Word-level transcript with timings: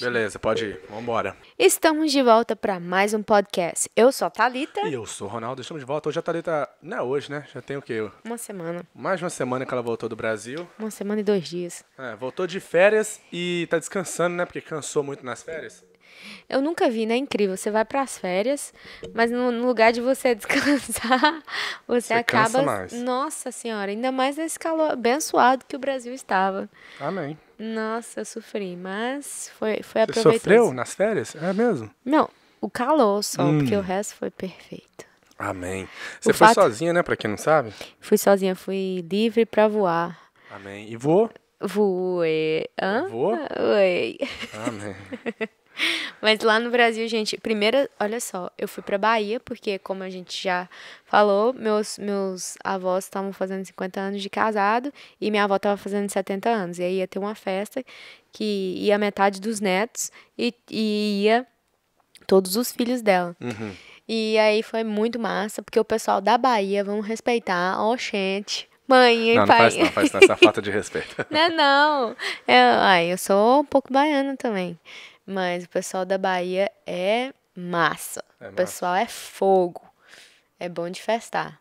Beleza, 0.00 0.38
pode 0.38 0.64
ir. 0.64 0.80
Vambora. 0.88 1.36
Estamos 1.58 2.10
de 2.10 2.22
volta 2.22 2.56
para 2.56 2.80
mais 2.80 3.12
um 3.12 3.22
podcast. 3.22 3.90
Eu 3.94 4.10
sou 4.10 4.26
a 4.26 4.30
Thalita. 4.30 4.80
E 4.88 4.94
eu 4.94 5.04
sou 5.04 5.28
o 5.28 5.30
Ronaldo, 5.30 5.60
estamos 5.60 5.82
de 5.82 5.86
volta. 5.86 6.08
Hoje 6.08 6.18
a 6.18 6.22
Thalita. 6.22 6.66
Não 6.80 6.96
é 6.96 7.02
hoje, 7.02 7.30
né? 7.30 7.46
Já 7.52 7.60
tem 7.60 7.76
o 7.76 7.82
quê? 7.82 8.10
Uma 8.24 8.38
semana. 8.38 8.82
Mais 8.94 9.20
uma 9.22 9.28
semana 9.28 9.66
que 9.66 9.74
ela 9.74 9.82
voltou 9.82 10.08
do 10.08 10.16
Brasil. 10.16 10.66
Uma 10.78 10.90
semana 10.90 11.20
e 11.20 11.24
dois 11.24 11.46
dias. 11.46 11.84
É, 11.98 12.16
voltou 12.16 12.46
de 12.46 12.60
férias 12.60 13.20
e 13.30 13.66
tá 13.68 13.78
descansando, 13.78 14.36
né? 14.36 14.46
Porque 14.46 14.62
cansou 14.62 15.02
muito 15.02 15.22
nas 15.22 15.42
férias. 15.42 15.84
Eu 16.48 16.62
nunca 16.62 16.88
vi, 16.88 17.04
né? 17.04 17.16
Incrível. 17.16 17.56
Você 17.56 17.70
vai 17.70 17.84
para 17.84 18.00
as 18.00 18.16
férias, 18.18 18.72
mas 19.14 19.30
no, 19.30 19.52
no 19.52 19.66
lugar 19.66 19.92
de 19.92 20.00
você 20.00 20.32
descansar, 20.34 21.42
você, 21.86 22.08
Você 22.08 22.14
acaba. 22.14 22.86
Nossa 23.04 23.50
Senhora, 23.50 23.90
ainda 23.90 24.10
mais 24.10 24.38
nesse 24.38 24.58
calor 24.58 24.92
abençoado 24.92 25.64
que 25.68 25.76
o 25.76 25.78
Brasil 25.78 26.14
estava. 26.14 26.70
Amém. 26.98 27.38
Nossa, 27.62 28.20
eu 28.20 28.24
sofri, 28.24 28.74
mas 28.74 29.50
foi, 29.58 29.82
foi 29.82 30.00
Você 30.00 30.10
aproveitoso. 30.20 30.32
sofreu 30.38 30.72
nas 30.72 30.94
férias? 30.94 31.34
É 31.36 31.52
mesmo? 31.52 31.90
Não, 32.04 32.28
o 32.60 32.70
calor 32.70 33.22
só, 33.22 33.42
Hum. 33.42 33.58
porque 33.58 33.76
o 33.76 33.82
resto 33.82 34.14
foi 34.14 34.30
perfeito. 34.30 35.04
Amém. 35.38 35.86
Você 36.20 36.30
O 36.30 36.34
foi 36.34 36.46
fato- 36.48 36.54
sozinha, 36.54 36.92
né? 36.92 37.02
Pra 37.02 37.16
quem 37.16 37.28
não 37.30 37.36
sabe. 37.36 37.72
Fui 38.00 38.16
sozinha, 38.16 38.54
fui 38.54 39.04
livre 39.10 39.44
para 39.44 39.68
voar. 39.68 40.18
Amém. 40.50 40.90
E 40.90 40.96
voou? 40.96 41.30
Voei. 41.60 42.66
Hã? 42.80 43.06
Voou? 43.08 43.34
Oi. 43.34 44.18
Amém. 44.66 44.96
Mas 46.20 46.40
lá 46.40 46.58
no 46.60 46.70
Brasil, 46.70 47.06
gente, 47.08 47.36
primeira, 47.38 47.88
olha 47.98 48.20
só, 48.20 48.50
eu 48.58 48.68
fui 48.68 48.82
pra 48.82 48.98
Bahia, 48.98 49.40
porque 49.40 49.78
como 49.78 50.02
a 50.02 50.10
gente 50.10 50.42
já 50.42 50.68
falou, 51.04 51.52
meus, 51.52 51.98
meus 51.98 52.56
avós 52.62 53.04
estavam 53.04 53.32
fazendo 53.32 53.64
50 53.64 54.00
anos 54.00 54.22
de 54.22 54.30
casado 54.30 54.92
e 55.20 55.30
minha 55.30 55.44
avó 55.44 55.58
tava 55.58 55.76
fazendo 55.76 56.08
70 56.08 56.48
anos. 56.48 56.78
E 56.78 56.82
aí 56.82 56.96
ia 56.98 57.08
ter 57.08 57.18
uma 57.18 57.34
festa 57.34 57.84
que 58.32 58.74
ia 58.78 58.98
metade 58.98 59.40
dos 59.40 59.60
netos 59.60 60.10
e, 60.38 60.54
e 60.70 61.22
ia 61.24 61.46
todos 62.26 62.56
os 62.56 62.70
filhos 62.72 63.02
dela. 63.02 63.34
Uhum. 63.40 63.72
E 64.08 64.36
aí 64.38 64.62
foi 64.62 64.82
muito 64.82 65.18
massa, 65.18 65.62
porque 65.62 65.78
o 65.78 65.84
pessoal 65.84 66.20
da 66.20 66.36
Bahia 66.36 66.82
vão 66.82 67.00
respeitar, 67.00 67.80
ó, 67.80 67.96
gente, 67.96 68.68
mãe 68.86 69.30
e 69.30 69.34
Não, 69.34 69.42
não 69.42 69.46
pai. 69.46 69.58
faz 69.58 69.76
não, 69.76 69.86
faz 69.86 70.12
não. 70.12 70.20
Essa 70.20 70.36
falta 70.36 70.60
de 70.60 70.70
respeito. 70.72 71.14
Não, 71.30 71.40
é 71.40 71.48
não. 71.48 72.08
Eu, 72.46 72.80
ai, 72.80 73.12
eu 73.12 73.18
sou 73.18 73.60
um 73.60 73.64
pouco 73.64 73.92
baiana 73.92 74.36
também. 74.36 74.76
Mas 75.30 75.64
o 75.64 75.68
pessoal 75.68 76.04
da 76.04 76.18
Bahia 76.18 76.70
é 76.86 77.32
massa. 77.56 78.24
É 78.40 78.48
O 78.48 78.52
pessoal 78.52 78.94
é 78.96 79.06
fogo. 79.06 79.80
É 80.58 80.68
bom 80.68 80.90
de 80.90 81.00
festar. 81.00 81.60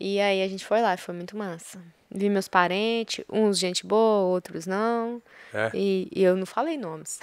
E 0.00 0.18
aí 0.20 0.42
a 0.42 0.48
gente 0.48 0.64
foi 0.64 0.80
lá, 0.80 0.96
foi 0.96 1.14
muito 1.14 1.36
massa. 1.36 1.78
Vi 2.10 2.28
meus 2.30 2.48
parentes, 2.48 3.24
uns 3.30 3.58
gente 3.58 3.84
boa, 3.86 4.24
outros 4.26 4.66
não. 4.66 5.20
É. 5.52 5.70
E, 5.74 6.08
e 6.14 6.22
eu 6.22 6.36
não 6.36 6.46
falei 6.46 6.78
nomes. 6.78 7.18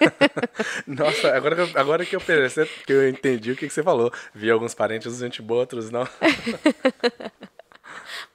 Nossa, 0.86 1.34
agora, 1.34 1.54
que 1.56 1.60
eu- 1.62 1.80
agora 1.80 2.06
que 2.06 2.16
eu 2.16 2.20
percebi, 2.20 2.70
que 2.86 2.92
eu 2.92 3.08
entendi 3.08 3.52
o 3.52 3.56
que, 3.56 3.66
que 3.66 3.72
você 3.72 3.82
falou. 3.82 4.12
Vi 4.34 4.50
alguns 4.50 4.74
parentes, 4.74 5.16
gente 5.18 5.40
boa, 5.42 5.60
outros 5.60 5.90
não. 5.90 6.06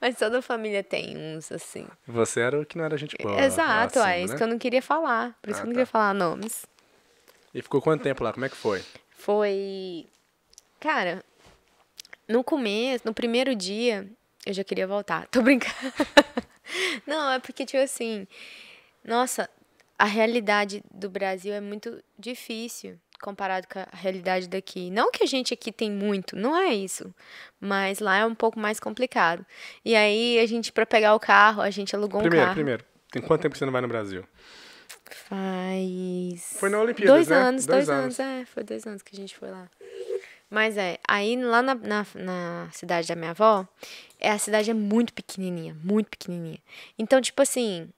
Mas 0.02 0.18
toda 0.18 0.42
família 0.42 0.84
tem 0.84 1.18
uns, 1.18 1.52
assim. 1.52 1.86
Você 2.08 2.40
era 2.40 2.60
o 2.60 2.66
que 2.66 2.78
não 2.78 2.86
era 2.86 2.98
gente 2.98 3.16
boa. 3.22 3.40
Exato, 3.42 4.00
lá 4.00 4.14
é 4.14 4.24
isso 4.24 4.34
né? 4.34 4.38
que 4.38 4.44
eu 4.44 4.48
não 4.48 4.58
queria 4.58 4.82
falar. 4.82 5.38
Por 5.42 5.50
isso 5.50 5.60
Ah, 5.60 5.62
que 5.64 5.66
eu 5.66 5.68
não 5.68 5.74
tá. 5.74 5.80
queria 5.80 5.86
falar 5.86 6.14
nomes. 6.14 6.66
E 7.54 7.62
ficou 7.62 7.82
quanto 7.82 8.04
tempo 8.04 8.24
lá? 8.24 8.32
Como 8.32 8.46
é 8.46 8.50
que 8.50 8.56
foi? 8.56 8.84
Foi. 9.10 10.06
Cara, 10.80 11.24
no 12.28 12.44
começo, 12.44 13.06
no 13.06 13.14
primeiro 13.14 13.54
dia, 13.56 14.08
eu 14.46 14.54
já 14.54 14.64
queria 14.64 14.88
voltar. 14.88 15.28
Tô 15.32 15.42
brincando. 15.42 15.76
Não, 17.06 17.32
é 17.32 17.40
porque, 17.40 17.66
tipo 17.66 17.82
assim. 17.84 18.26
Nossa, 19.04 19.50
a 19.98 20.06
realidade 20.06 20.82
do 20.94 21.10
Brasil 21.10 21.54
é 21.54 21.60
muito 21.60 22.02
difícil 22.18 22.98
comparado 23.22 23.68
com 23.68 23.80
a 23.80 23.88
realidade 23.94 24.48
daqui. 24.48 24.90
Não 24.90 25.12
que 25.12 25.24
a 25.24 25.28
gente 25.28 25.54
aqui 25.54 25.72
tem 25.72 25.92
muito, 25.92 26.36
não 26.36 26.56
é 26.58 26.74
isso. 26.74 27.14
Mas 27.60 28.00
lá 28.00 28.18
é 28.18 28.26
um 28.26 28.36
pouco 28.36 28.60
mais 28.60 28.80
complicado. 28.80 29.46
E 29.84 29.96
aí, 29.96 30.40
a 30.40 30.46
gente, 30.46 30.72
pra 30.72 30.86
pegar 30.86 31.14
o 31.16 31.20
carro, 31.20 31.62
a 31.62 31.70
gente 31.70 31.96
alugou 31.96 32.20
um 32.20 32.24
primeiro, 32.24 32.46
carro. 32.46 32.56
primeiro. 32.56 32.86
Tem 33.12 33.22
quanto 33.22 33.42
tempo 33.42 33.54
que 33.54 33.60
você 33.60 33.66
não 33.66 33.72
vai 33.74 33.82
no 33.82 33.88
Brasil? 33.88 34.24
Faz. 35.30 36.58
Foi 36.60 36.70
na 36.70 36.80
Olimpíadas, 36.80 37.14
Dois 37.16 37.28
né? 37.28 37.36
anos, 37.36 37.66
Dois 37.66 37.86
dois, 37.88 37.90
anos. 38.00 38.20
anos. 38.20 38.42
é, 38.42 38.46
foi 38.46 38.64
dois 38.64 38.86
anos 38.86 39.02
que 39.02 39.16
a 39.16 39.20
gente 39.20 39.36
foi 39.36 39.50
lá. 39.50 39.70
Mas 40.50 40.78
é, 40.78 40.98
aí 41.08 41.36
lá 41.42 41.62
na, 41.62 41.76
na, 41.76 42.06
na 42.16 42.70
cidade 42.72 43.08
da 43.08 43.16
minha 43.16 43.32
avó, 43.32 43.68
é, 44.20 44.32
a 44.32 44.38
cidade 44.40 44.72
é 44.72 44.74
muito 44.74 45.14
pequenininha, 45.14 45.76
muito 45.84 46.10
pequenininha. 46.10 46.58
Então, 46.98 47.22
tipo 47.22 47.42
assim, 47.42 47.90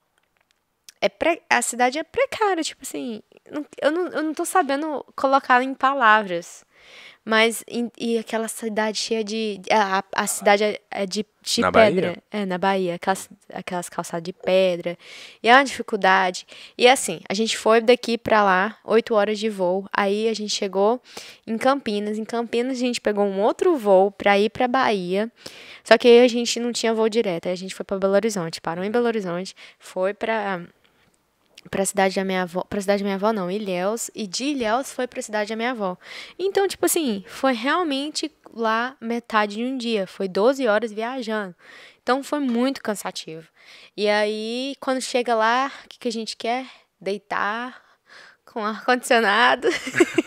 é 1.01 1.09
pre, 1.09 1.41
a 1.49 1.61
cidade 1.61 1.97
é 1.99 2.03
precária, 2.03 2.63
tipo 2.63 2.83
assim, 2.83 3.21
eu 3.81 3.91
não, 3.91 4.07
eu 4.07 4.23
não 4.23 4.33
tô 4.33 4.45
sabendo 4.45 5.03
colocar 5.15 5.61
em 5.63 5.73
palavras. 5.73 6.63
Mas, 7.23 7.63
em- 7.67 7.91
e 7.99 8.17
aquela 8.17 8.47
cidade 8.47 8.97
cheia 8.97 9.23
de. 9.23 9.61
A, 9.69 9.99
a- 9.99 10.03
a 10.23 10.25
cidade 10.27 10.63
é, 10.63 10.81
é 10.89 11.05
de, 11.05 11.23
de 11.43 11.61
Na 11.61 11.71
pedra. 11.71 12.07
Bahia? 12.07 12.23
É, 12.31 12.45
na 12.47 12.57
Bahia. 12.57 12.95
Aquelas, 12.95 13.29
aquelas 13.53 13.87
calçadas 13.89 14.23
de 14.23 14.33
pedra. 14.33 14.97
E 15.43 15.47
é 15.47 15.53
uma 15.53 15.63
dificuldade. 15.63 16.47
E 16.75 16.87
assim, 16.87 17.19
a 17.29 17.35
gente 17.35 17.55
foi 17.55 17.79
daqui 17.79 18.17
pra 18.17 18.43
lá, 18.43 18.75
oito 18.83 19.13
horas 19.13 19.37
de 19.37 19.49
voo. 19.49 19.85
Aí 19.95 20.27
a 20.29 20.33
gente 20.33 20.49
chegou 20.55 20.99
em 21.45 21.59
Campinas. 21.59 22.17
Em 22.17 22.25
Campinas 22.25 22.77
a 22.77 22.79
gente 22.81 22.99
pegou 22.99 23.23
um 23.23 23.39
outro 23.39 23.75
voo 23.77 24.09
pra 24.09 24.39
ir 24.39 24.49
pra 24.49 24.67
Bahia. 24.67 25.31
Só 25.83 25.99
que 25.99 26.07
aí 26.07 26.25
a 26.25 26.27
gente 26.27 26.59
não 26.59 26.71
tinha 26.71 26.91
voo 26.91 27.07
direto. 27.07 27.45
Aí 27.45 27.51
a 27.53 27.55
gente 27.55 27.75
foi 27.75 27.83
pra 27.85 27.99
Belo 27.99 28.13
Horizonte. 28.15 28.59
Parou 28.59 28.83
em 28.83 28.89
Belo 28.89 29.05
Horizonte. 29.05 29.55
Foi 29.77 30.11
pra 30.15 30.59
pra 31.69 31.85
cidade 31.85 32.15
da 32.15 32.23
minha 32.23 32.43
avó, 32.43 32.63
pra 32.63 32.81
cidade 32.81 33.03
da 33.03 33.05
minha 33.05 33.15
avó 33.15 33.31
não, 33.31 33.49
Ilhéus, 33.51 34.09
e 34.15 34.25
de 34.25 34.45
Ilhéus 34.45 34.91
foi 34.91 35.07
pra 35.07 35.21
cidade 35.21 35.49
da 35.49 35.55
minha 35.55 35.71
avó. 35.71 35.97
Então, 36.37 36.67
tipo 36.67 36.85
assim, 36.85 37.23
foi 37.27 37.53
realmente 37.53 38.31
lá 38.53 38.95
metade 38.99 39.55
de 39.55 39.63
um 39.63 39.77
dia, 39.77 40.07
foi 40.07 40.27
12 40.27 40.67
horas 40.67 40.91
viajando. 40.91 41.55
Então 42.03 42.23
foi 42.23 42.39
muito 42.39 42.81
cansativo. 42.81 43.47
E 43.95 44.09
aí, 44.09 44.75
quando 44.79 45.01
chega 45.01 45.35
lá, 45.35 45.71
o 45.85 45.87
que, 45.87 45.99
que 45.99 46.07
a 46.07 46.11
gente 46.11 46.35
quer? 46.35 46.65
Deitar 46.99 47.81
com 48.45 48.63
ar 48.65 48.83
condicionado. 48.83 49.67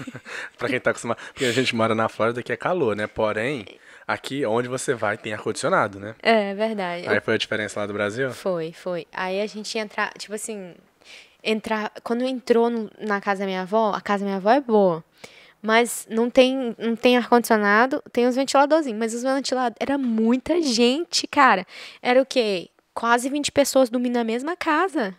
Pra 0.57 0.69
quem 0.69 0.81
tá 0.81 0.91
acostumado. 0.91 1.19
Porque 1.33 1.45
a 1.45 1.53
gente 1.53 1.75
mora 1.75 1.95
na 1.95 2.09
Flórida 2.09 2.43
que 2.43 2.53
é 2.53 2.57
calor, 2.57 2.97
né? 2.97 3.07
Porém, 3.07 3.67
aqui 4.07 4.45
onde 4.47 4.69
você 4.69 4.95
vai 4.95 5.19
tem 5.19 5.33
ar-condicionado, 5.33 5.99
né? 6.01 6.15
é 6.23 6.55
verdade. 6.55 7.09
Aí 7.09 7.21
foi 7.21 7.35
a 7.35 7.39
diferença 7.39 7.81
lá 7.81 7.87
do 7.87 7.93
Brasil? 7.93 8.31
Foi, 8.31 8.73
foi. 8.73 9.07
Aí 9.13 9.41
a 9.41 9.47
gente 9.47 9.75
ia 9.75 9.83
entrar, 9.83 10.13
tipo 10.15 10.35
assim, 10.35 10.75
entrar, 11.45 11.93
quando 12.03 12.25
entrou 12.25 12.71
no- 12.71 12.91
na 12.99 13.21
casa 13.21 13.41
da 13.41 13.47
minha 13.47 13.63
avó, 13.63 13.93
a 13.95 14.01
casa 14.01 14.21
da 14.21 14.27
minha 14.27 14.37
avó 14.39 14.51
é 14.51 14.61
boa. 14.61 15.05
Mas 15.63 16.07
não 16.11 16.29
tem, 16.29 16.75
não 16.79 16.95
tem 16.95 17.17
ar-condicionado, 17.17 18.03
tem 18.13 18.27
os 18.27 18.35
ventiladorzinhos, 18.37 18.99
mas 18.99 19.15
os 19.15 19.23
ventiladores, 19.23 19.77
era 19.81 19.97
muita 19.97 20.61
gente, 20.61 21.27
cara. 21.27 21.67
Era 22.03 22.21
o 22.21 22.27
quê? 22.27 22.69
Quase 22.93 23.29
20 23.31 23.51
pessoas 23.51 23.89
dormindo 23.89 24.15
na 24.15 24.25
mesma 24.25 24.57
casa. 24.57 25.15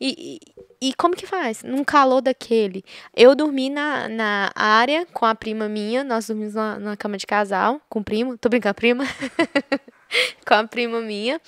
E, 0.00 0.40
e, 0.80 0.94
como 0.94 1.14
que 1.14 1.26
faz? 1.26 1.62
Num 1.62 1.84
calor 1.84 2.20
daquele. 2.20 2.84
Eu 3.14 3.34
dormi 3.34 3.70
na, 3.70 4.08
na 4.08 4.52
área 4.54 5.06
com 5.06 5.24
a 5.24 5.34
prima 5.34 5.68
minha, 5.68 6.02
nós 6.02 6.26
dormimos 6.26 6.54
na, 6.54 6.78
na 6.78 6.96
cama 6.96 7.16
de 7.16 7.26
casal, 7.26 7.80
com 7.88 8.00
o 8.00 8.04
primo, 8.04 8.36
tô 8.36 8.48
brincando, 8.48 8.74
prima. 8.74 9.04
com 10.46 10.54
a 10.54 10.64
prima 10.66 11.00
minha. 11.00 11.40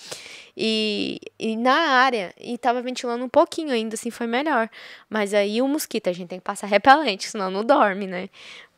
E, 0.56 1.18
e 1.38 1.56
na 1.56 1.74
área, 1.74 2.32
e 2.40 2.56
tava 2.56 2.80
ventilando 2.80 3.24
um 3.24 3.28
pouquinho 3.28 3.72
ainda, 3.72 3.94
assim, 3.94 4.10
foi 4.10 4.26
melhor. 4.26 4.70
Mas 5.10 5.34
aí 5.34 5.60
o 5.60 5.66
mosquito, 5.66 6.08
a 6.08 6.12
gente 6.12 6.28
tem 6.28 6.38
que 6.38 6.44
passar 6.44 6.68
repelente, 6.68 7.28
senão 7.28 7.50
não 7.50 7.64
dorme, 7.64 8.06
né? 8.06 8.28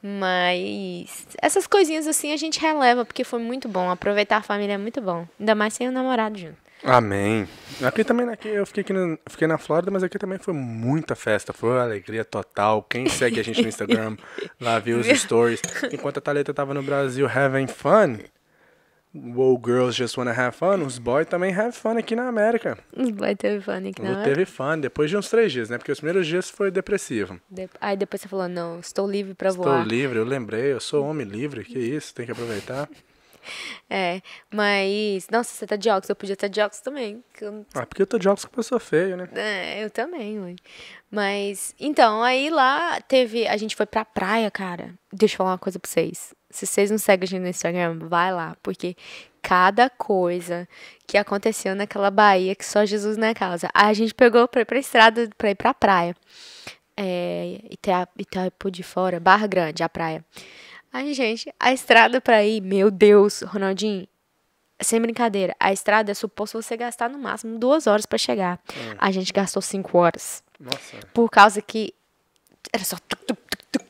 Mas 0.03 1.27
essas 1.43 1.67
coisinhas 1.67 2.07
assim 2.07 2.33
a 2.33 2.37
gente 2.37 2.61
releva, 2.61 3.05
porque 3.05 3.25
foi 3.25 3.41
muito 3.41 3.69
bom. 3.69 3.91
Aproveitar 3.91 4.39
a 4.39 4.43
família 4.43 4.75
é 4.75 4.79
muito 4.79 5.01
bom. 5.01 5.27
Ainda 5.39 5.55
mais 5.55 5.75
sem 5.75 5.89
o 5.89 5.93
namorado 5.93 6.39
junto. 6.39 6.66
Amém. 6.85 7.49
Aqui 7.83 8.05
também, 8.05 8.29
aqui, 8.29 8.49
eu 8.49 8.65
fiquei, 8.67 8.83
aqui 8.83 8.93
no- 8.93 9.19
fiquei 9.29 9.49
na 9.49 9.59
Flórida, 9.59 9.91
mas 9.91 10.03
aqui 10.03 10.19
também 10.19 10.39
foi 10.39 10.55
muita 10.55 11.15
festa, 11.17 11.53
foi 11.53 11.71
uma 11.71 11.83
alegria 11.83 12.25
total. 12.25 12.83
Quem 12.83 13.09
segue 13.09 13.41
a 13.41 13.43
gente 13.43 13.61
no 13.63 13.69
Instagram, 13.69 14.17
lá 14.61 14.79
viu 14.79 14.99
os 14.99 15.07
stories. 15.07 15.61
Enquanto 15.93 16.19
a 16.19 16.21
Thalita 16.21 16.53
tava 16.55 16.75
no 16.75 16.83
Brasil 16.83 17.27
having 17.27 17.67
fun, 17.67 18.19
Whoa, 19.19 19.59
girls 19.65 19.97
just 19.97 20.19
wanna 20.19 20.31
have 20.33 20.55
fun, 20.55 20.85
os 20.85 20.99
boys 20.99 21.27
também 21.27 21.51
have 21.51 21.73
fun 21.73 21.97
aqui 21.97 22.15
na 22.15 22.29
América. 22.29 22.77
Os 22.95 23.09
boys 23.11 23.35
teve 23.39 23.65
fone 23.65 23.89
aqui, 23.89 24.03
não 24.03 24.21
é? 24.21 24.25
teve 24.25 24.45
fun, 24.45 24.79
depois 24.79 25.09
de 25.09 25.17
uns 25.17 25.31
três 25.31 25.51
dias, 25.51 25.71
né? 25.71 25.79
Porque 25.79 25.91
os 25.91 25.99
primeiros 26.01 26.27
dias 26.27 26.51
foi 26.51 26.71
depressivo. 26.71 27.41
De- 27.51 27.67
Aí 27.81 27.97
depois 27.97 28.21
você 28.21 28.29
falou, 28.29 28.47
não, 28.47 28.79
estou 28.79 29.11
livre 29.11 29.33
pra 29.33 29.49
Estou 29.49 29.65
voar. 29.65 29.87
livre, 29.87 30.19
eu 30.19 30.25
lembrei, 30.25 30.71
eu 30.75 30.81
sou 30.81 31.03
homem 31.07 31.27
livre, 31.27 31.65
que 31.65 31.79
isso, 31.79 32.15
tem 32.15 32.27
que 32.27 32.33
aproveitar. 32.33 32.91
É, 33.89 34.21
mas... 34.53 35.29
Nossa, 35.31 35.53
você 35.55 35.67
tá 35.67 35.77
de 35.77 35.89
óculos, 35.89 36.09
eu 36.09 36.17
podia 36.17 36.33
estar 36.35 36.49
de 36.49 36.61
óculos 36.61 36.81
também. 36.81 37.23
eu 37.41 37.65
Ah, 37.75 37.87
porque 37.87 38.03
eu 38.03 38.07
tô 38.07 38.19
de 38.19 38.29
óculos 38.29 38.45
com 38.45 38.57
pessoa 38.57 38.81
feia, 38.81 39.17
né? 39.17 39.29
É, 39.35 39.85
eu 39.85 39.91
também, 39.91 40.39
mãe. 40.39 40.57
Mas, 41.11 41.75
então, 41.79 42.23
aí 42.23 42.51
lá 42.51 43.01
teve. 43.03 43.47
A 43.47 43.57
gente 43.57 43.77
foi 43.77 43.87
pra 43.87 44.05
praia, 44.05 44.51
cara. 44.51 44.93
Deixa 45.13 45.35
eu 45.35 45.39
falar 45.39 45.51
uma 45.53 45.59
coisa 45.59 45.79
pra 45.79 45.89
vocês. 45.89 46.35
Se 46.51 46.67
vocês 46.67 46.91
não 46.91 46.99
seguem 46.99 47.25
a 47.25 47.27
gente 47.29 47.43
no 47.43 47.49
Instagram, 47.49 47.99
vai 48.09 48.33
lá, 48.33 48.57
porque 48.63 48.97
cada 49.43 49.89
coisa 49.89 50.67
que 51.07 51.17
aconteceu 51.17 51.75
naquela 51.77 52.11
Bahia 52.11 52.55
que 52.57 52.65
só 52.65 52.85
Jesus 52.85 53.17
na 53.17 53.33
causa. 53.35 53.69
A 53.73 53.93
gente 53.93 54.13
pegou 54.15 54.49
pra 54.49 54.63
ir 54.63 54.65
pra 54.65 54.79
estrada, 54.79 55.29
pra 55.39 55.51
ir 55.51 55.55
pra 55.55 55.73
praia. 55.75 56.17
é, 56.97 57.61
Itea- 57.71 58.09
Itaipu 58.19 58.71
de 58.71 58.83
Fora, 58.83 59.21
Barra 59.21 59.47
Grande, 59.47 59.83
a 59.83 59.89
praia. 59.89 60.25
Aí, 60.97 61.13
gente, 61.13 61.53
a 61.61 61.75
estrada 61.75 62.23
pra 62.23 62.43
ir, 62.43 62.63
meu 62.63 62.91
Deus, 62.91 63.43
Ronaldinho, 63.43 64.09
sem 64.81 64.99
brincadeira, 64.99 65.55
a 65.61 65.71
estrada 65.71 66.11
é 66.11 66.15
suposto 66.15 66.63
você 66.63 66.75
gastar 66.75 67.11
no 67.11 67.19
máximo 67.19 67.59
duas 67.59 67.87
horas 67.87 68.07
pra 68.07 68.17
chegar. 68.17 68.59
A 68.97 69.11
gente 69.11 69.31
gastou 69.31 69.61
cinco 69.61 69.99
horas. 69.99 70.43
Nossa. 70.59 70.97
Por 71.13 71.29
causa 71.29 71.61
que 71.61 71.93
era 72.73 72.83
só. 72.83 72.97
tuc, 72.97 73.21
tuc, 73.27 73.39
tuc. 73.71 73.85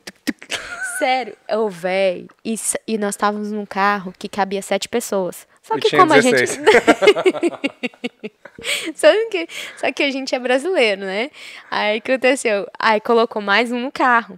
Sério, 0.99 1.33
eu, 1.47 1.69
véi. 1.69 2.27
E, 2.43 2.55
e 2.85 2.97
nós 2.97 3.15
estávamos 3.15 3.53
num 3.53 3.65
carro 3.65 4.13
que 4.19 4.27
cabia 4.27 4.61
sete 4.61 4.89
pessoas. 4.89 5.47
Só 5.61 5.79
que 5.79 5.95
como 5.95 6.11
a 6.11 6.19
16. 6.19 6.55
gente. 6.55 6.67
só, 8.93 9.07
que, 9.31 9.47
só 9.77 9.93
que 9.93 10.03
a 10.03 10.11
gente 10.11 10.35
é 10.35 10.39
brasileiro, 10.39 11.05
né? 11.05 11.31
Aí 11.71 11.99
o 11.99 12.01
que 12.01 12.11
aconteceu? 12.11 12.67
Aí 12.77 12.99
colocou 12.99 13.41
mais 13.41 13.71
um 13.71 13.79
no 13.79 13.93
carro. 13.93 14.37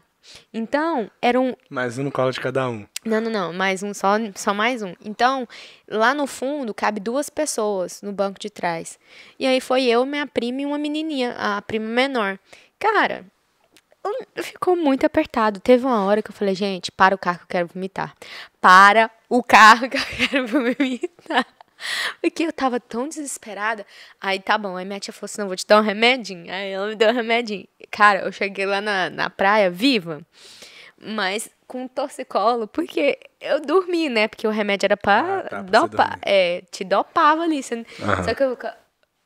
Então, 0.54 1.10
era 1.22 1.40
um, 1.40 1.54
Mais 1.70 1.98
um 1.98 2.04
no 2.04 2.12
colo 2.12 2.32
de 2.32 2.40
cada 2.40 2.70
um. 2.70 2.86
não, 3.06 3.22
não, 3.22 3.32
não. 3.32 3.54
Mais 3.54 3.84
um, 3.84 3.94
só, 3.94 4.14
só 4.36 4.54
mais 4.54 4.82
um. 4.82 4.94
Então, 5.04 5.48
lá 5.88 6.14
no 6.14 6.28
fundo, 6.28 6.74
cabe 6.74 7.00
duas 7.00 7.30
pessoas 7.30 8.02
no 8.02 8.12
banco 8.12 8.40
de 8.40 8.50
trás. 8.50 9.00
E 9.38 9.46
aí 9.46 9.60
foi 9.62 9.86
eu, 9.86 10.06
minha 10.06 10.28
prima 10.28 10.62
e 10.62 10.66
uma 10.66 10.78
menininha, 10.78 11.36
a 11.38 11.62
prima 11.62 11.88
menor. 11.88 12.40
Cara, 12.80 13.26
ficou 14.38 14.76
muito 14.76 15.06
apertado. 15.06 15.60
Teve 15.60 15.86
uma 15.86 16.04
hora 16.06 16.22
que 16.22 16.32
eu 16.32 16.36
falei, 16.36 16.56
gente, 16.56 16.92
para 16.92 17.14
o 17.16 17.18
carro 17.18 17.40
que 17.40 17.44
eu 17.44 17.50
quero 17.50 17.68
vomitar. 17.68 18.14
Para 18.62 19.10
o 19.30 19.44
carro 19.44 19.90
que 19.90 19.98
eu 19.98 20.06
quero 20.28 20.48
vomitar. 20.48 21.46
Porque 22.22 22.44
eu 22.44 22.54
tava 22.54 22.80
tão 22.80 23.08
desesperada. 23.08 23.86
Aí 24.20 24.40
tá 24.40 24.58
bom. 24.58 24.76
Aí 24.76 24.86
minha 24.86 25.00
tia 25.00 25.14
falou 25.14 25.26
assim: 25.26 25.42
não, 25.42 25.48
vou 25.48 25.56
te 25.56 25.66
dar 25.66 25.80
um 25.80 25.84
remedinho. 25.84 26.52
Aí 26.52 26.72
ela 26.72 26.88
me 26.88 26.96
deu 26.96 27.10
um 27.10 27.14
remedinho. 27.14 27.68
Cara, 27.92 28.22
eu 28.22 28.32
cheguei 28.32 28.66
lá 28.66 28.82
na, 28.82 29.10
na 29.10 29.30
praia 29.30 29.70
viva, 29.70 30.22
mas 31.02 31.50
com 31.68 31.88
torcicolo, 31.88 32.68
porque 32.68 33.20
eu 33.40 33.62
dormi, 33.62 34.10
né? 34.10 34.28
Porque 34.28 34.48
o 34.48 34.52
remédio 34.52 34.88
era 34.88 34.98
pra, 34.98 35.40
Ah, 35.40 35.44
tá, 35.44 35.62
dopar. 35.62 36.20
É, 36.24 36.64
te 36.72 36.84
dopava 36.84 37.44
ali. 37.44 37.62
Você... 37.62 37.86
Aham. 38.02 38.24
Só 38.24 38.34
que 38.34 38.44
eu. 38.44 38.58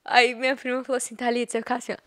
Aí 0.05 0.35
minha 0.35 0.55
prima 0.55 0.83
falou 0.83 0.97
assim: 0.97 1.15
Thalita, 1.15 1.51
você 1.51 1.59
ficar 1.59 1.75
assim, 1.75 1.93
ó. 1.93 1.97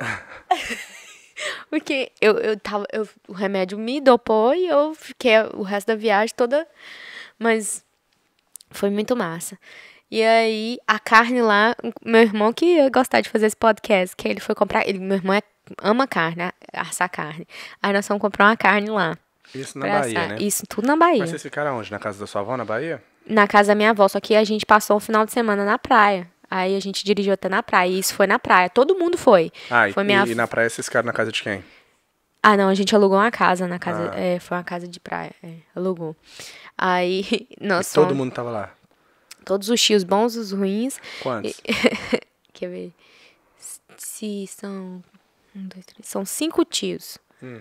Porque 1.68 2.12
eu, 2.20 2.38
eu 2.38 2.58
tava. 2.58 2.86
Eu, 2.92 3.08
o 3.26 3.32
remédio 3.32 3.76
me 3.78 4.00
dopou 4.00 4.54
e 4.54 4.68
eu 4.68 4.94
fiquei 4.94 5.32
o 5.54 5.62
resto 5.62 5.88
da 5.88 5.96
viagem 5.96 6.34
toda. 6.36 6.66
Mas 7.38 7.83
foi 8.74 8.90
muito 8.90 9.16
massa. 9.16 9.58
E 10.10 10.22
aí, 10.22 10.78
a 10.86 10.98
carne 10.98 11.42
lá, 11.42 11.74
meu 12.04 12.20
irmão 12.20 12.52
que 12.52 12.64
ia 12.64 12.88
gostar 12.88 13.20
de 13.20 13.28
fazer 13.28 13.46
esse 13.46 13.56
podcast, 13.56 14.14
que 14.14 14.28
ele 14.28 14.40
foi 14.40 14.54
comprar. 14.54 14.86
Ele, 14.86 14.98
meu 14.98 15.16
irmão 15.16 15.34
é, 15.34 15.42
ama 15.82 16.06
carne, 16.06 16.36
né, 16.36 16.52
assar 16.72 17.08
carne. 17.08 17.46
Aí 17.82 17.92
nós 17.92 18.06
fomos 18.06 18.20
comprar 18.20 18.46
uma 18.46 18.56
carne 18.56 18.90
lá. 18.90 19.16
Isso 19.54 19.78
na 19.78 19.86
Bahia, 19.86 20.18
assar. 20.18 20.28
né? 20.28 20.36
Isso 20.40 20.64
tudo 20.68 20.86
na 20.86 20.96
Bahia. 20.96 21.20
Mas 21.20 21.30
vocês 21.30 21.42
ficaram 21.42 21.78
onde? 21.78 21.90
Na 21.90 21.98
casa 21.98 22.18
da 22.18 22.26
sua 22.26 22.40
avó, 22.42 22.56
na 22.56 22.64
Bahia? 22.64 23.02
Na 23.26 23.46
casa 23.46 23.68
da 23.68 23.74
minha 23.74 23.90
avó, 23.90 24.06
só 24.06 24.20
que 24.20 24.36
a 24.36 24.44
gente 24.44 24.66
passou 24.66 24.96
um 24.96 25.00
final 25.00 25.24
de 25.24 25.32
semana 25.32 25.64
na 25.64 25.78
praia. 25.78 26.28
Aí 26.50 26.76
a 26.76 26.80
gente 26.80 27.04
dirigiu 27.04 27.32
até 27.32 27.48
na 27.48 27.62
praia. 27.62 27.90
E 27.90 27.98
isso 27.98 28.14
foi 28.14 28.26
na 28.26 28.38
praia. 28.38 28.68
Todo 28.68 28.94
mundo 28.96 29.16
foi. 29.16 29.50
Ah, 29.70 29.88
e, 29.88 29.92
foi 29.92 30.04
minha 30.04 30.24
e 30.26 30.34
na 30.34 30.46
praia 30.46 30.68
vocês 30.68 30.86
ficaram 30.86 31.06
na 31.06 31.12
casa 31.12 31.32
de 31.32 31.42
quem? 31.42 31.64
Ah, 32.42 32.56
não, 32.56 32.68
a 32.68 32.74
gente 32.74 32.94
alugou 32.94 33.16
uma 33.16 33.30
casa 33.30 33.66
na 33.66 33.78
casa. 33.78 34.12
Ah. 34.14 34.20
É, 34.20 34.38
foi 34.38 34.56
uma 34.56 34.62
casa 34.62 34.86
de 34.86 35.00
praia. 35.00 35.32
É, 35.42 35.54
alugou. 35.74 36.14
Aí 36.76 37.48
nós 37.60 37.90
E 37.90 37.94
todo 37.94 38.04
fomos- 38.08 38.16
mundo 38.18 38.32
tava 38.32 38.50
lá. 38.50 38.74
Todos 39.44 39.68
os 39.68 39.80
tios 39.80 40.04
bons, 40.04 40.36
os 40.36 40.52
ruins. 40.52 40.98
Quantos? 41.22 41.60
Quer 42.52 42.68
ver? 42.68 42.92
Se 43.96 44.46
são. 44.46 45.02
Um, 45.54 45.66
dois, 45.68 45.84
três. 45.86 46.08
São 46.08 46.24
cinco 46.24 46.64
tios. 46.64 47.18
Hum. 47.42 47.60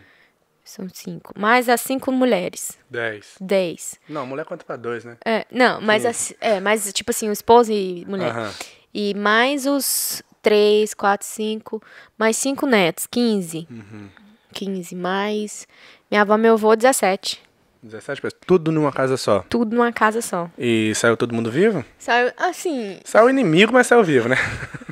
São 0.64 0.88
cinco. 0.94 1.34
Mais 1.38 1.68
as 1.68 1.82
cinco 1.82 2.12
mulheres. 2.12 2.80
Dez. 2.90 3.36
Dez. 3.40 4.00
Não, 4.08 4.26
mulher 4.26 4.46
conta 4.46 4.64
pra 4.64 4.78
dois, 4.78 5.04
né? 5.04 5.18
É, 5.26 5.46
não, 5.52 5.82
mas, 5.82 6.06
as, 6.06 6.34
é, 6.40 6.60
mas 6.62 6.92
tipo 6.94 7.12
assim, 7.12 7.28
o 7.30 7.34
esposo 7.34 7.72
e 7.72 8.06
mulher. 8.06 8.32
Aham. 8.32 8.54
E 8.94 9.14
mais 9.14 9.66
os 9.68 10.24
três, 10.42 10.94
quatro, 10.94 11.28
cinco. 11.28 11.84
Mais 12.18 12.38
cinco 12.38 12.66
netos. 12.66 13.06
Quinze. 13.08 13.68
Uhum. 13.70 14.10
Quinze. 14.54 14.96
Mais. 14.96 15.68
Minha 16.10 16.22
avó 16.22 16.38
meu 16.38 16.54
avô, 16.54 16.76
17. 16.76 17.42
17 17.84 18.22
pessoas. 18.22 18.42
Tudo 18.48 18.72
numa 18.72 18.92
casa 18.92 19.18
só. 19.18 19.44
Tudo 19.50 19.76
numa 19.76 19.92
casa 19.92 20.22
só. 20.22 20.50
E 20.58 20.94
saiu 20.96 21.18
todo 21.18 21.36
mundo 21.36 21.52
vivo? 21.52 21.84
Saiu, 22.00 22.32
assim, 22.38 23.00
Saiu 23.04 23.30
inimigo, 23.30 23.74
mas 23.74 23.88
saiu 23.88 24.04
vivo, 24.04 24.30
né? 24.30 24.38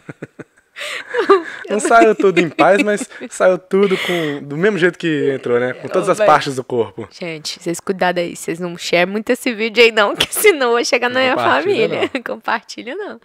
Não 1.69 1.79
saiu 1.79 2.13
tudo 2.15 2.39
em 2.39 2.49
paz, 2.49 2.81
mas 2.83 3.07
saiu 3.29 3.57
tudo 3.57 3.97
com 3.97 4.43
do 4.43 4.57
mesmo 4.57 4.77
jeito 4.77 4.97
que 4.97 5.31
entrou, 5.33 5.59
né? 5.59 5.73
Com 5.73 5.87
todas 5.87 6.09
as 6.09 6.17
Vai. 6.17 6.27
partes 6.27 6.55
do 6.55 6.63
corpo. 6.63 7.07
Gente, 7.11 7.61
vocês 7.61 7.79
cuidado 7.79 8.17
aí, 8.17 8.35
vocês 8.35 8.59
não 8.59 8.77
share 8.77 9.09
muito 9.09 9.29
esse 9.29 9.53
vídeo 9.53 9.83
aí 9.83 9.91
não, 9.91 10.15
que 10.15 10.27
senão 10.33 10.73
vai 10.73 10.83
chegar 10.85 11.09
na 11.09 11.19
Não 11.19 11.33
minha 11.33 11.35
família. 11.61 12.09
Compartilha 12.25 12.95
não. 12.95 13.19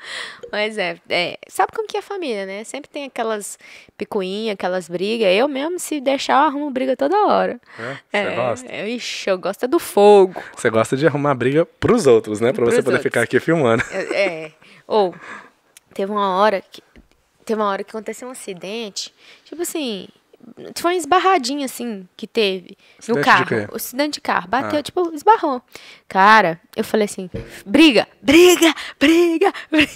Mas 0.52 0.78
é, 0.78 0.96
é, 1.08 1.38
sabe 1.48 1.72
como 1.74 1.88
que 1.88 1.96
é 1.96 2.02
família, 2.02 2.46
né? 2.46 2.62
Sempre 2.64 2.90
tem 2.90 3.04
aquelas 3.04 3.58
picuinhas, 3.96 4.54
aquelas 4.54 4.88
brigas. 4.88 5.28
Eu 5.34 5.48
mesmo, 5.48 5.78
se 5.78 6.00
deixar, 6.00 6.34
eu 6.42 6.46
arrumo 6.48 6.70
briga 6.70 6.96
toda 6.96 7.16
hora. 7.26 7.60
né? 7.78 7.98
Você 8.12 8.34
gosta? 8.36 8.72
É, 8.72 8.88
ixi, 8.88 9.30
eu 9.30 9.38
gosto 9.38 9.64
é 9.64 9.68
do 9.68 9.78
fogo. 9.78 10.42
Você 10.56 10.70
gosta 10.70 10.96
de 10.96 11.06
arrumar 11.06 11.34
briga 11.34 11.64
pros 11.64 12.06
outros, 12.06 12.40
né? 12.40 12.52
Pra 12.52 12.64
você 12.64 12.76
Pros 12.76 12.84
poder 12.84 12.96
outros. 12.96 13.02
ficar 13.02 13.22
aqui 13.22 13.40
filmando. 13.40 13.82
É. 13.90 13.98
é. 14.44 14.52
Ou, 14.86 15.14
teve 15.94 16.12
uma 16.12 16.36
hora 16.38 16.62
que. 16.70 16.82
Teve 17.46 17.60
uma 17.60 17.68
hora 17.70 17.82
que 17.82 17.90
aconteceu 17.90 18.28
um 18.28 18.32
acidente. 18.32 19.14
Tipo 19.44 19.62
assim. 19.62 20.08
Foi 20.76 20.92
uma 20.92 20.96
esbarradinha, 20.98 21.64
assim, 21.64 22.06
que 22.16 22.26
teve 22.26 22.76
no 23.08 23.20
carro. 23.20 23.46
O 23.72 23.76
acidente 23.76 24.14
de 24.14 24.20
carro. 24.20 24.46
Bateu, 24.46 24.78
Ah. 24.78 24.82
tipo, 24.82 25.10
esbarrou. 25.14 25.60
Cara, 26.06 26.60
eu 26.76 26.84
falei 26.84 27.06
assim: 27.06 27.28
briga, 27.64 28.06
briga, 28.22 28.72
briga, 29.00 29.52
briga. 29.72 29.92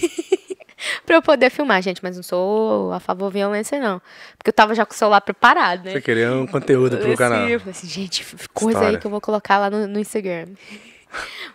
pra 1.05 1.15
eu 1.17 1.21
poder 1.21 1.49
filmar, 1.51 1.81
gente. 1.81 2.01
Mas 2.03 2.15
não 2.17 2.23
sou 2.23 2.91
a 2.91 2.99
favor 2.99 3.25
da 3.25 3.33
violência, 3.39 3.79
não. 3.79 4.01
Porque 4.37 4.49
eu 4.49 4.53
tava 4.53 4.73
já 4.75 4.85
com 4.85 4.93
o 4.93 4.97
celular 4.97 5.21
preparado, 5.21 5.85
né? 5.85 5.91
Você 5.93 6.01
queria 6.01 6.33
um 6.33 6.47
conteúdo 6.47 6.97
pro 6.97 7.15
canal. 7.15 7.47
Eu 7.47 7.59
falei 7.59 7.71
assim, 7.71 7.87
gente, 7.87 8.25
coisa 8.53 8.79
aí 8.79 8.83
História. 8.85 8.99
que 8.99 9.07
eu 9.07 9.11
vou 9.11 9.21
colocar 9.21 9.57
lá 9.59 9.69
no, 9.69 9.87
no 9.87 9.99
Instagram. 9.99 10.47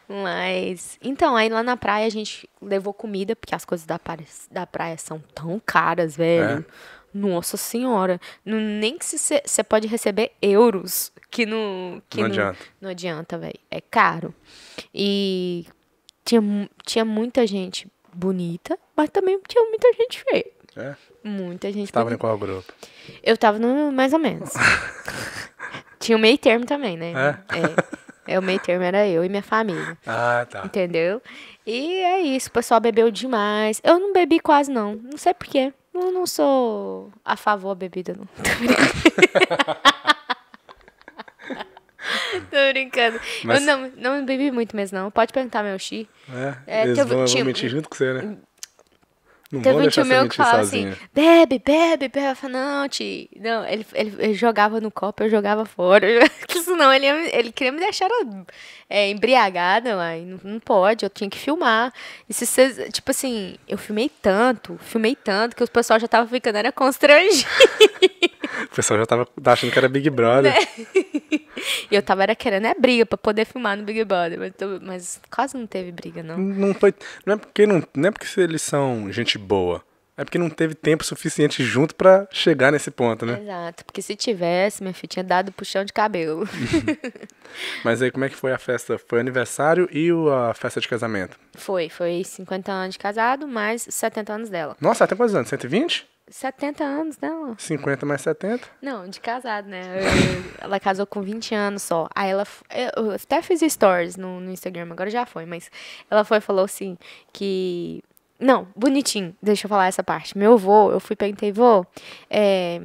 Mas. 0.08 0.98
Então, 1.02 1.36
aí 1.36 1.48
lá 1.48 1.62
na 1.62 1.76
praia 1.76 2.06
a 2.06 2.10
gente 2.10 2.48
levou 2.60 2.92
comida, 2.94 3.34
porque 3.34 3.54
as 3.54 3.64
coisas 3.64 3.86
da 3.86 3.98
praia, 3.98 4.24
da 4.50 4.66
praia 4.66 4.96
são 4.98 5.18
tão 5.34 5.60
caras, 5.64 6.16
velho. 6.16 6.64
É? 6.68 6.96
Nossa 7.12 7.56
senhora. 7.56 8.20
Não, 8.44 8.58
nem 8.58 8.98
que 8.98 9.04
você 9.04 9.64
pode 9.64 9.86
receber 9.88 10.32
euros. 10.40 11.10
Que 11.30 11.46
não. 11.46 12.02
Que 12.10 12.18
Não 12.18 12.26
adianta. 12.26 12.58
Não 12.80 12.90
adianta, 12.90 13.38
velho. 13.38 13.58
É 13.70 13.80
caro. 13.80 14.34
E 14.94 15.64
tinha, 16.24 16.42
tinha 16.84 17.04
muita 17.04 17.46
gente 17.46 17.90
bonita, 18.12 18.78
mas 18.96 19.08
também 19.10 19.40
tinha 19.48 19.64
muita 19.64 19.92
gente 19.94 20.22
feia. 20.22 20.46
É? 20.76 20.94
Muita 21.24 21.72
gente 21.72 21.90
Tava 21.90 22.04
em 22.10 22.16
bonita. 22.16 22.20
qual 22.20 22.38
grupo? 22.38 22.70
Eu 23.22 23.36
tava 23.38 23.58
no 23.58 23.90
mais 23.90 24.12
ou 24.12 24.18
menos. 24.18 24.50
Tinha 25.98 26.18
o 26.18 26.20
meio 26.20 26.36
termo 26.36 26.66
também, 26.66 26.96
né? 26.96 27.12
É? 27.12 27.58
É, 27.58 28.05
o 28.38 28.42
meio 28.42 28.58
termo 28.58 28.82
era 28.84 29.06
eu 29.06 29.24
e 29.24 29.28
minha 29.28 29.42
família. 29.42 29.96
Ah, 30.06 30.46
tá. 30.48 30.62
Entendeu? 30.64 31.20
E 31.66 31.94
é 32.02 32.20
isso, 32.20 32.48
o 32.48 32.52
pessoal 32.52 32.80
bebeu 32.80 33.10
demais. 33.10 33.80
Eu 33.84 33.98
não 33.98 34.12
bebi 34.12 34.40
quase, 34.40 34.70
não. 34.70 34.94
Não 34.96 35.16
sei 35.18 35.32
porquê. 35.34 35.72
Eu 35.94 36.12
não 36.12 36.26
sou 36.26 37.10
a 37.24 37.36
favor 37.36 37.74
da 37.74 37.80
bebida, 37.80 38.14
não. 38.16 38.26
Tô 38.36 38.42
brincando. 38.58 39.76
Tô 42.50 42.72
brincando. 42.72 43.20
Mas- 43.44 43.60
Eu 43.60 43.66
não, 43.78 43.92
não 43.96 44.24
bebi 44.24 44.50
muito 44.50 44.76
mesmo, 44.76 44.98
não. 44.98 45.10
Pode 45.10 45.32
perguntar 45.32 45.62
meu 45.62 45.78
xi. 45.78 46.08
É, 46.66 46.80
É, 46.80 46.82
eles 46.84 46.98
vão, 46.98 47.24
mentir 47.44 47.68
junto 47.70 47.88
com 47.88 47.96
você, 47.96 48.12
né? 48.12 48.36
Não 49.50 49.62
Teve 49.62 49.78
um 49.78 49.88
tio 49.88 50.04
meu 50.04 50.28
que 50.28 50.36
falava 50.36 50.60
assim, 50.60 50.92
bebe, 51.14 51.60
bebe, 51.64 52.08
bebe. 52.08 52.30
Eu 52.30 52.36
falei, 52.36 52.56
não, 52.56 52.88
tio. 52.88 53.28
Não, 53.40 53.64
ele, 53.66 53.86
ele, 53.94 54.14
ele 54.18 54.34
jogava 54.34 54.80
no 54.80 54.90
copo, 54.90 55.22
eu 55.22 55.30
jogava 55.30 55.64
fora. 55.64 56.06
Senão 56.64 56.92
ele, 56.92 57.06
ele 57.06 57.52
queria 57.52 57.72
me 57.72 57.78
deixar 57.78 58.08
é, 58.90 59.08
embriagada, 59.08 59.96
mas 59.96 60.26
não, 60.26 60.40
não 60.42 60.60
pode, 60.60 61.04
eu 61.04 61.10
tinha 61.10 61.30
que 61.30 61.38
filmar. 61.38 61.92
E 62.28 62.34
se 62.34 62.44
vocês, 62.44 62.92
tipo 62.92 63.10
assim, 63.10 63.56
eu 63.68 63.78
filmei 63.78 64.10
tanto, 64.20 64.76
filmei 64.80 65.14
tanto, 65.14 65.54
que 65.54 65.62
os 65.62 65.70
pessoal 65.70 66.00
já 66.00 66.08
tava 66.08 66.28
ficando, 66.28 66.56
era 66.56 66.72
constrangido. 66.72 67.48
O 68.64 68.74
pessoal 68.74 69.00
já 69.00 69.06
tava 69.06 69.28
achando 69.44 69.70
que 69.70 69.78
era 69.78 69.88
Big 69.88 70.08
Brother. 70.08 70.52
Né? 70.52 71.15
E 71.90 71.94
eu 71.94 72.02
tava 72.02 72.22
era 72.22 72.34
querendo 72.34 72.66
é 72.66 72.74
briga 72.74 73.06
pra 73.06 73.16
poder 73.18 73.44
filmar 73.44 73.76
no 73.76 73.84
Big 73.84 74.04
Brother, 74.04 74.38
mas, 74.38 74.52
mas 74.82 75.20
quase 75.30 75.56
não 75.56 75.66
teve 75.66 75.92
briga, 75.92 76.22
não. 76.22 76.36
Não 76.38 76.74
foi. 76.74 76.94
Não 77.24 77.34
é 77.34 77.36
porque 77.36 77.66
não, 77.66 77.82
não 77.94 78.08
é 78.08 78.10
porque 78.10 78.40
eles 78.40 78.62
são 78.62 79.10
gente 79.12 79.38
boa. 79.38 79.82
É 80.18 80.24
porque 80.24 80.38
não 80.38 80.48
teve 80.48 80.74
tempo 80.74 81.04
suficiente 81.04 81.62
junto 81.62 81.94
pra 81.94 82.26
chegar 82.32 82.72
nesse 82.72 82.90
ponto, 82.90 83.26
né? 83.26 83.38
Exato, 83.38 83.84
porque 83.84 84.00
se 84.00 84.16
tivesse, 84.16 84.82
minha 84.82 84.94
filha 84.94 85.08
tinha 85.10 85.22
dado 85.22 85.52
puxão 85.52 85.84
de 85.84 85.92
cabelo. 85.92 86.48
Mas 87.84 88.00
aí 88.02 88.10
como 88.10 88.24
é 88.24 88.28
que 88.28 88.34
foi 88.36 88.52
a 88.52 88.58
festa? 88.58 88.98
Foi 88.98 89.20
aniversário 89.20 89.88
e 89.92 90.10
o- 90.12 90.30
a 90.32 90.54
festa 90.54 90.80
de 90.80 90.88
casamento? 90.88 91.38
Foi, 91.54 91.88
foi 91.88 92.22
50 92.24 92.72
anos 92.72 92.94
de 92.94 92.98
casado, 92.98 93.46
mais 93.46 93.86
70 93.90 94.32
anos 94.32 94.48
dela. 94.48 94.76
Nossa, 94.80 95.04
até 95.04 95.14
quantos 95.14 95.34
anos? 95.34 95.48
120? 95.48 96.06
70 96.28 96.82
anos, 96.84 97.18
não. 97.20 97.56
50 97.58 98.04
mais 98.04 98.20
70? 98.22 98.68
Não, 98.82 99.08
de 99.08 99.20
casado, 99.20 99.68
né? 99.68 99.82
Eu- 100.00 100.64
ela 100.64 100.80
casou 100.80 101.06
com 101.06 101.22
20 101.22 101.54
anos 101.54 101.82
só. 101.82 102.08
Aí 102.14 102.30
ela. 102.30 102.44
Eu 102.96 103.12
até 103.12 103.40
fiz 103.42 103.60
stories 103.72 104.16
no, 104.16 104.40
no 104.40 104.50
Instagram, 104.50 104.88
agora 104.90 105.08
já 105.10 105.24
foi, 105.24 105.46
mas 105.46 105.70
ela 106.10 106.24
foi 106.24 106.38
e 106.38 106.40
falou 106.40 106.64
assim 106.64 106.96
que. 107.32 108.02
Não, 108.38 108.68
bonitinho. 108.76 109.34
Deixa 109.40 109.66
eu 109.66 109.68
falar 109.68 109.86
essa 109.86 110.02
parte. 110.02 110.36
Meu 110.36 110.54
avô, 110.54 110.90
eu 110.90 111.00
fui 111.00 111.14
perguntei, 111.16 111.52
vô, 111.52 111.86
é. 112.28 112.82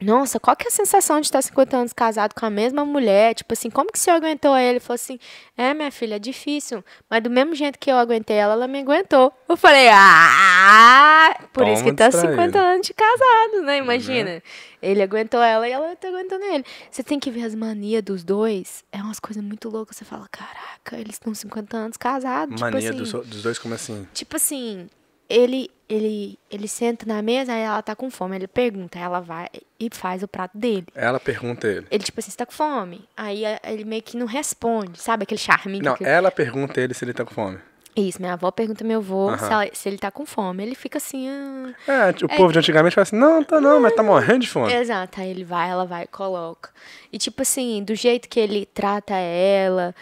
Nossa, 0.00 0.38
qual 0.38 0.54
que 0.54 0.64
é 0.64 0.68
a 0.68 0.70
sensação 0.70 1.20
de 1.20 1.26
estar 1.26 1.40
50 1.40 1.76
anos 1.76 1.92
casado 1.92 2.34
com 2.34 2.44
a 2.44 2.50
mesma 2.50 2.84
mulher? 2.84 3.34
Tipo 3.34 3.54
assim, 3.54 3.70
como 3.70 3.90
que 3.90 3.98
senhor 3.98 4.16
aguentou 4.16 4.54
ele? 4.56 4.72
Ele 4.72 4.80
falou 4.80 4.96
assim: 4.96 5.18
É, 5.56 5.72
minha 5.72 5.90
filha, 5.90 6.16
é 6.16 6.18
difícil. 6.18 6.84
Mas 7.08 7.22
do 7.22 7.30
mesmo 7.30 7.54
jeito 7.54 7.78
que 7.78 7.90
eu 7.90 7.96
aguentei 7.96 8.36
ela, 8.36 8.52
ela 8.52 8.68
me 8.68 8.80
aguentou. 8.80 9.32
Eu 9.48 9.56
falei: 9.56 9.88
Ah! 9.90 11.34
Por 11.52 11.66
isso 11.66 11.82
que 11.82 11.92
Toma 11.92 11.96
tá 11.96 12.08
distraído. 12.08 12.32
50 12.32 12.58
anos 12.58 12.86
de 12.86 12.92
casado, 12.92 13.62
né? 13.62 13.78
Imagina. 13.78 14.42
Ele 14.82 15.02
aguentou 15.02 15.40
ela 15.40 15.66
e 15.66 15.72
ela 15.72 15.96
tá 15.96 16.08
aguentando 16.08 16.44
ele. 16.44 16.64
Você 16.90 17.02
tem 17.02 17.18
que 17.18 17.30
ver 17.30 17.44
as 17.44 17.54
manias 17.54 18.02
dos 18.02 18.22
dois. 18.22 18.84
É 18.92 18.98
umas 18.98 19.18
coisas 19.18 19.42
muito 19.42 19.70
loucas. 19.70 19.96
Você 19.96 20.04
fala: 20.04 20.28
Caraca, 20.30 20.98
eles 20.98 21.14
estão 21.14 21.34
50 21.34 21.74
anos 21.74 21.96
casados. 21.96 22.60
Mania 22.60 22.90
tipo 22.90 23.02
assim, 23.02 23.12
dos, 23.12 23.26
dos 23.26 23.42
dois, 23.42 23.58
como 23.58 23.74
assim? 23.74 24.06
Tipo 24.12 24.36
assim, 24.36 24.88
ele, 25.28 25.70
ele, 25.88 26.38
ele 26.50 26.66
senta 26.68 27.06
na 27.06 27.20
mesa, 27.22 27.52
aí 27.52 27.60
ela 27.62 27.82
tá 27.82 27.94
com 27.94 28.10
fome. 28.10 28.36
Ele 28.36 28.46
pergunta, 28.46 28.98
aí 28.98 29.04
ela 29.04 29.20
vai 29.20 29.48
e 29.78 29.88
faz 29.92 30.22
o 30.22 30.28
prato 30.28 30.56
dele. 30.56 30.86
Ela 30.94 31.20
pergunta 31.20 31.66
ele. 31.68 31.86
Ele, 31.90 32.02
tipo 32.04 32.18
assim, 32.20 32.30
você 32.30 32.36
tá 32.36 32.46
com 32.46 32.52
fome? 32.52 33.04
Aí 33.16 33.44
a- 33.46 33.60
ele 33.64 33.84
meio 33.84 34.02
que 34.02 34.16
não 34.16 34.26
responde, 34.26 35.00
sabe? 35.00 35.22
Aquele 35.24 35.40
charminho. 35.40 35.84
Não, 35.84 35.94
que... 35.96 36.04
ela 36.04 36.30
pergunta 36.30 36.80
ele 36.80 36.94
se 36.94 37.04
ele 37.04 37.12
tá 37.12 37.24
com 37.24 37.32
fome. 37.34 37.58
Isso, 37.96 38.20
minha 38.20 38.34
avó 38.34 38.50
pergunta 38.50 38.84
meu 38.84 38.98
avô 38.98 39.36
se, 39.38 39.44
ela- 39.50 39.68
se 39.72 39.88
ele 39.88 39.96
tá 39.96 40.10
com 40.10 40.26
fome. 40.26 40.62
Ele 40.62 40.74
fica 40.74 40.98
assim, 40.98 41.28
ah... 41.28 41.74
É, 41.88 42.24
o 42.24 42.28
povo 42.28 42.52
de 42.52 42.58
antigamente 42.58 42.94
fala 42.94 43.04
assim, 43.04 43.16
não, 43.16 43.42
tá 43.42 43.58
não, 43.60 43.80
mas 43.80 43.94
tá 43.94 44.02
morrendo 44.02 44.40
de 44.40 44.48
fome. 44.48 44.70
Exato, 44.72 45.20
aí 45.20 45.30
ele 45.30 45.44
vai, 45.44 45.70
ela 45.70 45.86
vai 45.86 46.06
coloca. 46.06 46.70
E 47.12 47.16
tipo 47.18 47.40
assim, 47.40 47.82
do 47.82 47.94
jeito 47.94 48.28
que 48.28 48.38
ele 48.38 48.66
trata 48.66 49.14
ela, 49.14 49.94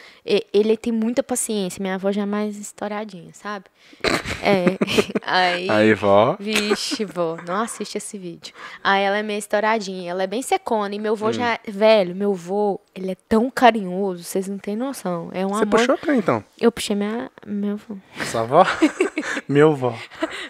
ele 0.52 0.76
tem 0.76 0.92
muita 0.92 1.22
paciência. 1.22 1.80
Minha 1.80 1.94
avó 1.94 2.10
já 2.10 2.22
é 2.22 2.26
mais 2.26 2.56
estouradinha, 2.58 3.30
sabe? 3.32 3.66
É. 4.42 4.76
Aí. 5.22 5.70
Aí, 5.70 5.94
vó. 5.94 6.36
Vixe, 6.40 7.04
vô, 7.04 7.36
não 7.46 7.62
assiste 7.62 7.96
esse 7.98 8.18
vídeo. 8.18 8.52
Aí 8.82 9.02
ela 9.02 9.18
é 9.18 9.22
meio 9.22 9.38
estouradinha, 9.38 10.10
ela 10.10 10.22
é 10.22 10.26
bem 10.26 10.42
secona. 10.42 10.94
E 10.94 10.98
meu 10.98 11.12
Hum. 11.12 11.16
vô 11.16 11.32
já. 11.32 11.58
Velho, 11.68 12.14
meu 12.16 12.34
vô, 12.34 12.80
ele 12.94 13.12
é 13.12 13.16
tão 13.28 13.50
carinhoso, 13.50 14.24
vocês 14.24 14.48
não 14.48 14.58
têm 14.58 14.74
noção. 14.76 15.28
É 15.32 15.44
um 15.46 15.50
Você 15.50 15.62
amor. 15.62 15.78
puxou 15.78 15.98
quem, 15.98 16.18
então? 16.18 16.42
Eu 16.60 16.72
puxei 16.72 16.96
minha. 16.96 17.30
Meu. 17.46 17.78
Sua 18.30 18.42
avó? 18.42 18.64
Meu 19.48 19.74
vó. 19.74 19.96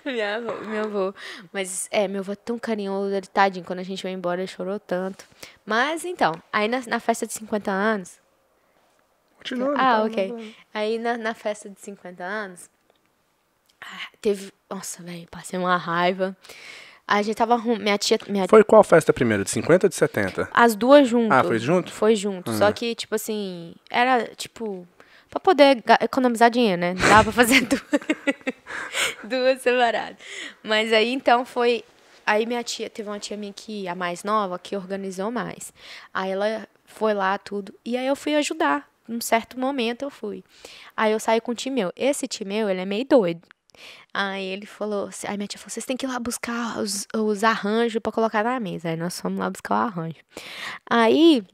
Minha 0.05 0.37
avó, 0.37 0.53
meu 0.61 0.85
avô. 0.85 1.15
Mas 1.53 1.89
é, 1.91 2.07
meu 2.07 2.21
avô 2.21 2.33
é 2.33 2.37
tão 2.37 2.59
carinhoso, 2.59 3.15
ele 3.15 3.27
tadinho. 3.27 3.65
Quando 3.65 3.79
a 3.79 3.83
gente 3.83 4.03
foi 4.03 4.11
embora, 4.11 4.41
ele 4.41 4.47
chorou 4.47 4.79
tanto. 4.79 5.25
Mas 5.65 6.05
então, 6.05 6.35
aí 6.53 6.69
na, 6.69 6.81
na 6.87 7.01
festa 7.01 7.27
de 7.27 7.33
50 7.33 7.71
anos. 7.71 8.21
Continua. 9.39 9.73
Ah, 9.75 9.77
tá, 9.77 10.05
ok. 10.05 10.55
Aí 10.73 10.99
na, 10.99 11.17
na 11.17 11.35
festa 11.35 11.69
de 11.69 11.81
50 11.81 12.23
anos, 12.23 12.71
ah, 13.81 14.09
teve. 14.21 14.53
Nossa, 14.71 15.03
velho, 15.03 15.27
passei 15.31 15.59
uma 15.59 15.77
raiva. 15.77 16.37
A 17.07 17.21
gente 17.21 17.37
tava. 17.37 17.59
Minha 17.59 17.99
tia. 17.99 18.19
Minha 18.29 18.47
Foi 18.49 18.65
qual 18.65 18.83
festa 18.83 19.13
primeiro? 19.13 19.45
De 19.45 19.51
50 19.51 19.87
ou 19.87 19.89
de 19.89 19.95
70? 19.95 20.49
As 20.53 20.75
duas 20.75 21.09
juntas. 21.09 21.39
Ah, 21.39 21.45
foi 21.45 21.59
junto? 21.59 21.93
Foi 21.93 22.17
junto. 22.17 22.53
Só 22.53 22.73
que, 22.73 22.95
tipo 22.95 23.15
assim, 23.15 23.75
era, 23.91 24.25
tipo, 24.37 24.87
pra 25.35 25.41
poder 25.41 25.83
economizar 26.01 26.51
dinheiro, 26.51 26.81
né? 26.81 26.95
Dava 26.95 27.25
pra 27.25 27.33
fazer 27.33 27.61
duas, 27.67 27.83
duas 29.25 29.61
separadas. 29.61 30.17
Mas 30.63 30.93
aí, 30.93 31.13
então, 31.13 31.45
foi... 31.45 31.85
Aí 32.27 32.47
minha 32.47 32.63
tia, 32.63 32.89
teve 32.89 33.09
uma 33.09 33.19
tia 33.19 33.37
minha 33.37 33.53
que, 33.53 33.87
a 33.87 33.95
mais 33.95 34.25
nova, 34.25 34.59
que 34.59 34.75
organizou 34.75 35.31
mais. 35.31 35.75
Aí 36.13 36.31
ela 36.31 36.67
foi 36.87 37.13
lá, 37.13 37.37
tudo. 37.37 37.75
E 37.85 37.99
aí 37.99 38.07
eu 38.07 38.17
fui 38.17 38.35
ajudar. 38.37 38.89
Num 39.07 39.21
certo 39.21 39.61
momento 39.61 40.03
eu 40.03 40.11
fui. 40.11 40.43
Aí 40.97 41.13
eu 41.13 41.21
saí 41.21 41.39
com 41.41 41.53
o 41.53 41.55
tio 41.55 41.71
meu. 41.71 41.93
Esse 41.95 42.27
tio 42.27 42.47
meu, 42.47 42.71
ele 42.71 42.81
é 42.81 42.87
meio 42.87 43.05
doido. 43.05 43.43
Aí 44.15 44.45
ele 44.45 44.65
falou, 44.65 45.11
aí 45.27 45.37
minha 45.37 45.47
tia 45.47 45.59
falou, 45.59 45.71
vocês 45.71 45.85
têm 45.85 45.97
que 45.97 46.07
ir 46.07 46.09
lá 46.09 46.19
buscar 46.19 46.79
os, 46.79 47.07
os 47.15 47.45
arranjos 47.45 48.01
pra 48.01 48.13
colocar 48.13 48.43
na 48.43 48.59
mesa. 48.59 48.89
Aí 48.89 48.97
nós 48.97 49.21
fomos 49.21 49.39
lá 49.39 49.51
buscar 49.51 49.75
o 49.75 49.89
arranjo. 49.89 50.21
Aí 50.89 51.45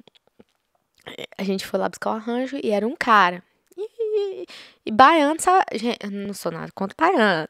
a 1.37 1.43
gente 1.43 1.67
foi 1.67 1.81
lá 1.81 1.89
buscar 1.89 2.11
o 2.11 2.15
arranjo 2.15 2.59
e 2.63 2.71
era 2.71 2.87
um 2.87 2.95
cara. 2.95 3.43
E, 4.21 4.47
e 4.87 4.91
baiano, 4.93 5.41
sabe? 5.41 5.65
Não 6.11 6.35
sou 6.35 6.53
nada 6.53 6.71
contra 6.75 6.95
baiano. 6.99 7.49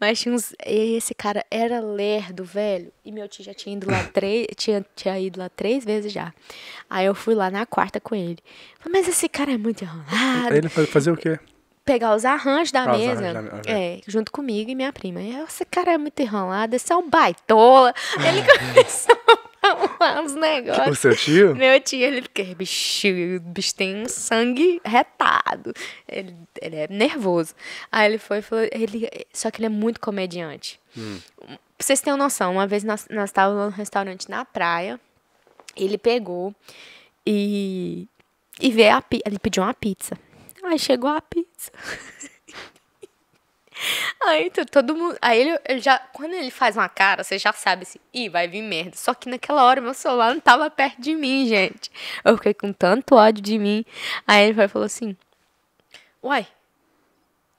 Mas 0.00 0.20
tinha 0.20 0.34
uns. 0.34 0.54
Esse 0.64 1.14
cara 1.14 1.44
era 1.50 1.80
lerdo, 1.80 2.44
velho. 2.44 2.92
E 3.04 3.10
meu 3.12 3.28
tio 3.28 3.44
já 3.44 3.54
tinha 3.54 3.76
ido 3.76 3.90
lá 3.90 4.04
três. 4.12 4.46
Tinha, 4.56 4.84
tinha 4.94 5.18
ido 5.18 5.38
lá 5.40 5.48
três 5.48 5.84
vezes 5.84 6.12
já. 6.12 6.32
Aí 6.88 7.06
eu 7.06 7.14
fui 7.14 7.34
lá 7.34 7.50
na 7.50 7.64
quarta 7.66 8.00
com 8.00 8.14
ele. 8.14 8.38
Falei, 8.78 9.00
mas 9.00 9.08
esse 9.08 9.28
cara 9.28 9.52
é 9.52 9.58
muito 9.58 9.82
enrolado 9.82 10.54
ele 10.54 10.68
foi 10.68 10.86
fazer 10.86 11.10
o 11.10 11.16
quê? 11.16 11.38
pegar 11.82 12.14
os 12.14 12.24
arranjos 12.24 12.70
da 12.70 12.84
Ah, 12.84 12.96
mesa. 12.96 13.30
arranjos 13.30 13.62
da. 13.66 13.72
É, 13.72 14.00
junto 14.06 14.30
comigo 14.30 14.70
e 14.70 14.74
minha 14.76 14.92
prima. 14.92 15.20
E 15.20 15.34
eu, 15.34 15.44
Esse 15.44 15.64
cara 15.64 15.92
é 15.94 15.98
muito 15.98 16.20
enrolado, 16.20 16.76
esse 16.76 16.92
é 16.92 16.96
um 16.96 17.08
baitola. 17.10 17.92
Ele 18.24 18.42
começou 18.74 19.16
falar 20.00 20.22
uns 20.22 20.32
O 20.32 20.40
negócios. 20.40 20.98
seu 20.98 21.14
tio? 21.16 21.54
Meu 21.54 21.78
tio, 21.80 22.00
ele 22.00 22.22
fica, 22.22 22.42
bicho, 22.54 23.06
o 23.36 23.40
bicho 23.40 23.74
tem 23.74 24.02
um 24.02 24.08
sangue 24.08 24.80
retado. 24.84 25.72
Ele, 26.08 26.34
ele 26.60 26.76
é 26.76 26.88
nervoso. 26.88 27.54
Aí 27.92 28.08
ele 28.10 28.18
foi 28.18 28.38
e 28.38 28.42
falou, 28.42 28.66
ele, 28.72 29.08
só 29.32 29.50
que 29.50 29.58
ele 29.58 29.66
é 29.66 29.68
muito 29.68 30.00
comediante. 30.00 30.80
Pra 30.94 31.56
vocês 31.78 32.00
terem 32.00 32.14
uma 32.14 32.24
noção, 32.24 32.52
uma 32.52 32.66
vez 32.66 32.82
nós, 32.82 33.06
nós 33.10 33.28
estávamos 33.30 33.64
num 33.64 33.76
restaurante 33.76 34.28
na 34.30 34.44
praia, 34.44 34.98
ele 35.76 35.96
pegou 35.98 36.54
e, 37.26 38.08
e 38.60 38.70
veio 38.70 38.94
a 38.96 39.04
ele 39.24 39.38
pediu 39.38 39.62
uma 39.62 39.74
pizza. 39.74 40.16
Aí 40.64 40.78
chegou 40.78 41.10
a 41.10 41.20
pizza. 41.20 41.70
Aí 44.24 44.50
to- 44.50 44.66
todo 44.66 44.94
mundo. 44.94 45.16
Aí 45.22 45.40
ele, 45.40 45.58
ele 45.66 45.80
já. 45.80 45.98
Quando 45.98 46.34
ele 46.34 46.50
faz 46.50 46.76
uma 46.76 46.88
cara, 46.88 47.24
você 47.24 47.38
já 47.38 47.52
sabe 47.52 47.82
assim, 47.82 47.98
ih, 48.12 48.28
vai 48.28 48.46
vir 48.48 48.62
merda. 48.62 48.96
Só 48.96 49.14
que 49.14 49.28
naquela 49.28 49.64
hora 49.64 49.80
meu 49.80 49.94
celular 49.94 50.32
não 50.34 50.40
tava 50.40 50.68
perto 50.70 51.00
de 51.00 51.14
mim, 51.14 51.46
gente. 51.46 51.90
Eu 52.24 52.36
fiquei 52.36 52.54
com 52.54 52.72
tanto 52.72 53.14
ódio 53.14 53.42
de 53.42 53.58
mim. 53.58 53.84
Aí 54.26 54.48
ele 54.50 54.62
e 54.62 54.68
falou 54.68 54.86
assim: 54.86 55.16
Uai, 56.22 56.46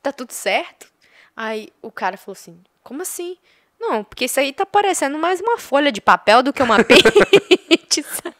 tá 0.04 0.12
tudo 0.12 0.32
certo? 0.32 0.88
Aí 1.36 1.70
o 1.82 1.92
cara 1.92 2.18
falou 2.18 2.34
assim: 2.34 2.62
Como 2.84 3.02
assim? 3.02 3.38
Não, 3.80 4.04
porque 4.04 4.26
isso 4.26 4.40
aí 4.40 4.54
tá 4.54 4.64
parecendo 4.66 5.18
mais 5.18 5.42
uma 5.42 5.58
folha 5.58 5.92
de 5.92 6.00
papel 6.00 6.44
do 6.44 6.54
que 6.54 6.62
uma 6.62 6.78
pizza. 6.86 8.34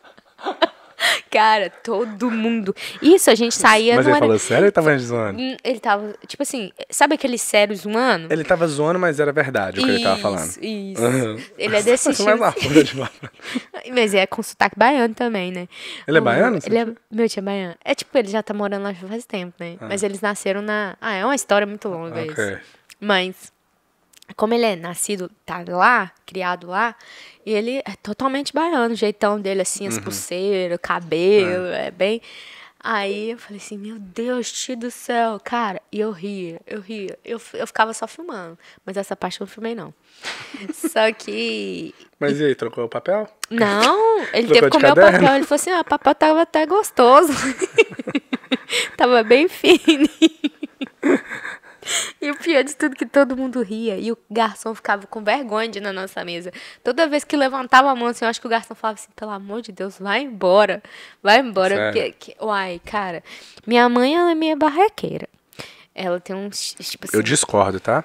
Cara, 1.30 1.70
todo 1.70 2.30
mundo. 2.30 2.76
Isso 3.02 3.30
a 3.30 3.36
gente 3.36 3.56
saía. 3.56 3.96
Mas 3.96 4.06
ele 4.06 4.16
era... 4.16 4.20
falou 4.20 4.40
sério 4.40 4.64
ou 4.64 4.66
ele 4.66 4.72
tava 4.72 4.98
zoando? 4.98 5.40
Hum, 5.40 5.58
Ele 5.64 5.80
tava, 5.80 6.14
tipo 6.28 6.44
assim, 6.44 6.72
sabe 6.90 7.16
aquele 7.16 7.38
sério 7.38 7.76
zoando? 7.76 8.32
Ele 8.32 8.44
tava 8.44 8.68
zoando, 8.68 9.00
mas 9.00 9.20
era 9.20 9.32
verdade 9.32 9.80
o 9.80 9.84
que 9.84 9.90
ele 9.90 10.04
tava 10.04 10.18
falando. 10.22 10.48
Isso, 10.48 10.60
Isso. 10.62 11.04
Aham. 11.04 11.38
Ele 11.58 11.76
é 11.76 11.84
desse 11.84 12.14
papel. 12.24 12.38
Mas 13.94 14.14
é 14.14 14.26
com 14.28 14.44
sotaque 14.44 14.78
baiano 14.78 15.14
também, 15.14 15.52
né? 15.52 15.68
Ele 16.08 16.18
é 16.18 16.22
baiano, 16.22 16.60
Ele 16.64 16.78
é, 16.78 16.88
meu 17.12 17.28
tio 17.28 17.40
é 17.40 17.42
baiano. 17.42 17.76
É 17.84 17.96
tipo, 17.96 18.16
ele 18.18 18.30
já 18.30 18.44
tá 18.44 18.54
morando 18.54 18.84
lá 18.84 18.94
faz 18.94 19.26
tempo, 19.26 19.54
né? 19.60 19.78
Mas 19.80 20.04
eles 20.04 20.22
nasceram 20.22 20.62
na. 20.62 20.96
Ah, 21.02 21.14
é 21.14 21.26
uma 21.26 21.36
história 21.36 21.66
muito 21.66 21.88
longa 21.88 22.22
isso. 22.22 22.32
Ok. 22.32 22.58
Mas, 23.00 23.52
como 24.36 24.54
ele 24.54 24.66
é 24.66 24.76
nascido, 24.76 25.30
tá 25.46 25.64
lá, 25.68 26.12
criado 26.26 26.68
lá, 26.68 26.96
e 27.46 27.52
ele 27.52 27.78
é 27.80 27.96
totalmente 28.02 28.54
baiano, 28.54 28.94
o 28.94 28.98
jeitão 28.98 29.40
dele, 29.40 29.62
assim, 29.62 29.88
as 29.88 29.98
pulseiras, 30.00 30.80
cabelo, 30.82 31.68
é. 31.68 31.92
bem. 31.92 32.22
Aí 32.84 33.32
eu 33.32 33.38
falei 33.38 33.58
assim, 33.58 33.78
meu 33.78 34.00
Deus, 34.00 34.52
tio 34.52 34.76
do 34.76 34.90
céu, 34.90 35.40
cara. 35.44 35.80
E 35.92 36.00
eu 36.00 36.10
ria, 36.10 36.60
eu 36.66 36.82
ria. 36.82 37.18
Eu, 37.24 37.40
eu 37.54 37.68
ficava 37.68 37.94
só 37.94 38.08
filmando. 38.08 38.58
Mas 38.84 38.98
essa 38.98 39.16
parte 39.16 39.40
eu 39.40 39.46
não 39.46 39.52
filmei, 39.52 39.76
não. 39.76 39.94
Só 40.74 41.12
que. 41.12 41.94
Mas 42.20 42.40
e 42.40 42.46
aí, 42.46 42.56
trocou 42.56 42.86
o 42.86 42.90
papel? 42.90 43.30
Não, 43.52 44.24
ele 44.34 44.48
teve 44.48 44.62
que 44.62 44.70
comer 44.72 44.94
o 44.94 44.96
papel. 44.96 45.36
Ele 45.36 45.46
falou 45.46 45.62
assim: 45.62 45.70
ah, 45.70 45.82
o 45.82 45.86
papel 45.86 46.16
tava 46.16 46.42
até 46.42 46.66
gostoso. 46.66 47.32
tava 48.98 49.22
bem 49.22 49.48
fino. 49.48 50.10
E 52.22 52.30
o 52.30 52.36
pior 52.36 52.64
de 52.64 52.76
tudo 52.76 52.94
é 52.94 52.96
que 52.96 53.06
todo 53.06 53.36
mundo 53.36 53.62
ria. 53.62 53.98
E 53.98 54.12
o 54.12 54.18
garçom 54.30 54.74
ficava 54.76 55.08
com 55.08 55.24
vergonha 55.24 55.68
de 55.68 55.80
ir 55.80 55.82
na 55.82 55.92
nossa 55.92 56.24
mesa. 56.24 56.52
Toda 56.84 57.08
vez 57.08 57.24
que 57.24 57.36
levantava 57.36 57.90
a 57.90 57.96
mão, 57.96 58.08
assim, 58.08 58.24
eu 58.26 58.30
acho 58.30 58.40
que 58.40 58.48
o 58.48 58.50
garçom 58.50 58.76
falava 58.76 59.00
assim, 59.00 59.10
pelo 59.16 59.32
amor 59.32 59.62
de 59.62 59.72
Deus, 59.72 59.98
vai 60.00 60.22
embora. 60.22 60.82
Vai 61.24 61.40
embora. 61.40 61.76
Sério? 61.76 61.92
Porque, 62.14 62.32
que- 62.34 62.36
uai, 62.44 62.80
cara, 62.86 63.24
minha 63.66 63.88
mãe, 63.90 64.16
ela 64.16 64.32
é 64.32 64.36
minha 64.36 64.56
barraqueira. 64.56 65.28
Ela 65.94 66.20
tem 66.22 66.36
uns, 66.36 66.74
tipo 66.80 67.06
assim... 67.06 67.18
Eu 67.18 67.22
discordo, 67.22 67.80
tá? 67.80 68.04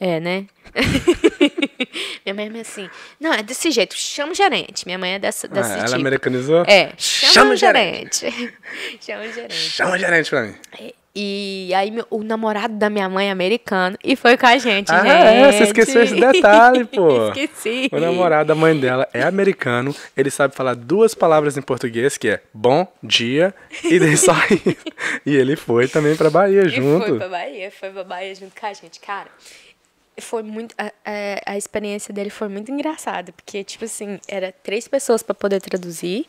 É, 0.00 0.18
né? 0.18 0.46
minha 2.24 2.34
mãe 2.34 2.50
é 2.58 2.60
assim, 2.60 2.88
não, 3.20 3.32
é 3.32 3.42
desse 3.42 3.70
jeito, 3.70 3.94
chama 3.96 4.32
o 4.32 4.34
gerente. 4.34 4.84
Minha 4.86 4.98
mãe 4.98 5.12
é 5.14 5.18
dessa, 5.18 5.46
desse 5.48 5.70
Ah, 5.70 5.76
ela 5.76 5.84
tipo. 5.86 5.96
americanizou? 5.96 6.64
É, 6.66 6.92
chama, 6.96 7.32
Chama 7.32 7.50
o 7.50 7.52
o 7.52 7.56
gerente. 7.56 8.26
chama 9.00 9.22
o 9.24 9.32
gerente. 9.32 9.54
Chama 9.54 9.94
o 9.94 9.98
gerente 9.98 10.30
pra 10.30 10.42
mim. 10.42 10.54
É, 10.80 10.94
E 11.14 11.72
aí 11.74 11.90
meu- 11.90 12.06
o 12.10 12.22
namorado 12.22 12.74
da 12.76 12.88
minha 12.88 13.08
mãe 13.08 13.28
é 13.28 13.30
americano 13.32 13.96
e 14.04 14.14
foi 14.14 14.36
com 14.36 14.46
a 14.46 14.56
gente, 14.58 14.92
Ah, 14.92 14.98
gente. 15.00 15.10
é, 15.10 15.52
você 15.52 15.64
esqueceu 15.64 16.02
esse 16.02 16.14
detalhe, 16.14 16.84
pô. 16.86 17.28
Esqueci. 17.28 17.88
O 17.92 17.98
namorado 17.98 18.46
da 18.48 18.54
mãe 18.54 18.78
dela 18.78 19.08
é 19.12 19.22
americano, 19.22 19.94
ele 20.16 20.30
sabe 20.30 20.54
falar 20.54 20.74
duas 20.76 21.14
palavras 21.14 21.56
em 21.56 21.62
português, 21.62 22.16
que 22.16 22.28
é 22.28 22.40
bom 22.54 22.86
dia 23.02 23.52
e 23.84 23.98
daí 23.98 24.16
só. 24.16 24.34
E 25.26 25.34
ele 25.34 25.56
foi 25.56 25.88
também 25.88 26.14
pra 26.16 26.30
Bahia 26.30 26.62
E 26.62 26.68
junto. 26.68 27.06
foi 27.06 27.18
pra 27.18 27.28
Bahia, 27.28 27.70
foi 27.70 27.90
pra 27.90 28.04
Bahia 28.04 28.34
junto 28.34 28.58
com 28.58 28.66
a 28.66 28.72
gente. 28.72 29.00
Cara, 29.00 29.28
foi 30.20 30.42
muito. 30.42 30.74
A, 30.78 30.86
a, 31.04 31.52
a 31.52 31.56
experiência 31.58 32.12
dele 32.14 32.30
foi 32.30 32.48
muito 32.48 32.70
engraçada, 32.70 33.32
porque, 33.32 33.62
tipo 33.64 33.84
assim, 33.84 34.18
era 34.28 34.52
três 34.62 34.86
pessoas 34.88 35.22
pra 35.22 35.34
poder 35.34 35.60
traduzir 35.60 36.26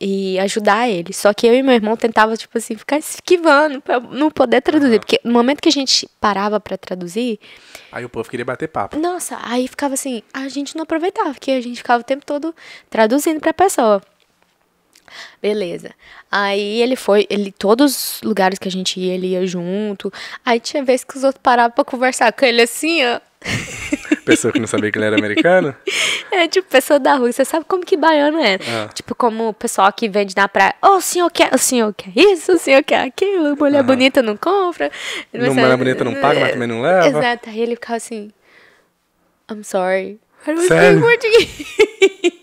e 0.00 0.38
ajudar 0.38 0.88
ele. 0.88 1.12
Só 1.12 1.34
que 1.34 1.46
eu 1.46 1.54
e 1.54 1.62
meu 1.62 1.74
irmão 1.74 1.96
tentava, 1.96 2.36
tipo 2.36 2.56
assim, 2.56 2.74
ficar 2.76 2.98
esquivando 2.98 3.80
pra 3.80 4.00
não 4.00 4.30
poder 4.30 4.62
traduzir. 4.62 4.98
Porque 4.98 5.20
no 5.22 5.32
momento 5.32 5.60
que 5.60 5.68
a 5.68 5.72
gente 5.72 6.08
parava 6.20 6.58
pra 6.58 6.78
traduzir, 6.78 7.38
Aí 7.92 8.04
o 8.04 8.08
povo 8.08 8.28
queria 8.30 8.44
bater 8.44 8.68
papo. 8.68 8.98
nossa, 8.98 9.38
aí 9.42 9.68
ficava 9.68 9.94
assim, 9.94 10.22
a 10.32 10.48
gente 10.48 10.74
não 10.76 10.84
aproveitava, 10.84 11.34
porque 11.34 11.50
a 11.50 11.60
gente 11.60 11.76
ficava 11.76 12.00
o 12.00 12.04
tempo 12.04 12.24
todo 12.24 12.54
traduzindo 12.88 13.40
pra 13.40 13.52
pessoa. 13.52 14.00
Beleza. 15.42 15.90
Aí 16.30 16.80
ele 16.80 16.94
foi, 16.94 17.26
ele 17.28 17.50
todos 17.50 18.14
os 18.14 18.22
lugares 18.22 18.58
que 18.58 18.68
a 18.68 18.70
gente 18.70 19.00
ia, 19.00 19.14
ele 19.14 19.28
ia 19.28 19.44
junto. 19.46 20.12
Aí 20.44 20.60
tinha 20.60 20.84
vezes 20.84 21.04
que 21.04 21.16
os 21.16 21.24
outros 21.24 21.42
paravam 21.42 21.72
pra 21.72 21.84
conversar 21.84 22.32
com 22.32 22.44
ele 22.44 22.62
assim, 22.62 23.04
ó. 23.04 23.20
Pessoa 24.30 24.52
que 24.52 24.58
não 24.58 24.66
sabia 24.66 24.90
que 24.90 24.98
ele 24.98 25.06
era 25.06 25.16
americano. 25.16 25.74
É 26.32 26.46
tipo 26.46 26.68
pessoa 26.68 27.00
da 27.00 27.16
rua, 27.16 27.32
você 27.32 27.44
sabe 27.44 27.64
como 27.66 27.84
que 27.84 27.96
baiano 27.96 28.38
é. 28.38 28.54
Ah. 28.54 28.88
Tipo 28.94 29.16
como 29.16 29.48
o 29.48 29.52
pessoal 29.52 29.92
que 29.92 30.08
vende 30.08 30.32
na 30.36 30.48
praia, 30.48 30.74
ô 30.80 30.90
o 30.96 31.00
senhor 31.00 31.28
quer, 31.28 31.52
o 31.52 31.58
senhor 31.58 31.92
quer 31.92 32.12
isso, 32.14 32.52
o 32.52 32.58
senhor 32.58 32.84
quer 32.84 33.02
aquilo, 33.02 33.56
mulher 33.56 33.82
bonita 33.82 34.22
não 34.22 34.36
compra. 34.36 34.92
Não, 35.32 35.52
mulher 35.52 35.76
bonita 35.76 36.04
não 36.04 36.14
paga, 36.14 36.38
mas 36.38 36.52
também 36.52 36.68
não 36.68 36.82
leva. 36.82 37.08
Exato, 37.08 37.50
aí 37.50 37.60
ele 37.60 37.74
ficava 37.74 37.96
assim, 37.96 38.30
I'm 39.50 39.64
sorry. 39.64 40.20
I 40.46 40.54
don't 40.54 40.68
Sério? 40.68 41.00
speak 41.00 41.20
português. 41.20 42.39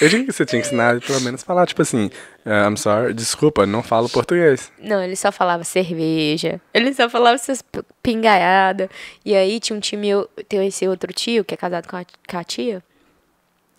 Eu 0.00 0.08
digo 0.08 0.26
que 0.26 0.32
você 0.32 0.44
tinha 0.44 0.60
que 0.60 0.66
ensinar 0.66 1.00
pelo 1.00 1.20
menos 1.20 1.42
falar, 1.42 1.66
tipo 1.66 1.80
assim, 1.82 2.10
"Ah, 2.44 2.66
I'm 2.68 2.76
sorry, 2.76 3.14
desculpa, 3.14 3.64
não 3.64 3.82
falo 3.82 4.08
português. 4.08 4.72
Não, 4.80 5.02
ele 5.02 5.14
só 5.16 5.30
falava 5.30 5.62
cerveja. 5.64 6.60
Ele 6.74 6.92
só 6.92 7.08
falava 7.08 7.34
essas 7.36 7.62
pingaiadas. 8.02 8.88
E 9.24 9.34
aí 9.34 9.60
tinha 9.60 9.76
um 9.76 9.80
time, 9.80 10.08
eu 10.08 10.28
tem 10.48 10.66
esse 10.66 10.86
outro 10.88 11.12
tio 11.12 11.44
que 11.44 11.54
é 11.54 11.56
casado 11.56 11.86
com 11.88 11.96
a, 11.96 12.04
com 12.28 12.36
a 12.38 12.44
tia. 12.44 12.82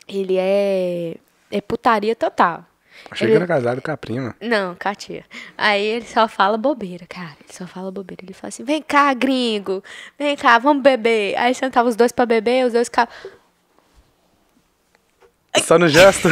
Ele 0.07 0.35
é. 0.37 1.15
É 1.51 1.61
putaria 1.61 2.15
total. 2.15 2.65
Achei 3.11 3.25
Ele- 3.27 3.33
que 3.33 3.37
era 3.43 3.47
casado 3.47 3.81
com 3.81 3.91
a 3.91 3.97
prima. 3.97 4.35
Não, 4.41 4.75
com 4.75 4.87
a 4.89 4.95
tia. 4.95 5.23
Aí 5.57 5.83
ele 5.83 6.05
só 6.05 6.27
fala 6.27 6.57
bobeira, 6.57 7.05
cara. 7.07 7.35
Ele 7.43 7.51
só 7.53 7.67
fala 7.67 7.91
bobeira. 7.91 8.23
Ele 8.23 8.33
fala 8.33 8.49
assim: 8.49 8.63
vem 8.63 8.81
cá, 8.81 9.13
gringo. 9.13 9.83
Vem 10.17 10.35
cá, 10.35 10.57
vamos 10.57 10.81
beber. 10.83 11.35
Aí 11.37 11.53
sentava 11.53 11.89
os 11.89 11.95
dois 11.95 12.11
pra 12.11 12.25
beber, 12.25 12.65
os 12.65 12.73
dois 12.73 12.87
ficavam. 12.87 13.13
Só 15.61 15.77
no 15.77 15.87
gesto. 15.87 16.29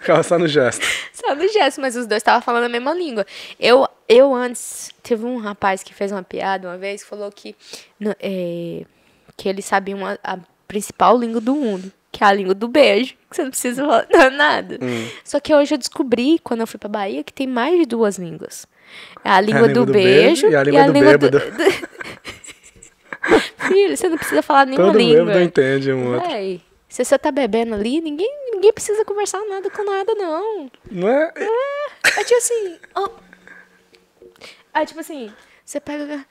Ficava 0.00 0.22
só 0.22 0.38
no 0.38 0.46
gesto. 0.48 0.84
Só 1.12 1.34
no 1.34 1.46
gesto, 1.48 1.80
mas 1.80 1.96
os 1.96 2.06
dois 2.06 2.18
estavam 2.20 2.42
falando 2.42 2.64
a 2.64 2.68
mesma 2.68 2.92
língua. 2.94 3.24
Eu, 3.58 3.86
eu 4.08 4.34
antes, 4.34 4.90
teve 5.02 5.24
um 5.24 5.38
rapaz 5.38 5.82
que 5.82 5.94
fez 5.94 6.12
uma 6.12 6.22
piada 6.22 6.68
uma 6.68 6.76
vez, 6.78 7.02
falou 7.04 7.30
que, 7.32 7.54
no- 7.98 8.14
é, 8.20 8.82
que 9.36 9.48
ele 9.48 9.62
sabia 9.62 9.94
uma, 9.96 10.18
a 10.22 10.38
principal 10.68 11.16
língua 11.18 11.40
do 11.40 11.54
mundo, 11.54 11.90
que 12.12 12.22
é 12.22 12.26
a 12.26 12.32
língua 12.32 12.54
do 12.54 12.68
beijo, 12.68 13.14
que 13.30 13.36
você 13.36 13.42
não 13.42 13.50
precisa 13.50 13.82
falar 13.82 14.06
nada. 14.32 14.78
Hum. 14.82 15.08
Só 15.24 15.40
que 15.40 15.54
hoje 15.54 15.74
eu 15.74 15.78
descobri, 15.78 16.38
quando 16.42 16.60
eu 16.60 16.66
fui 16.66 16.78
pra 16.78 16.88
Bahia, 16.88 17.24
que 17.24 17.32
tem 17.32 17.46
mais 17.46 17.78
de 17.78 17.86
duas 17.86 18.18
línguas. 18.18 18.66
É 19.24 19.30
a 19.30 19.40
língua, 19.40 19.62
língua 19.66 19.74
do, 19.74 19.86
do 19.86 19.92
beijo, 19.92 20.48
e 20.48 20.54
a 20.56 20.62
língua 20.62 20.86
do 20.86 20.92
bêbado. 20.92 21.40
Filho, 23.68 23.96
você 23.96 24.08
não 24.08 24.18
precisa 24.18 24.42
falar 24.42 24.66
nenhuma 24.66 24.88
Todo 24.88 24.98
língua. 24.98 25.24
bêbado 25.24 25.40
entende 25.40 25.92
um 25.92 26.12
outro. 26.14 26.28
Véi, 26.28 26.60
se 26.94 27.04
você 27.04 27.18
tá 27.18 27.30
bebendo 27.32 27.74
ali, 27.74 28.00
ninguém, 28.00 28.30
ninguém 28.52 28.72
precisa 28.72 29.04
conversar 29.04 29.40
nada 29.46 29.68
com 29.70 29.84
nada, 29.84 30.14
não. 30.14 30.70
Não 30.90 31.08
é? 31.08 31.32
É 32.18 32.24
tipo 32.24 32.36
assim. 32.38 32.78
ó. 32.94 33.08
Aí, 34.72 34.86
tipo 34.86 35.00
assim, 35.00 35.32
você 35.64 35.80
pega. 35.80 36.24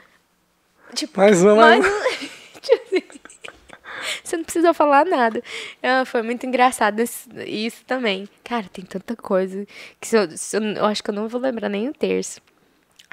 Tipo, 0.94 1.20
Mais 1.20 1.42
uma, 1.44 1.56
mais 1.56 1.80
mais 1.80 1.94
um. 1.94 2.28
tipo 2.62 2.84
assim, 2.84 3.04
você 4.24 4.38
não 4.38 4.44
precisa 4.44 4.74
falar 4.74 5.06
nada. 5.06 5.42
Ah, 5.82 6.06
foi 6.06 6.22
muito 6.22 6.46
engraçado 6.46 7.00
esse- 7.00 7.30
isso 7.46 7.84
também. 7.86 8.28
Cara, 8.44 8.66
tem 8.72 8.86
tanta 8.86 9.16
coisa 9.16 9.66
que 10.00 10.08
se 10.08 10.18
eu, 10.18 10.30
se 10.38 10.58
eu, 10.58 10.62
eu 10.62 10.86
acho 10.86 11.04
que 11.04 11.10
eu 11.10 11.14
não 11.16 11.28
vou 11.28 11.40
lembrar 11.42 11.70
nem 11.70 11.88
um 11.90 11.94
terço. 11.94 12.42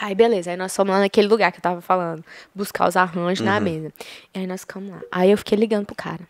Aí, 0.00 0.14
beleza. 0.14 0.50
Aí 0.50 0.56
nós 0.56 0.74
fomos 0.74 0.94
lá 0.94 1.00
naquele 1.00 1.28
lugar 1.28 1.52
que 1.52 1.58
eu 1.58 1.62
tava 1.62 1.82
falando. 1.82 2.24
Buscar 2.54 2.88
os 2.88 2.96
arranjos 2.96 3.44
na 3.44 3.60
mesa. 3.60 3.92
E 4.34 4.38
aí 4.38 4.46
nós 4.46 4.62
ficamos 4.62 4.90
lá. 4.90 5.00
Aí 5.12 5.30
eu 5.30 5.36
fiquei 5.36 5.58
ligando 5.58 5.84
pro 5.84 5.94
cara. 5.94 6.20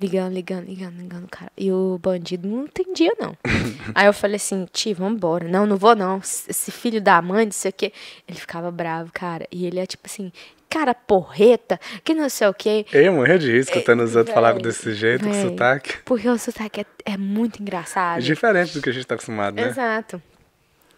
Ligando, 0.00 0.32
ligando, 0.32 0.66
ligando, 0.66 0.96
ligando, 0.96 1.28
cara. 1.28 1.50
E 1.56 1.72
o 1.72 1.98
bandido 2.00 2.46
não 2.46 2.64
entendia, 2.64 3.12
não. 3.18 3.36
aí 3.92 4.06
eu 4.06 4.12
falei 4.12 4.36
assim, 4.36 4.66
tio, 4.72 4.94
vambora. 4.94 5.48
Não, 5.48 5.66
não 5.66 5.76
vou, 5.76 5.96
não. 5.96 6.18
Esse 6.18 6.70
filho 6.70 7.00
da 7.00 7.20
mãe, 7.20 7.46
não 7.46 7.52
sei 7.52 7.70
o 7.70 7.74
quê. 7.74 7.92
Ele 8.26 8.38
ficava 8.38 8.70
bravo, 8.70 9.10
cara. 9.12 9.48
E 9.50 9.66
ele 9.66 9.80
é 9.80 9.86
tipo 9.86 10.06
assim, 10.06 10.30
cara 10.70 10.94
porreta, 10.94 11.80
que 12.04 12.14
não 12.14 12.28
sei 12.28 12.46
o 12.46 12.54
quê. 12.54 12.86
Eu 12.92 13.02
ia 13.02 13.10
morrer 13.10 13.38
de 13.38 13.50
rir 13.50 13.58
escutando 13.58 14.04
os 14.04 14.14
outros 14.14 14.32
falar 14.32 14.52
véi, 14.52 14.62
desse 14.62 14.94
jeito, 14.94 15.24
com 15.24 15.32
Véi, 15.32 15.42
sotaque. 15.42 15.98
Porque 16.04 16.28
o 16.28 16.38
sotaque 16.38 16.82
é, 16.82 16.86
é 17.04 17.16
muito 17.16 17.60
engraçado. 17.60 18.22
Diferente 18.22 18.74
do 18.74 18.80
que 18.80 18.90
a 18.90 18.92
gente 18.92 19.06
tá 19.06 19.16
acostumado, 19.16 19.56
né? 19.56 19.68
Exato. 19.68 20.22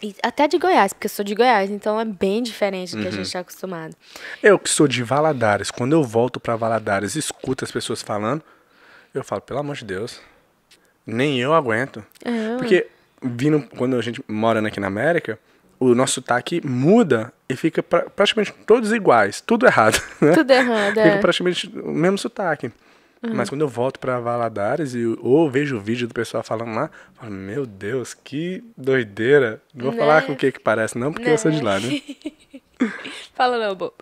E 0.03 0.15
até 0.23 0.49
de 0.49 0.59
Goiás, 0.59 0.93
porque 0.93 1.07
eu 1.07 1.11
sou 1.11 1.25
de 1.25 1.35
Goiás, 1.35 1.71
então 1.71 2.01
é 2.01 2.05
bem 2.05 2.43
diferente 2.43 2.97
do 2.97 3.03
que 3.03 3.09
a 3.09 3.11
Uhum. 3.11 3.17
gente 3.17 3.33
tá 3.33 3.41
acostumado. 3.41 3.95
Eu 4.43 4.59
que 4.59 4.69
sou 4.71 4.89
de 4.89 5.03
Valadares, 5.03 5.71
quando 5.71 5.93
eu 5.93 6.03
volto 6.03 6.41
pra 6.41 6.57
Valadares 6.57 7.17
e 7.17 7.19
escuto 7.19 7.65
as 7.65 7.71
pessoas 7.71 8.01
falando, 8.03 8.43
eu 9.13 9.23
falo, 9.23 9.43
pelo 9.43 9.61
amor 9.61 9.77
de 9.77 9.85
Deus, 9.85 10.21
nem 11.07 11.39
eu 11.41 11.53
aguento. 11.53 12.05
É, 12.25 12.57
Porque 12.57 12.87
vindo, 13.23 13.63
quando 13.77 13.97
a 13.97 14.01
gente 14.03 14.23
mora 14.27 14.67
aqui 14.67 14.81
na 14.81 14.87
América, 14.87 15.39
o 15.79 15.95
nosso 15.95 16.15
sotaque 16.15 16.65
muda 16.67 17.33
e 17.49 17.57
fica 17.57 17.83
pra- 17.83 18.09
praticamente 18.09 18.53
todos 18.67 18.93
iguais, 18.93 19.41
tudo 19.41 19.67
errado, 19.67 20.01
né? 20.21 20.33
Tudo 20.33 20.51
errado, 20.51 20.89
Fica 20.95 21.01
é. 21.01 21.15
Uhum. 21.15 21.21
praticamente 21.21 21.67
o 21.79 21.91
mesmo 21.93 22.17
sotaque. 22.19 22.71
Mas 23.23 23.51
quando 23.51 23.61
eu 23.61 23.69
volto 23.69 23.99
pra 24.01 24.19
Valadares 24.19 24.95
e 24.95 25.05
ou 25.21 25.51
vejo 25.51 25.77
o 25.77 25.81
vídeo 25.81 26.09
do 26.09 26.15
pessoal 26.15 26.43
falando 26.43 26.75
lá, 26.75 26.85
eu 26.85 27.15
falo, 27.21 27.31
meu 27.33 27.67
Deus, 27.67 28.15
que 28.15 28.65
doideira. 28.77 29.61
Não 29.75 29.85
vou 29.85 29.93
Né? 29.93 29.99
falar 29.99 30.23
com 30.23 30.33
o 30.33 30.37
que 30.37 30.51
que 30.51 30.59
parece 30.59 30.97
não, 30.97 31.13
porque 31.13 31.29
eu 31.29 31.37
sou 31.37 31.51
de 31.51 31.59
Né? 31.59 31.63
lá, 31.65 31.79
né? 31.81 32.01
Fala 33.35 33.59
não, 33.59 33.75
bobo. 33.75 33.95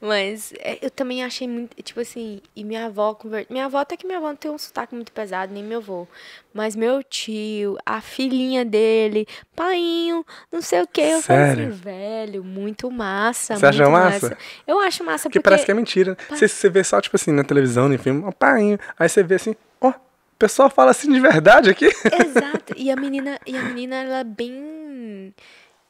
Mas 0.00 0.52
é, 0.58 0.78
eu 0.80 0.90
também 0.90 1.24
achei 1.24 1.46
muito, 1.46 1.82
tipo 1.82 2.00
assim, 2.00 2.40
e 2.54 2.64
minha 2.64 2.86
avó 2.86 3.14
conver... 3.14 3.46
Minha 3.50 3.66
avó 3.66 3.78
até 3.78 3.96
que 3.96 4.06
minha 4.06 4.18
avó 4.18 4.28
não 4.28 4.36
tem 4.36 4.50
um 4.50 4.58
sotaque 4.58 4.94
muito 4.94 5.12
pesado, 5.12 5.52
nem 5.52 5.62
meu 5.62 5.78
avô. 5.78 6.06
Mas 6.52 6.76
meu 6.76 7.02
tio, 7.02 7.78
a 7.84 8.00
filhinha 8.00 8.64
dele, 8.64 9.26
painho, 9.56 10.24
não 10.50 10.60
sei 10.60 10.82
o 10.82 10.86
que. 10.86 11.00
Eu 11.00 11.22
falei 11.22 11.42
assim, 11.44 11.56
Sério? 11.56 11.72
velho, 11.74 12.44
muito 12.44 12.90
massa. 12.90 13.56
Você 13.56 13.66
acha 13.66 13.88
massa? 13.88 14.38
Eu 14.66 14.78
acho 14.80 15.02
massa 15.04 15.24
Porque 15.24 15.38
porque... 15.38 15.50
parece 15.50 15.64
que 15.64 15.70
é 15.70 15.74
mentira. 15.74 16.16
Você, 16.28 16.46
você 16.48 16.68
vê 16.68 16.84
só, 16.84 17.00
tipo 17.00 17.16
assim, 17.16 17.32
na 17.32 17.44
televisão, 17.44 17.88
no 17.88 17.98
filme, 17.98 18.22
ó, 18.26 18.32
painho. 18.32 18.78
Aí 18.98 19.08
você 19.08 19.22
vê 19.22 19.36
assim, 19.36 19.54
ó, 19.80 19.88
o 19.88 19.94
pessoal 20.38 20.68
fala 20.68 20.90
assim 20.90 21.10
de 21.10 21.20
verdade 21.20 21.70
aqui. 21.70 21.86
Exato. 21.86 22.74
E 22.76 22.90
a 22.90 22.96
menina, 22.96 23.38
e 23.46 23.56
a 23.56 23.62
menina, 23.62 23.96
ela 23.96 24.18
é 24.18 24.24
bem. 24.24 25.34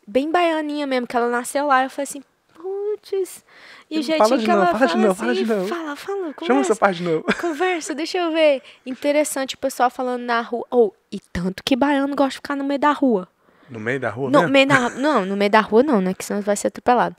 Bem 0.07 0.31
baianinha 0.31 0.87
mesmo, 0.87 1.07
que 1.07 1.17
ela 1.17 1.29
nasceu 1.29 1.67
lá. 1.67 1.85
Eu 1.85 1.91
falei 1.91 2.05
assim, 2.05 2.23
putz. 2.55 3.45
E 3.91 3.99
o 3.99 4.03
Fala 4.05 4.19
jeitinho 4.29 4.45
que 4.45 4.51
ela 4.51 4.67
fala 4.67 4.87
de 4.87 4.93
fala 4.93 5.15
fala 5.15 5.33
assim, 5.33 5.45
novo. 5.45 5.69
Fala, 5.69 5.97
fala, 5.97 6.19
conversa. 6.35 6.47
Chama 6.47 6.65
seu 6.65 6.77
pai 6.77 6.95
de 6.95 7.03
novo. 7.03 7.25
Conversa, 7.41 7.95
deixa 7.95 8.19
eu 8.19 8.33
ver. 8.33 8.63
Interessante 8.87 9.55
o 9.55 9.59
pessoal 9.59 9.91
falando 9.91 10.23
na 10.23 10.41
rua. 10.41 10.67
Ou, 10.71 10.97
e 11.11 11.21
tanto 11.21 11.63
que 11.63 11.77
baiano 11.77 12.15
gosta 12.17 12.31
de 12.31 12.37
ficar 12.37 12.57
no 12.57 12.65
meio 12.65 12.81
da 12.81 12.93
rua. 12.93 13.29
No 13.69 13.79
meio 13.79 14.01
da 14.01 14.11
rua 14.11 14.31
No 14.31 14.41
mesmo? 14.41 14.53
meio 14.53 14.67
da, 14.67 14.91
não, 14.97 15.27
no 15.27 15.37
meio 15.37 15.51
da 15.51 15.61
rua 15.61 15.83
não, 15.83 16.01
né? 16.01 16.15
Que 16.15 16.25
senão 16.25 16.41
vai 16.41 16.57
ser 16.57 16.69
atropelado. 16.69 17.15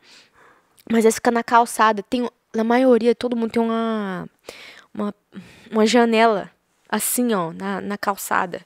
Mas 0.91 1.05
eles 1.05 1.15
ficam 1.15 1.33
na 1.33 1.43
calçada. 1.43 2.01
Tem, 2.03 2.27
na 2.55 2.63
maioria, 2.63 3.13
todo 3.13 3.35
mundo 3.35 3.51
tem 3.51 3.61
uma, 3.61 4.27
uma, 4.93 5.13
uma 5.71 5.85
janela 5.85 6.49
assim, 6.89 7.33
ó, 7.33 7.51
na, 7.53 7.79
na 7.81 7.97
calçada. 7.97 8.61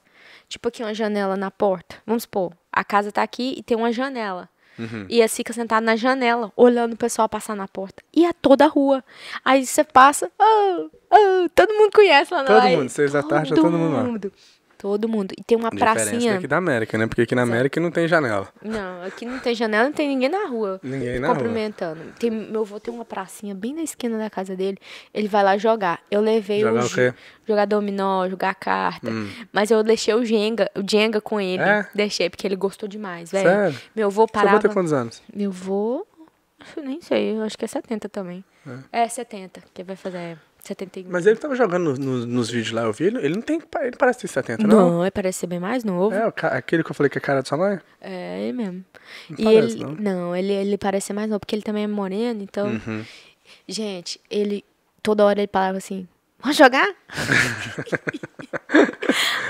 Tipo 0.48 0.68
aqui, 0.68 0.82
uma 0.82 0.94
janela 0.94 1.36
na 1.36 1.50
porta. 1.50 1.96
Vamos 2.06 2.22
supor, 2.22 2.52
a 2.72 2.84
casa 2.84 3.12
tá 3.12 3.22
aqui 3.22 3.54
e 3.56 3.62
tem 3.62 3.76
uma 3.76 3.92
janela. 3.92 4.48
Uhum. 4.78 5.06
E 5.08 5.18
eles 5.18 5.34
ficam 5.34 5.52
sentados 5.52 5.84
na 5.84 5.96
janela, 5.96 6.52
olhando 6.56 6.92
o 6.92 6.96
pessoal 6.96 7.28
passar 7.28 7.56
na 7.56 7.66
porta. 7.66 8.02
E 8.14 8.24
é 8.24 8.32
toda 8.32 8.64
a 8.64 8.68
rua. 8.68 9.04
Aí 9.44 9.66
você 9.66 9.82
passa, 9.82 10.30
oh, 10.38 10.88
oh, 11.10 11.48
todo 11.54 11.74
mundo 11.74 11.90
conhece 11.92 12.32
lá 12.32 12.42
na 12.42 12.46
Todo 12.46 12.60
aí 12.60 12.76
mundo, 12.76 12.88
seis 12.88 13.12
da 13.12 13.22
tarde, 13.22 13.50
tá 13.50 13.60
todo 13.60 13.76
mundo 13.76 13.94
lá. 13.94 14.30
Todo 14.78 15.08
mundo. 15.08 15.34
E 15.36 15.42
tem 15.42 15.58
uma 15.58 15.70
Diferença 15.70 16.08
pracinha. 16.10 16.34
daqui 16.34 16.46
da 16.46 16.56
América, 16.56 16.96
né? 16.96 17.06
Porque 17.08 17.22
aqui 17.22 17.34
na 17.34 17.42
América 17.42 17.80
não 17.80 17.90
tem 17.90 18.06
janela. 18.06 18.48
Não, 18.62 19.02
aqui 19.02 19.26
não 19.26 19.38
tem 19.40 19.52
janela, 19.54 19.84
não 19.84 19.92
tem 19.92 20.06
ninguém 20.08 20.28
na 20.28 20.46
rua. 20.46 20.78
Ninguém 20.82 21.18
na 21.18 21.26
rua. 21.26 21.36
cumprimentando. 21.36 22.00
Tem, 22.18 22.30
meu 22.30 22.60
avô 22.60 22.78
tem 22.78 22.94
uma 22.94 23.04
pracinha 23.04 23.54
bem 23.56 23.74
na 23.74 23.82
esquina 23.82 24.16
da 24.16 24.30
casa 24.30 24.54
dele. 24.54 24.78
Ele 25.12 25.26
vai 25.26 25.42
lá 25.42 25.58
jogar. 25.58 26.00
Eu 26.10 26.20
levei 26.20 26.60
Jogar 26.60 26.84
o, 26.84 26.86
o 26.86 26.90
quê? 26.90 27.08
Hum. 27.12 27.40
jogar 27.46 27.64
dominó, 27.66 28.28
jogar 28.28 28.54
carta. 28.54 29.10
Mas 29.52 29.70
eu 29.72 29.82
deixei 29.82 30.14
o 30.14 30.24
Jenga, 30.24 30.70
o 30.76 30.88
Jenga 30.88 31.20
com 31.20 31.40
ele. 31.40 31.60
É? 31.62 31.88
Deixei, 31.92 32.30
porque 32.30 32.46
ele 32.46 32.54
gostou 32.56 32.88
demais, 32.88 33.32
velho. 33.32 33.48
Sério? 33.48 33.78
Meu 33.96 34.06
avô 34.06 34.14
Seu 34.14 34.22
avô 34.24 34.32
parava. 34.32 34.60
tem 34.60 34.70
quantos 34.70 34.92
anos? 34.92 35.20
Meu 35.34 35.50
avô. 35.50 36.06
acho- 36.60 36.80
Nem 36.80 37.00
sei, 37.00 37.36
eu 37.36 37.42
acho 37.42 37.58
que 37.58 37.64
é 37.64 37.68
70 37.68 38.08
também. 38.08 38.44
É, 38.92 39.08
70, 39.08 39.62
que 39.74 39.82
vai 39.82 39.96
fazer 39.96 40.38
71. 40.68 41.10
Mas 41.10 41.26
ele 41.26 41.36
tava 41.36 41.54
jogando 41.56 41.94
no- 41.98 42.18
no- 42.20 42.26
nos 42.26 42.50
vídeos 42.50 42.72
lá, 42.72 42.82
eu 42.82 42.92
vi. 42.92 43.04
Ele, 43.04 43.18
ele 43.18 43.34
não 43.34 43.42
tem. 43.42 43.60
Ele 43.82 43.96
parece 43.96 44.20
ter 44.20 44.28
70, 44.28 44.66
não. 44.66 44.90
Não, 44.90 45.02
ele 45.02 45.10
parece 45.10 45.40
ser 45.40 45.46
bem 45.48 45.58
mais 45.58 45.82
novo. 45.84 46.14
É, 46.14 46.32
aquele 46.42 46.84
que 46.84 46.90
eu 46.90 46.94
falei 46.94 47.10
que 47.10 47.18
é 47.18 47.20
a 47.20 47.22
cara 47.22 47.40
da 47.42 47.48
sua 47.48 47.58
mãe? 47.58 47.78
É, 48.00 48.40
ele 48.42 48.52
mesmo. 48.52 48.84
Não 49.30 49.36
e 49.38 49.44
parece, 49.44 49.74
ele. 49.76 49.84
não. 49.84 49.94
Não, 49.94 50.36
ele, 50.36 50.52
ele 50.52 50.78
parece 50.78 51.08
ser 51.08 51.12
mais 51.14 51.28
novo, 51.28 51.40
porque 51.40 51.54
ele 51.54 51.62
também 51.62 51.84
é 51.84 51.86
moreno, 51.88 52.42
então. 52.42 52.68
Uhum. 52.68 53.04
Gente, 53.66 54.20
ele. 54.30 54.64
Toda 55.02 55.24
hora 55.24 55.40
ele 55.40 55.50
falava 55.52 55.78
assim: 55.78 56.06
Vamos 56.40 56.56
jogar? 56.56 56.86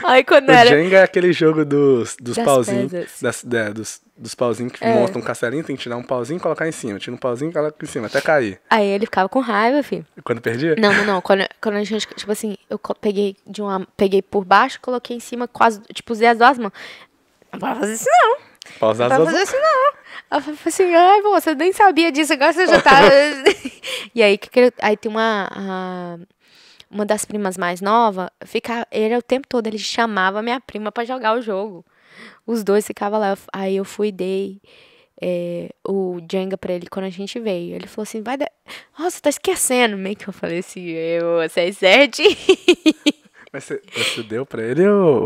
Aí 0.05 0.25
quando 0.25 0.49
O 0.49 0.53
era. 0.53 0.71
Jenga 0.71 0.99
é 0.99 1.03
aquele 1.03 1.33
jogo 1.33 1.65
dos, 1.65 2.17
dos 2.21 2.37
Das 2.37 2.45
pauzinhos. 2.45 2.93
Das, 3.21 3.45
é, 3.45 3.71
dos, 3.71 4.01
dos 4.17 4.35
pauzinhos 4.35 4.73
que 4.73 4.83
É. 4.85 4.95
montam 4.95 5.21
um 5.21 5.25
castelinho, 5.25 5.63
tem 5.65 5.77
que 5.77 5.83
tirar 5.83 5.97
um 5.97 6.03
pauzinho 6.03 6.39
e 6.39 6.41
colocar 6.41 6.67
em 6.67 6.73
cima. 6.73 6.99
Tira 6.99 7.15
um 7.15 7.19
pauzinho 7.19 7.51
e 7.51 7.53
coloca 7.53 7.77
em 7.85 7.87
cima, 7.89 8.07
até 8.07 8.21
cair. 8.21 8.59
Aí 8.71 8.87
ele 8.87 9.05
ficava 9.07 9.29
com 9.29 9.41
raiva, 9.41 9.83
filho. 9.83 10.07
Quando 10.25 10.41
perdia? 10.41 10.77
Não, 10.79 10.93
não, 10.95 11.05
não. 11.05 11.21
Quando, 11.21 11.47
quando 11.61 11.75
a 11.77 11.85
gente, 11.85 12.07
tipo 12.07 12.33
assim, 12.33 12.57
eu 12.71 12.79
peguei 13.01 13.37
de 13.47 13.61
uma. 13.61 13.87
Peguei 13.97 14.23
por 14.23 14.45
baixo, 14.45 14.81
coloquei 14.81 15.17
em 15.17 15.21
cima, 15.21 15.47
quase, 15.47 15.81
tipo, 15.93 16.13
usei 16.13 16.29
as 16.29 16.39
duas 16.39 16.59
mãos. 16.59 16.73
Não 17.53 17.59
pode 17.61 17.81
fazer 17.81 17.95
isso, 17.95 18.07
não. 18.09 18.37
Pausar 18.79 19.09
Não 19.09 19.17
as 19.17 19.23
pode 19.25 19.33
fazer 19.33 19.45
isso, 19.45 19.57
não. 19.61 20.39
Eu 20.39 20.41
falei 20.43 20.59
assim, 20.67 20.95
ai, 20.95 21.23
você 21.23 21.55
nem 21.55 21.73
sabia 21.73 22.13
disso, 22.13 22.33
agora 22.33 22.53
você 22.53 22.67
já 22.67 22.81
tá. 22.81 23.01
e 24.15 24.23
aí, 24.23 24.39
aí 24.81 24.97
tem 24.97 25.11
uma. 25.11 25.49
a- 25.51 26.19
uma 26.91 27.05
das 27.07 27.25
primas 27.25 27.57
mais 27.57 27.81
novas, 27.81 28.29
fica, 28.45 28.87
ele 28.91 29.17
o 29.17 29.23
tempo 29.23 29.47
todo, 29.49 29.67
ele 29.67 29.79
chamava 29.79 30.43
minha 30.43 30.61
prima 30.61 30.91
pra 30.91 31.05
jogar 31.05 31.37
o 31.37 31.43
jogo. 31.43 31.85
Os 32.47 32.65
dois 32.65 32.87
ficavam 32.87 33.19
lá. 33.21 33.31
eu- 33.31 33.39
Aí 33.53 33.77
eu 33.77 33.85
fui 33.85 34.09
e 34.09 34.13
dei 34.13 34.61
é, 35.21 35.71
o 35.87 36.19
Jenga 36.31 36.57
pra 36.57 36.73
ele 36.73 36.87
quando 36.89 37.05
a 37.07 37.11
gente 37.11 37.39
veio. 37.41 37.75
Ele 37.75 37.87
falou 37.87 38.05
assim, 38.05 38.23
vai 38.23 38.37
dar. 38.37 38.51
Nossa, 38.99 39.21
tá 39.21 39.29
esquecendo. 39.29 39.97
Meio 39.97 40.17
que 40.17 40.29
eu 40.29 40.33
falei 40.33 40.59
assim, 40.61 40.87
eu, 40.89 41.43
vocês 41.49 41.77
sete. 41.79 42.23
Mas 43.53 43.65
você, 43.65 43.81
você 43.97 44.23
deu 44.23 44.45
pra 44.45 44.63
ele 44.63 44.87
ou, 44.87 45.23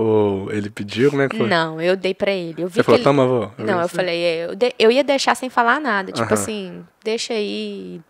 ou 0.46 0.52
ele 0.52 0.70
pediu? 0.70 1.10
Como 1.10 1.22
é 1.22 1.28
que 1.28 1.36
foi? 1.36 1.48
Não, 1.48 1.80
eu 1.80 1.96
dei 1.96 2.14
pra 2.14 2.30
ele. 2.30 2.62
Eu 2.62 2.68
vi 2.68 2.74
Você 2.74 2.82
falou, 2.84 2.96
ele... 2.98 3.04
toma, 3.04 3.24
avô. 3.24 3.50
Não, 3.58 3.78
eu 3.78 3.82
disse, 3.84 3.96
falei, 3.96 4.22
é, 4.22 4.44
eu, 4.46 4.54
de- 4.54 4.74
eu 4.78 4.90
ia 4.92 5.02
deixar 5.02 5.34
sem 5.34 5.50
falar 5.50 5.80
nada. 5.80 6.12
Tipo 6.12 6.24
Aham. 6.26 6.34
assim, 6.34 6.84
deixa 7.04 7.34
aí. 7.34 8.00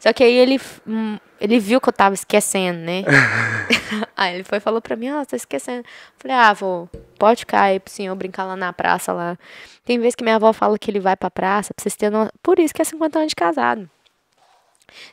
Só 0.00 0.10
que 0.12 0.24
aí 0.24 0.32
ele, 0.34 0.58
hum, 0.86 1.18
ele 1.40 1.58
viu 1.58 1.80
que 1.80 1.88
eu 1.88 1.92
tava 1.92 2.14
esquecendo, 2.14 2.78
né? 2.78 3.02
aí 4.16 4.34
ele 4.34 4.44
foi 4.44 4.58
e 4.58 4.60
falou 4.60 4.80
pra 4.80 4.96
mim, 4.96 5.10
ó, 5.10 5.22
oh, 5.22 5.26
tá 5.26 5.36
esquecendo. 5.36 5.84
Falei, 6.16 6.36
ah, 6.36 6.52
vô, 6.52 6.88
pode 7.18 7.40
ficar 7.40 7.62
aí 7.62 7.80
pro 7.80 7.92
senhor 7.92 8.14
brincar 8.14 8.44
lá 8.44 8.56
na 8.56 8.72
praça 8.72 9.12
lá. 9.12 9.38
Tem 9.84 9.98
vezes 9.98 10.14
que 10.14 10.22
minha 10.22 10.36
avó 10.36 10.52
fala 10.52 10.78
que 10.78 10.90
ele 10.90 11.00
vai 11.00 11.16
pra 11.16 11.30
praça, 11.30 11.72
pra 11.74 11.82
vocês 11.82 11.96
terem 11.96 12.18
no... 12.18 12.30
Por 12.42 12.58
isso 12.58 12.74
que 12.74 12.82
é 12.82 12.84
50 12.84 13.18
anos 13.18 13.30
de 13.30 13.36
casado. 13.36 13.90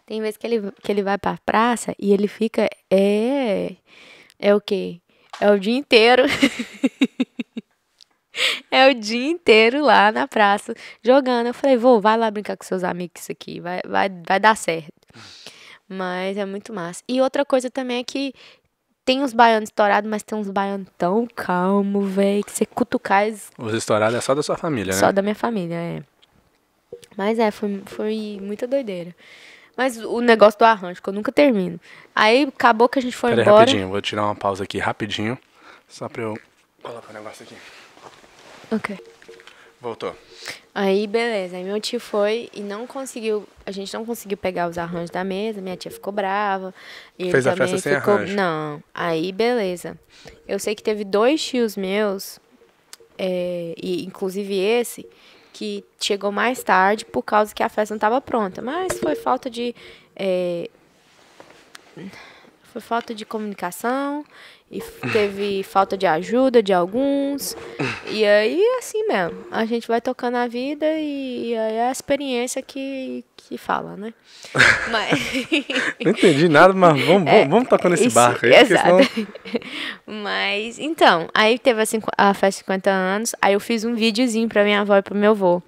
Tem 0.05 0.21
vezes 0.21 0.37
que 0.37 0.47
ele, 0.47 0.71
que 0.81 0.91
ele 0.91 1.03
vai 1.03 1.17
pra 1.17 1.37
praça 1.45 1.93
e 1.99 2.13
ele 2.13 2.27
fica. 2.27 2.69
É. 2.89 3.75
É 4.39 4.55
o 4.55 4.61
quê? 4.61 5.01
É 5.39 5.51
o 5.51 5.59
dia 5.59 5.75
inteiro. 5.75 6.23
é 8.71 8.89
o 8.89 8.93
dia 8.93 9.27
inteiro 9.27 9.81
lá 9.81 10.11
na 10.11 10.27
praça 10.27 10.73
jogando. 11.03 11.47
Eu 11.47 11.53
falei, 11.53 11.75
vou, 11.75 11.99
vai 11.99 12.17
lá 12.17 12.31
brincar 12.31 12.55
com 12.55 12.63
seus 12.63 12.85
amigos, 12.85 13.21
isso 13.21 13.31
aqui 13.31 13.59
vai, 13.59 13.81
vai, 13.85 14.09
vai 14.25 14.39
dar 14.39 14.55
certo. 14.55 14.93
Mas 15.87 16.37
é 16.37 16.45
muito 16.45 16.73
massa. 16.73 17.03
E 17.07 17.21
outra 17.21 17.45
coisa 17.45 17.69
também 17.69 17.99
é 17.99 18.03
que 18.03 18.33
tem 19.05 19.21
uns 19.21 19.33
baianos 19.33 19.69
estourados, 19.69 20.09
mas 20.09 20.23
tem 20.23 20.37
uns 20.37 20.49
baianos 20.49 20.87
tão 20.97 21.27
calmos, 21.27 22.11
velho, 22.11 22.43
que 22.43 22.51
você 22.51 22.65
cutucar 22.65 23.27
eles 23.27 23.51
Os 23.57 23.73
estourados 23.73 24.17
é 24.17 24.21
só 24.21 24.33
da 24.33 24.41
sua 24.41 24.57
família, 24.57 24.93
né? 24.93 24.99
só 24.99 25.11
da 25.11 25.21
minha 25.21 25.35
família, 25.35 25.75
é. 25.75 26.03
Mas 27.15 27.37
é, 27.37 27.51
foi, 27.51 27.83
foi 27.85 28.39
muita 28.41 28.65
doideira. 28.65 29.15
Mas 29.77 29.97
o 29.97 30.21
negócio 30.21 30.57
do 30.57 30.63
arranjo, 30.65 31.01
que 31.01 31.09
eu 31.09 31.13
nunca 31.13 31.31
termino. 31.31 31.79
Aí 32.15 32.43
acabou 32.43 32.87
que 32.89 32.97
a 32.97 33.01
gente 33.01 33.15
foi 33.15 33.31
Pera 33.31 33.41
aí, 33.41 33.47
embora. 33.47 33.59
rapidinho. 33.65 33.89
Vou 33.89 34.01
tirar 34.01 34.23
uma 34.23 34.35
pausa 34.35 34.63
aqui 34.63 34.79
rapidinho. 34.79 35.37
Só 35.87 36.07
pra 36.07 36.23
eu 36.23 36.39
colocar 36.81 37.11
o 37.11 37.13
negócio 37.13 37.43
aqui. 37.43 37.55
Ok. 38.71 38.97
Voltou. 39.85 40.15
Aí, 40.73 41.05
beleza. 41.05 41.57
Aí 41.57 41.63
meu 41.63 41.79
tio 41.79 41.99
foi 41.99 42.49
e 42.51 42.61
não 42.61 42.87
conseguiu. 42.87 43.47
A 43.63 43.69
gente 43.69 43.93
não 43.93 44.03
conseguiu 44.03 44.35
pegar 44.35 44.67
os 44.67 44.79
arranjos 44.79 45.11
da 45.11 45.23
mesa. 45.23 45.61
Minha 45.61 45.77
tia 45.77 45.91
ficou 45.91 46.11
brava. 46.11 46.73
E 47.19 47.29
Fez 47.29 47.45
a 47.45 47.55
festa 47.55 47.77
sem 47.77 47.93
ficou... 47.93 48.15
arranjo. 48.15 48.35
Não. 48.35 48.81
Aí, 48.91 49.31
beleza. 49.31 49.95
Eu 50.47 50.57
sei 50.57 50.73
que 50.73 50.81
teve 50.81 51.03
dois 51.03 51.45
tios 51.45 51.77
meus, 51.77 52.39
é, 53.15 53.75
e 53.77 54.03
inclusive 54.03 54.57
esse, 54.57 55.07
que 55.53 55.85
chegou 55.99 56.31
mais 56.31 56.63
tarde 56.63 57.05
por 57.05 57.21
causa 57.21 57.53
que 57.53 57.61
a 57.61 57.69
festa 57.69 57.93
não 57.93 57.97
estava 57.97 58.19
pronta. 58.19 58.63
Mas 58.63 58.97
foi 58.97 59.13
falta 59.13 59.51
de. 59.51 59.75
é, 60.15 60.67
foi 62.73 62.81
falta 62.81 63.13
de 63.13 63.23
comunicação 63.23 64.25
e 64.71 64.81
teve 65.13 65.63
falta 65.63 65.95
de 65.97 66.05
ajuda 66.07 66.61
de 66.61 66.73
alguns. 66.73 67.55
E 68.09 68.25
aí, 68.25 68.61
assim 68.79 69.07
mesmo, 69.07 69.37
a 69.51 69.63
gente 69.65 69.87
vai 69.87 70.01
tocando 70.01 70.35
a 70.35 70.47
vida 70.47 70.85
e, 70.97 71.51
e 71.51 71.57
aí 71.57 71.73
é 71.75 71.87
a 71.87 71.91
experiência 71.91 72.61
que, 72.61 73.23
que 73.37 73.57
fala, 73.57 73.95
né? 73.95 74.13
Mas. 74.91 75.19
Não 76.03 76.11
entendi 76.11 76.49
nada, 76.49 76.73
mas 76.73 76.99
vamos, 77.05 77.29
vamos, 77.29 77.49
vamos 77.49 77.69
tocando 77.69 77.93
esse 77.93 78.03
É, 78.03 78.07
Isso, 78.07 78.15
barco 78.15 78.45
aí, 78.45 78.53
exato. 78.55 79.03
senão... 79.03 79.27
Mas, 80.23 80.79
então, 80.79 81.27
aí 81.33 81.57
teve 81.59 81.81
a, 81.81 81.85
a 82.17 82.33
festa 82.33 82.49
de 82.59 82.65
50 82.65 82.89
anos, 82.89 83.35
aí 83.41 83.53
eu 83.53 83.59
fiz 83.59 83.83
um 83.83 83.93
videozinho 83.95 84.47
pra 84.47 84.63
minha 84.63 84.81
avó 84.81 84.97
e 84.97 85.01
pro 85.01 85.15
meu 85.15 85.31
avô. 85.31 85.61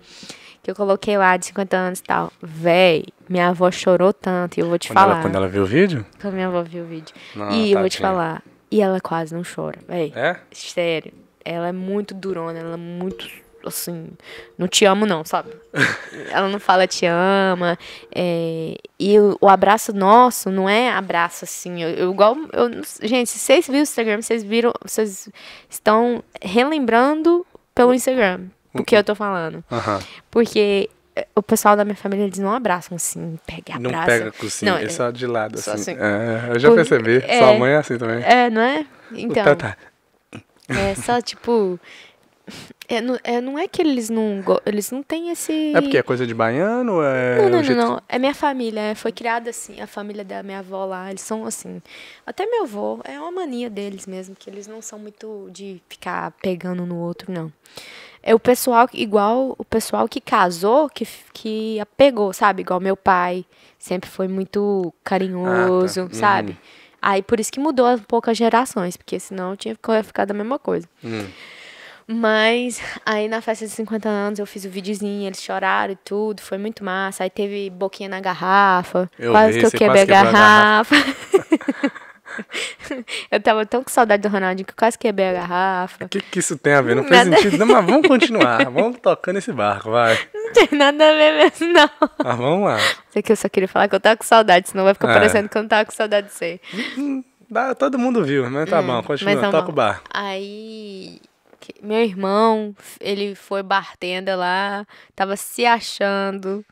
Que 0.64 0.72
eu 0.72 0.76
coloquei 0.76 1.18
lá 1.18 1.38
de 1.38 1.46
50 1.48 1.78
anos 1.78 2.00
e 2.00 2.04
tal. 2.04 2.32
Véi, 2.42 3.06
minha 3.30 3.50
avó 3.50 3.72
chorou 3.72 4.12
tanto, 4.12 4.58
e 4.58 4.62
eu 4.62 4.68
vou 4.68 4.78
te 4.78 4.90
Quando 4.90 4.98
ela, 4.98 5.08
falar. 5.12 5.22
quando 5.22 5.36
ela 5.36 5.48
viu 5.48 5.64
o 5.64 5.66
vídeo? 5.66 6.06
Quando 6.20 6.34
minha 6.34 6.48
avó 6.48 6.62
viu 6.64 6.84
o 6.84 6.88
vídeo. 6.88 7.16
Não, 7.36 7.52
e 7.52 7.72
eu 7.72 7.80
vou 7.80 7.90
te 7.90 8.00
falar. 8.00 8.44
E 8.70 8.82
ela 8.82 9.00
quase 9.00 9.34
não 9.34 9.44
chora, 9.44 9.80
véi. 9.88 10.12
É? 10.16 10.38
Sério. 10.52 11.14
Ela 11.44 11.70
é 11.70 11.72
muito 11.72 12.14
durona, 12.14 12.60
ela 12.60 12.74
é 12.74 12.78
muito, 12.78 13.26
assim, 13.66 14.10
não 14.58 14.68
te 14.68 14.84
amo 14.84 15.06
não, 15.06 15.24
sabe? 15.24 15.52
ela 16.30 16.50
não 16.50 16.60
fala 16.60 16.86
te 16.86 17.06
ama. 17.06 17.78
é, 18.14 18.76
e 19.00 19.18
o, 19.18 19.38
o 19.40 19.48
abraço 19.48 19.94
nosso 19.94 20.50
não 20.50 20.68
é 20.68 20.92
abraço 20.92 21.46
assim, 21.46 21.82
eu, 21.82 21.90
eu 21.92 22.12
igual, 22.12 22.36
eu, 22.52 22.70
gente, 23.02 23.30
se 23.30 23.40
vocês 23.40 23.66
viram 23.66 23.80
o 23.80 23.84
Instagram, 23.84 24.22
vocês 24.22 24.44
viram, 24.44 24.74
vocês 24.84 25.30
estão 25.70 26.22
relembrando 26.42 27.46
pelo 27.74 27.94
Instagram 27.94 28.42
o 28.74 28.84
que 28.84 28.96
eu 28.96 29.04
tô 29.04 29.16
falando. 29.16 29.64
Porque 30.30 30.90
o 31.36 31.42
pessoal 31.42 31.76
da 31.76 31.86
minha 31.86 31.96
família, 31.96 32.26
eles 32.26 32.40
não 32.40 32.52
abraçam 32.54 32.96
assim, 32.96 33.40
pega 33.46 33.78
e 33.78 33.80
Não 33.80 33.90
abraça. 33.90 34.06
pega 34.08 34.32
com 34.32 34.50
sim, 34.50 34.66
Não, 34.66 34.78
é 34.78 34.84
é- 34.86 34.90
só 34.90 35.10
de 35.12 35.26
lado, 35.26 35.58
assim. 35.58 35.72
assim. 35.72 35.92
É, 35.92 36.50
eu 36.54 36.60
já 36.60 36.72
percebi. 36.72 37.18
é. 37.26 37.40
Sua 37.40 37.54
mãe 37.58 37.72
é 37.72 37.78
assim 37.78 37.98
também. 37.98 38.24
É, 38.24 38.50
não 38.50 38.62
é? 38.62 38.86
Então. 39.14 39.44
Tá, 39.44 39.56
tá. 39.56 39.78
É 40.70 40.96
só 40.96 41.20
tipo. 41.22 41.80
É, 42.88 43.02
não, 43.02 43.20
é, 43.26 43.42
não 43.42 43.60
é 43.60 43.68
que 43.68 43.82
eles 43.82 44.10
não. 44.10 44.42
Eles 44.66 44.90
não 44.92 45.04
têm 45.04 45.30
esse. 45.32 45.74
É 45.76 45.82
porque 45.82 45.98
é 45.98 46.02
coisa 46.04 46.26
de 46.26 46.34
baiano 46.34 47.02
é. 47.04 47.36
Não, 47.38 47.44
não, 47.44 47.50
não, 47.58 47.64
jeito- 47.64 47.78
não. 47.78 48.02
É 48.08 48.18
minha 48.18 48.34
família. 48.34 48.80
é, 48.80 48.96
Foi 48.96 49.12
criada 49.12 49.50
assim. 49.50 49.82
A 49.82 49.88
família 49.88 50.24
da 50.24 50.42
minha 50.42 50.60
avó 50.60 50.86
lá. 50.86 51.10
Eles 51.10 51.22
são 51.22 51.46
assim. 51.46 51.82
Até 52.26 52.46
meu 52.46 52.64
avô. 52.64 53.02
É 53.04 53.20
uma 53.20 53.32
mania 53.32 53.70
deles 53.70 54.08
mesmo. 54.08 54.34
Que 54.34 54.50
eles 54.50 54.66
não 54.66 54.82
são 54.82 54.98
muito 54.98 55.50
de 55.52 55.82
ficar 55.90 56.32
pegando 56.42 56.86
no 56.86 56.96
outro, 56.98 57.30
não. 57.34 57.52
É 58.30 58.36
o 58.36 58.40
pessoal, 58.40 58.90
igual 58.94 59.56
o 59.58 59.63
pessoal 59.63 60.06
que 60.06 60.20
casou, 60.20 60.90
que, 60.90 61.08
que 61.34 61.80
apegou, 61.80 62.34
sabe? 62.34 62.62
Igual 62.62 62.82
meu 62.82 62.98
pai. 62.98 63.46
Sempre 63.80 64.10
foi 64.10 64.28
muito 64.28 64.94
carinhoso, 65.02 66.02
Uhum. 66.02 66.10
sabe? 66.12 66.58
Aí 67.02 67.22
por 67.22 67.40
isso 67.40 67.50
que 67.50 67.60
mudou 67.60 67.88
um 67.88 67.98
pouco 68.00 68.30
as 68.30 68.36
gerações. 68.38 68.98
Porque 68.98 69.18
senão 69.18 69.56
tinha 69.56 69.78
ficado 70.04 70.32
a 70.32 70.34
mesma 70.34 70.60
coisa. 70.60 70.86
Hum. 71.02 71.26
Mas 72.06 72.82
aí 73.06 73.30
na 73.30 73.40
festa 73.42 73.66
de 73.66 73.72
50 73.72 74.10
anos 74.10 74.40
eu 74.40 74.46
fiz 74.46 74.66
o 74.66 74.70
videozinho, 74.70 75.26
eles 75.28 75.42
choraram 75.42 75.94
e 75.94 75.98
tudo, 75.98 76.42
foi 76.42 76.58
muito 76.58 76.84
massa. 76.84 77.24
Aí 77.24 77.30
teve 77.30 77.70
boquinha 77.70 78.10
na 78.10 78.20
garrafa, 78.20 79.10
Eu 79.18 79.32
quase 79.32 79.54
vi, 79.54 79.60
que 79.62 79.66
eu 79.68 79.72
quebrei 79.72 80.04
a 80.04 80.06
quebrou 80.06 80.20
a 80.20 80.32
garrafa. 80.34 80.96
eu 83.32 83.39
tava 83.41 83.65
tão 83.65 83.84
com 83.84 83.89
saudade 83.89 84.21
do 84.23 84.30
Ronaldinho 84.30 84.65
que 84.65 84.71
eu 84.71 84.78
quase 84.78 84.97
quebrei 84.97 85.30
a 85.30 85.34
garrafa. 85.34 86.06
O 86.06 86.10
que, 86.10 86.21
que 86.21 86.39
isso 86.39 86.58
tem 86.58 86.73
a 86.73 86.82
ver? 86.82 86.95
Não 86.95 87.04
fez 87.04 87.26
Nada. 87.28 87.41
sentido. 87.41 87.58
Não, 87.58 87.65
mas 87.67 87.86
vamos 87.86 88.08
continuar. 88.08 88.69
vamos 88.69 88.97
tocando 89.00 89.38
esse 89.38 89.52
barco, 89.52 89.91
vai. 89.91 90.17
Não 90.34 90.54
tem 90.54 90.69
nada 90.78 91.10
a 91.10 91.13
ver 91.13 91.38
mesmo, 91.38 91.73
não. 91.73 91.89
Mas 92.23 92.38
vamos 92.38 92.67
lá. 92.69 92.78
Sei 93.10 93.21
que 93.21 93.32
eu 93.32 93.36
só 93.36 93.50
queria 93.50 93.67
falar 93.67 93.88
que 93.88 93.95
eu 93.95 94.00
tava 94.00 94.15
com 94.17 94.23
saudade, 94.23 94.69
senão 94.69 94.84
vai 94.84 94.93
ficar 94.93 95.10
É. 95.10 95.13
parecendo 95.13 95.50
que 95.50 95.58
eu 95.58 95.62
não 95.62 95.69
tava 95.69 95.86
com 95.86 95.91
saudade 95.91 96.28
de 96.28 96.34
você. 96.34 96.60
Dá, 97.50 97.73
todo 97.76 97.97
mundo 97.97 98.23
viu, 98.26 98.50
mas 98.50 98.69
tá 98.69 98.82
bom, 98.82 99.02
continua, 99.04 99.34
Hum, 99.34 99.41
mas 99.41 99.52
toca 99.52 99.69
o 99.69 99.73
bar. 99.73 100.02
Aí, 100.13 101.19
meu 101.82 102.00
irmão, 102.04 102.76
ele 103.00 103.36
foi 103.36 103.63
bartender 103.63 104.38
lá, 104.38 104.86
tava 105.15 105.36
se 105.38 105.65
achando. 105.65 106.63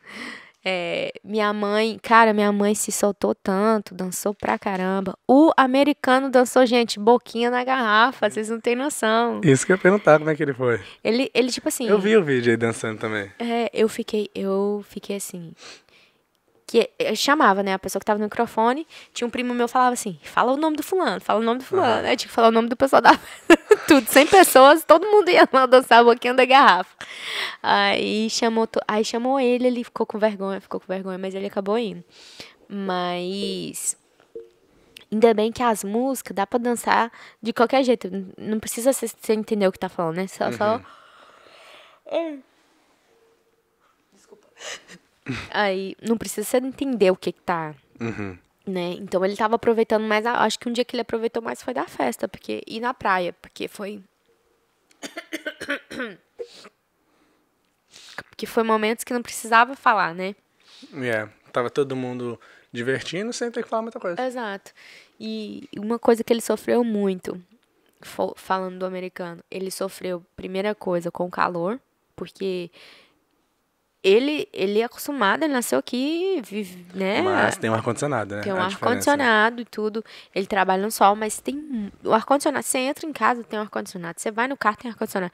É, 0.67 1.12
minha 1.23 1.54
mãe, 1.54 1.99
cara, 2.01 2.34
minha 2.34 2.51
mãe 2.51 2.73
se 2.73 2.91
soltou 2.91 3.36
tanto, 3.36 3.93
dançou 3.93 4.34
pra 4.34 4.58
caramba. 4.58 5.15
O 5.28 5.51
americano 5.56 6.28
dançou, 6.30 6.65
gente, 6.65 6.99
boquinha 6.99 7.51
na 7.51 7.63
garrafa, 7.63 8.28
vocês 8.30 8.49
não 8.49 8.60
têm 8.60 8.75
noção. 8.75 9.41
Isso 9.43 9.63
que 9.63 9.71
eu 9.71 9.75
ia 9.75 9.82
perguntar 9.82 10.17
como 10.17 10.30
é 10.32 10.36
que 10.36 10.41
ele 10.41 10.54
foi. 10.56 10.82
Ele, 11.04 11.30
ele 11.36 11.51
tipo 11.51 11.67
assim, 11.67 11.88
Eu 11.88 11.99
vi 11.99 12.17
o 12.17 12.23
vídeo 12.23 12.49
aí 12.51 12.58
dançando 12.58 12.97
também. 12.99 13.32
é, 13.38 13.69
eu 13.71 13.88
fiquei, 13.88 14.28
eu 14.34 14.84
fiquei 14.89 15.17
assim. 15.17 15.54
Que 16.67 16.89
eu 16.97 17.15
chamava, 17.15 17.62
né? 17.62 17.73
A 17.73 17.80
pessoa 17.80 17.99
que 17.99 18.06
tava 18.06 18.17
no 18.17 18.25
microfone, 18.25 18.88
tinha 19.13 19.28
um 19.28 19.30
primo 19.30 19.54
meu 19.54 19.67
falava 19.67 19.93
assim: 19.93 20.19
fala 20.23 20.51
o 20.51 20.58
nome 20.58 20.75
do 20.75 20.84
fulano, 20.84 21.21
fala 21.21 21.39
o 21.39 21.43
nome 21.43 21.60
do 21.60 21.65
fulano. 21.65 22.08
Aí 22.08 22.17
tinha 22.17 22.28
que 22.28 22.34
falar 22.34 22.47
o 22.47 22.51
nome 22.51 22.67
do 22.67 22.75
pessoal 22.75 23.01
da. 23.01 23.12
Tudo, 23.88 24.08
100 24.08 24.28
pessoas, 24.28 24.84
todo 24.84 25.06
mundo 25.06 25.30
ia 25.30 25.47
lá 25.54 25.67
dançar 25.67 25.99
a 25.99 26.04
boquinha 26.04 26.34
da 26.34 26.43
garrafa. 26.43 26.95
Aí 27.62 28.28
chamou, 28.32 28.67
aí 28.88 29.06
chamou 29.06 29.39
ele, 29.39 29.67
ele 29.67 29.84
ficou 29.84 30.08
com 30.08 30.17
vergonha, 30.17 30.60
ficou 30.60 30.80
com 30.80 30.88
vergonha, 30.88 31.19
mas 31.19 31.36
ele 31.36 31.45
acabou 31.45 31.78
indo. 31.78 32.04
Mas. 32.67 33.95
Ainda 35.12 35.34
bem 35.36 35.51
que 35.51 35.62
as 35.62 35.84
músicas 35.84 36.36
dá 36.36 36.47
pra 36.47 36.58
dançar 36.58 37.12
de 37.41 37.54
qualquer 37.54 37.84
jeito. 37.84 38.10
Não 38.38 38.60
precisa 38.60 38.91
você 38.91 39.34
entender 39.34 39.67
o 39.67 39.71
que 39.71 39.78
tá 39.78 39.88
falando, 39.88 40.15
né? 40.15 40.28
Só. 40.28 40.51
só... 40.51 40.82
Aí, 45.50 45.96
não 46.02 46.18
precisa 46.18 46.58
entender 46.58 47.12
o 47.12 47.16
que 47.16 47.32
que 47.32 47.42
tá, 47.42 47.74
Uhum. 48.00 48.38
né? 48.68 48.92
Então 49.00 49.24
ele 49.26 49.36
tava 49.36 49.56
aproveitando 49.56 50.04
mais, 50.04 50.26
a- 50.26 50.44
acho 50.44 50.60
que 50.60 50.70
um 50.70 50.72
dia 50.74 50.86
que 50.86 50.96
ele 50.96 51.02
aproveitou 51.02 51.42
mais 51.42 51.62
foi 51.64 51.74
da 51.74 51.86
festa, 51.88 52.28
porque 52.28 52.62
e 52.68 52.80
na 52.80 52.94
praia, 52.94 53.34
porque 53.34 53.68
foi 53.68 54.04
porque 58.30 58.46
foi 58.46 58.64
momentos 58.64 59.04
que 59.04 59.14
não 59.14 59.22
precisava 59.22 59.76
falar, 59.76 60.14
né? 60.14 60.36
É, 60.94 61.28
tava 61.52 61.70
todo 61.70 61.96
mundo 61.96 62.40
divertindo 62.72 63.32
sem 63.34 63.50
ter 63.52 63.64
que 63.64 63.70
falar 63.70 63.82
muita 63.82 64.00
coisa. 64.00 64.22
Exato. 64.26 64.72
E 65.20 65.68
uma 65.78 65.98
coisa 65.98 66.24
que 66.24 66.32
ele 66.34 66.42
sofreu 66.42 66.84
muito, 66.84 67.42
falando 68.36 68.78
do 68.80 68.86
americano, 68.86 69.42
ele 69.50 69.72
sofreu, 69.72 70.24
primeira 70.36 70.76
coisa, 70.76 71.10
com 71.10 71.30
calor, 71.32 71.80
porque 72.16 72.70
ele, 74.06 74.48
ele 74.54 74.82
é 74.82 74.84
acostumado, 74.84 75.41
ele 75.44 75.54
nasceu 75.54 75.80
aqui, 75.80 76.39
vive, 76.46 76.86
né? 76.94 77.24
Mas 77.24 77.58
tem 77.58 77.72
um 77.72 77.74
ar-condicionado, 77.74 78.36
né? 78.36 78.41
Tem 78.44 78.54
um 78.54 78.62
ar-condicionado 78.62 79.63
e 79.63 79.65
tudo. 79.65 80.06
Ele 80.34 80.46
trabalha 80.46 80.84
no 80.84 80.91
sol, 80.91 81.15
mas 81.15 81.39
tem 81.41 81.91
o 82.04 82.13
ar-condicionado. 82.13 82.63
Você 82.63 82.78
entra 82.78 83.08
em 83.08 83.12
casa, 83.12 83.44
tem 83.44 83.58
um 83.58 83.63
ar-condicionado. 83.63 84.22
Você 84.22 84.30
vai 84.30 84.48
no 84.48 84.56
carro, 84.56 84.78
tem 84.78 84.91
ar-condicionado. 84.91 85.34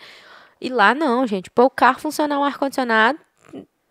E 0.62 0.70
lá 0.70 0.96
não, 0.96 1.28
gente. 1.28 1.50
Para 1.50 1.66
o 1.66 1.70
carro 1.70 2.00
funcionar 2.00 2.40
um 2.40 2.46
ar-condicionado, 2.46 3.20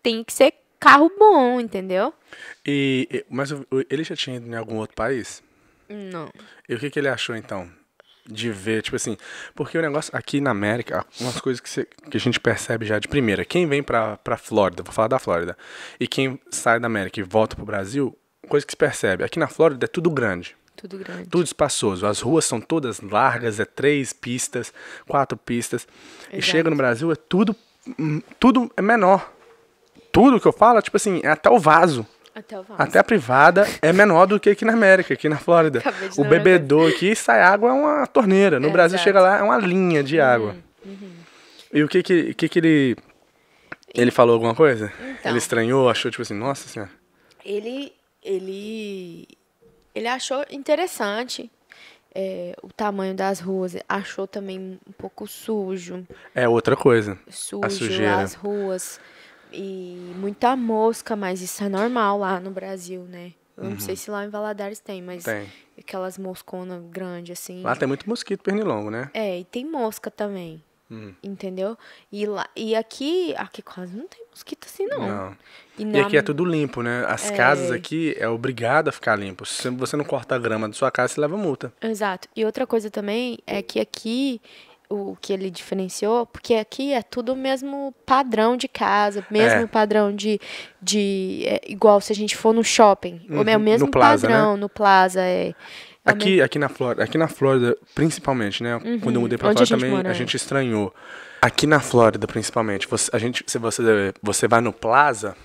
tem 0.01 0.23
que 0.23 0.33
ser 0.33 0.55
carro 0.79 1.11
bom, 1.15 1.59
entendeu? 1.59 2.11
E, 2.65 3.23
mas 3.29 3.53
ele 3.87 4.03
já 4.03 4.15
tinha 4.15 4.37
ido 4.37 4.47
em 4.47 4.55
algum 4.55 4.77
outro 4.77 4.95
país? 4.95 5.43
Não. 5.87 6.27
E 6.67 6.73
o 6.73 6.79
que, 6.79 6.89
que 6.89 6.97
ele 6.97 7.09
achou 7.09 7.35
então? 7.35 7.69
De 8.25 8.51
ver, 8.51 8.81
tipo 8.83 8.95
assim, 8.95 9.17
porque 9.55 9.77
o 9.77 9.81
negócio 9.81 10.15
aqui 10.15 10.39
na 10.39 10.51
América, 10.51 11.03
umas 11.19 11.41
coisas 11.41 11.59
que, 11.59 11.67
você- 11.69 11.87
que 12.09 12.15
a 12.17 12.19
gente 12.19 12.39
percebe 12.39 12.85
já 12.85 12.99
de 12.99 13.07
primeira, 13.07 13.43
quem 13.43 13.65
vem 13.67 13.81
pra, 13.81 14.15
pra 14.17 14.37
Flórida, 14.37 14.83
vou 14.83 14.93
falar 14.93 15.07
da 15.07 15.17
Flórida, 15.19 15.57
e 15.99 16.07
quem 16.07 16.39
sai 16.51 16.79
da 16.79 16.85
América 16.85 17.19
e 17.19 17.23
volta 17.23 17.55
pro 17.55 17.65
Brasil, 17.65 18.15
coisa 18.47 18.65
que 18.65 18.71
se 18.73 18.77
percebe, 18.77 19.23
aqui 19.23 19.39
na 19.39 19.47
Flórida 19.47 19.85
é 19.85 19.87
tudo 19.87 20.09
grande, 20.11 20.55
Tudo 20.75 20.97
grande. 20.99 21.27
tudo 21.29 21.43
espaçoso, 21.43 22.05
as 22.05 22.21
ruas 22.21 22.45
são 22.45 22.61
todas 22.61 23.01
largas, 23.01 23.59
é 23.59 23.65
três 23.65 24.13
pistas, 24.13 24.71
quatro 25.07 25.35
pistas, 25.37 25.87
e 26.31 26.35
Exato. 26.37 26.43
chega 26.43 26.69
no 26.69 26.75
Brasil 26.75 27.11
é 27.11 27.15
tudo, 27.15 27.55
hum, 27.99 28.21
tudo 28.39 28.71
é 28.77 28.81
menor. 28.83 29.33
Tudo 30.11 30.39
que 30.39 30.47
eu 30.47 30.53
falo, 30.53 30.81
tipo 30.81 30.97
assim, 30.97 31.21
é 31.23 31.29
até 31.29 31.49
o 31.49 31.57
vaso. 31.57 32.05
Até 32.33 32.59
o. 32.59 32.65
Até 32.77 32.99
a 32.99 33.03
privada 33.03 33.67
é 33.81 33.91
menor 33.91 34.25
do 34.25 34.39
que 34.39 34.49
aqui 34.49 34.63
na 34.63 34.73
América, 34.73 35.13
aqui 35.13 35.27
na 35.27 35.37
Flórida. 35.37 35.81
O 36.17 36.23
bebedouro 36.23 36.87
aqui 36.93 37.15
sai 37.15 37.41
água 37.41 37.69
é 37.69 37.73
uma 37.73 38.07
torneira. 38.07 38.59
No 38.59 38.67
É, 38.67 38.71
Brasil 38.71 38.95
exato. 38.95 39.03
chega 39.03 39.21
lá 39.21 39.37
é 39.39 39.43
uma 39.43 39.57
linha 39.57 40.01
de 40.03 40.19
água. 40.19 40.55
Uhum, 40.85 41.11
E 41.73 41.83
o 41.83 41.87
que 41.87 42.01
que, 42.01 42.33
que 42.33 42.47
que 42.49 42.59
ele 42.59 42.95
ele 43.93 44.11
falou 44.11 44.33
alguma 44.33 44.55
coisa? 44.55 44.91
Então. 45.19 45.31
Ele 45.31 45.37
estranhou, 45.37 45.89
achou 45.89 46.09
tipo 46.09 46.21
assim, 46.21 46.33
nossa 46.33 46.67
senhora. 46.69 46.91
Ele, 47.43 47.91
ele, 48.23 49.27
ele 49.93 50.07
achou 50.07 50.45
interessante 50.49 51.51
é, 52.15 52.55
o 52.63 52.69
tamanho 52.71 53.13
das 53.13 53.39
ruas. 53.41 53.75
Achou 53.89 54.25
também 54.27 54.79
um 54.87 54.91
pouco 54.93 55.27
sujo. 55.27 56.07
É 56.33 56.47
outra 56.47 56.75
coisa. 56.77 57.17
sujo 57.29 57.69
sujeira. 57.69 58.19
as 58.21 58.33
ruas 58.33 58.99
e 59.53 60.13
muita 60.17 60.55
mosca, 60.55 61.15
mas 61.15 61.41
isso 61.41 61.63
é 61.63 61.69
normal 61.69 62.17
lá 62.19 62.39
no 62.39 62.51
Brasil, 62.51 63.01
né? 63.03 63.33
Eu 63.57 63.65
não 63.69 63.79
sei 63.79 63.95
se 63.95 64.09
lá 64.09 64.25
em 64.25 64.29
Valadares 64.29 64.79
tem, 64.79 65.01
mas 65.01 65.25
Uhum. 65.25 65.33
Tem. 65.33 65.47
aquelas 65.77 66.17
mosconas 66.17 66.81
grandes 66.89 67.37
assim. 67.39 67.61
Lá 67.61 67.75
tem 67.75 67.87
muito 67.87 68.09
mosquito 68.09 68.41
pernilongo, 68.41 68.89
né? 68.89 69.09
É, 69.13 69.39
e 69.39 69.43
tem 69.43 69.65
mosca 69.65 70.09
também. 70.09 70.63
Hum. 70.89 71.13
Entendeu? 71.23 71.77
E, 72.11 72.25
lá, 72.25 72.49
e 72.55 72.75
aqui, 72.75 73.33
aqui 73.37 73.61
quase 73.61 73.95
não 73.95 74.07
tem 74.07 74.25
mosquito 74.29 74.65
assim, 74.65 74.85
não. 74.87 74.99
Não. 75.07 75.37
E, 75.77 75.83
E 75.83 75.85
na- 75.85 76.01
aqui 76.01 76.17
é 76.17 76.21
tudo 76.21 76.43
limpo, 76.43 76.81
né? 76.81 77.05
As 77.07 77.29
casas 77.31 77.71
aqui 77.71 78.13
é 78.17 78.27
obrigado 78.27 78.89
a 78.89 78.91
ficar 78.91 79.15
limpo. 79.15 79.45
Se 79.45 79.69
você 79.69 79.95
não 79.95 80.03
corta 80.03 80.35
a 80.35 80.39
grama 80.39 80.67
da 80.67 80.73
sua 80.73 80.91
casa, 80.91 81.13
você 81.13 81.21
leva 81.21 81.37
multa. 81.37 81.71
Exato. 81.81 82.27
E 82.35 82.43
outra 82.43 82.67
coisa 82.67 82.89
também 82.89 83.37
é 83.47 83.61
que 83.61 83.79
aqui 83.79 84.41
o 84.91 85.17
que 85.21 85.31
ele 85.33 85.49
diferenciou, 85.49 86.25
porque 86.25 86.55
aqui 86.55 86.93
é 86.93 87.01
tudo 87.01 87.33
o 87.33 87.35
mesmo 87.35 87.93
padrão 88.05 88.57
de 88.57 88.67
casa, 88.67 89.25
mesmo 89.31 89.61
É. 89.61 89.67
padrão 89.67 90.13
de. 90.15 90.39
de 90.81 91.43
é, 91.47 91.61
igual 91.67 92.01
se 92.01 92.11
a 92.11 92.15
gente 92.15 92.35
for 92.35 92.53
no 92.53 92.63
shopping. 92.63 93.21
o 93.29 93.33
Uhum, 93.35 93.41
é 93.47 93.55
o 93.55 93.59
no 93.59 93.65
mesmo 93.65 93.89
plaza, 93.89 94.27
né? 94.27 94.33
padrão 94.35 94.57
no 94.57 94.67
plaza. 94.69 95.21
É, 95.21 95.49
é 95.49 95.53
Aqui, 96.03 96.41
aqui 96.41 96.57
na 96.59 96.67
Flórida, 96.69 97.03
aqui 97.03 97.17
na 97.17 97.27
Flórida, 97.27 97.77
principalmente, 97.95 98.61
né? 98.63 98.79
Quando 99.01 99.15
eu 99.15 99.21
mudei 99.21 99.37
pra 99.37 99.47
Uhum. 99.47 99.51
Onde 99.51 99.63
a 99.63 99.65
Flórida 99.65 99.77
também, 99.77 99.91
mora, 99.97 100.09
a 100.09 100.11
é. 100.11 100.15
gente 100.15 100.35
estranhou. 100.35 100.93
Aqui 101.41 101.65
na 101.65 101.79
Flórida, 101.79 102.27
principalmente, 102.27 102.87
você, 102.87 103.09
a 103.13 103.17
gente, 103.17 103.43
se 103.47 103.57
você, 103.57 103.81
você 104.21 104.47
vai 104.47 104.61
no 104.61 104.71
Plaza, 104.73 105.35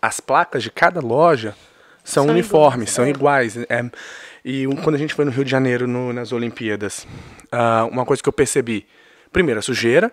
as 0.00 0.18
placas 0.20 0.62
de 0.62 0.70
cada 0.70 1.00
loja 1.00 1.54
são, 2.02 2.24
São 2.24 2.32
uniformes, 2.32 2.90
iguais, 2.90 2.90
são 2.90 3.04
é. 3.04 3.10
iguais. 3.10 3.56
é. 3.68 3.90
E 4.44 4.66
um- 4.66 4.76
quando 4.76 4.96
a 4.96 4.98
gente 4.98 5.14
foi 5.14 5.24
no 5.24 5.30
Rio 5.30 5.44
de 5.44 5.50
Janeiro, 5.50 5.86
no- 5.86 6.12
nas 6.12 6.32
Olimpíadas, 6.32 7.06
ah, 7.50 7.86
uma 7.90 8.04
coisa 8.04 8.22
que 8.22 8.28
eu 8.28 8.32
percebi, 8.32 8.86
primeiro, 9.32 9.58
a 9.58 9.62
sujeira, 9.62 10.12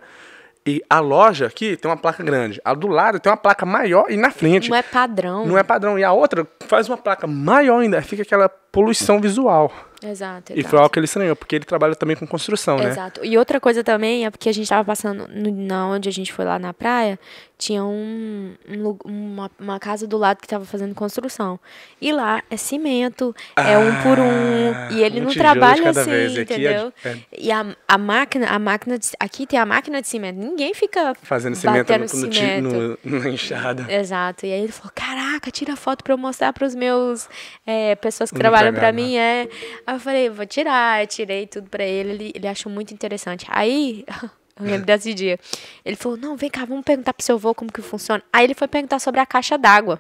e 0.65 0.82
a 0.89 1.00
loja 1.00 1.48
aqui 1.48 1.76
tem 1.76 1.89
uma 1.89 1.98
placa 1.98 2.24
grande. 2.24 2.62
A 2.63 2.74
do 2.76 2.88
lado 2.88 3.20
tem 3.20 3.32
uma 3.32 3.38
placa 3.38 3.65
maior 3.65 4.06
e 4.10 4.15
na 4.15 4.30
frente. 4.30 4.70
Não 4.70 4.78
é 4.78 4.84
padrão. 4.84 5.46
Não 5.46 5.58
é 5.58 5.63
padrão. 5.63 5.98
E 5.98 6.04
a 6.04 6.12
outra 6.13 6.48
faz 6.67 6.88
uma 6.88 6.98
placa 6.98 7.26
maior 7.26 7.80
ainda, 7.80 8.00
fica 8.02 8.22
aquela 8.22 8.48
poluição 8.72 9.20
visual. 9.20 9.72
Exato, 10.04 10.52
E 10.52 10.56
exato. 10.56 10.70
foi 10.70 10.80
algo 10.80 10.90
que 10.90 10.98
ele 10.98 11.06
estranhou, 11.06 11.36
porque 11.36 11.56
ele 11.56 11.64
trabalha 11.66 11.94
também 11.94 12.16
com 12.16 12.26
construção, 12.26 12.76
né? 12.78 12.90
Exato. 12.90 13.24
E 13.24 13.38
outra 13.38 13.60
coisa 13.60 13.84
também 13.84 14.26
é 14.26 14.32
porque 14.32 14.50
a 14.50 14.52
gente 14.52 14.68
tava 14.68 14.84
passando 14.84 15.28
no, 15.28 15.52
na 15.52 15.86
onde 15.90 16.10
a 16.10 16.12
gente 16.12 16.34
foi 16.34 16.44
lá 16.44 16.58
na 16.58 16.74
praia, 16.74 17.20
tinha 17.56 17.84
um, 17.86 18.56
um 18.68 18.98
uma, 19.06 19.52
uma 19.60 19.80
casa 19.80 20.08
do 20.08 20.18
lado 20.18 20.40
que 20.42 20.48
tava 20.48 20.66
fazendo 20.66 20.96
construção. 20.96 21.60
E 22.02 22.12
lá 22.12 22.42
é 22.50 22.58
cimento, 22.58 23.36
é 23.56 23.78
um 23.78 24.02
por 24.02 24.18
um, 24.18 24.72
Ah, 24.74 24.90
e 24.92 25.04
ele 25.04 25.22
um 25.22 25.26
não 25.26 25.32
trabalha 25.34 25.92
assim, 25.92 26.10
vez. 26.10 26.36
Entendeu? 26.36 26.92
é- 27.06 27.18
E 27.38 27.52
a, 27.52 27.64
a 27.88 27.98
máquina, 28.00 28.48
a 28.48 28.58
máquina 28.58 28.98
de, 28.98 29.08
aqui 29.20 29.46
tem 29.46 29.60
a 29.60 29.66
máquina 29.68 30.02
de 30.02 30.08
cimento. 30.08 30.38
Ninguém 30.40 30.74
fica 30.74 31.14
Fazendo 31.22 31.54
cimento 31.56 31.78
no, 31.78 31.84
batendo 31.84 32.02
no, 32.02 32.34
cimento. 32.34 33.00
no- 33.04 33.20
na 33.20 33.30
enxada. 33.30 33.86
Exato. 33.94 34.48
E 34.48 34.52
aí 34.52 34.62
ele 34.64 34.72
falou: 34.72 34.92
Caraca, 34.96 35.52
tira 35.52 35.76
foto 35.76 36.04
pra 36.04 36.14
eu 36.16 36.18
mostrar 36.18 36.52
pros 36.54 36.74
meus 36.74 37.30
é, 37.68 37.94
pessoas 37.98 38.32
que 38.32 38.40
trabalham 38.40 38.61
pra 38.71 38.82
pegava. 38.89 38.93
mim. 38.93 39.15
É. 39.17 39.47
Aí 39.88 39.95
eu 39.95 40.00
falei: 40.00 40.30
Vou 40.30 40.45
tirar. 40.45 41.02
Eu 41.04 41.08
tirei 41.08 41.47
tudo 41.47 41.69
pra 41.69 41.84
ele. 41.84 42.12
Ele, 42.12 42.32
ele 42.36 42.47
achou 42.47 42.71
muito 42.71 42.93
interessante. 42.93 43.45
Aí. 43.50 44.06
Eu 44.60 44.65
lembro 44.67 44.86
desse 44.86 45.13
dia. 45.13 45.39
Ele 45.84 45.95
falou: 45.95 46.17
Não, 46.17 46.36
vem 46.36 46.50
cá, 46.50 46.65
vamos 46.65 46.84
perguntar 46.84 47.13
pro 47.13 47.26
seu 47.26 47.36
avô 47.38 47.56
como 47.56 47.71
que 47.71 47.82
funciona. 47.82 48.21
Aí 48.32 48.43
ele 48.43 48.54
foi 48.54 48.67
perguntar 48.67 49.00
sobre 49.00 49.19
a 49.19 49.26
caixa 49.26 49.58
d'água. 49.58 50.00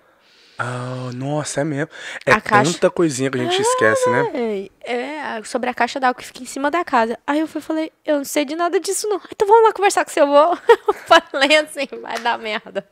Ah, 0.59 1.09
nossa, 1.15 1.61
é 1.61 1.63
mesmo. 1.63 1.89
É 2.23 2.33
A 2.33 2.41
caixa- 2.41 2.73
tanta 2.73 2.89
coisinha 2.91 3.31
que 3.31 3.39
a 3.39 3.43
gente 3.43 3.59
esquece, 3.59 4.07
né? 4.11 4.69
É, 4.83 4.93
é, 5.39 5.43
sobre 5.43 5.67
a 5.69 5.73
caixa 5.73 5.99
d'água 5.99 6.13
que 6.21 6.27
fica 6.27 6.43
em 6.43 6.45
cima 6.45 6.69
da 6.69 6.83
casa. 6.85 7.17
Aí 7.25 7.39
eu 7.39 7.47
fui, 7.47 7.61
falei: 7.61 7.91
Eu 8.05 8.17
não 8.17 8.23
sei 8.25 8.45
de 8.45 8.55
nada 8.55 8.79
disso, 8.79 9.07
não. 9.09 9.19
Então 9.31 9.47
vamos 9.47 9.63
lá 9.63 9.73
conversar 9.73 10.05
com 10.05 10.11
seu 10.11 10.25
avô. 10.25 10.55
Eu 10.87 10.93
falei 10.93 11.55
assim: 11.57 11.87
Vai 11.99 12.19
dar 12.19 12.37
merda. 12.37 12.87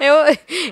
Eu, 0.00 0.14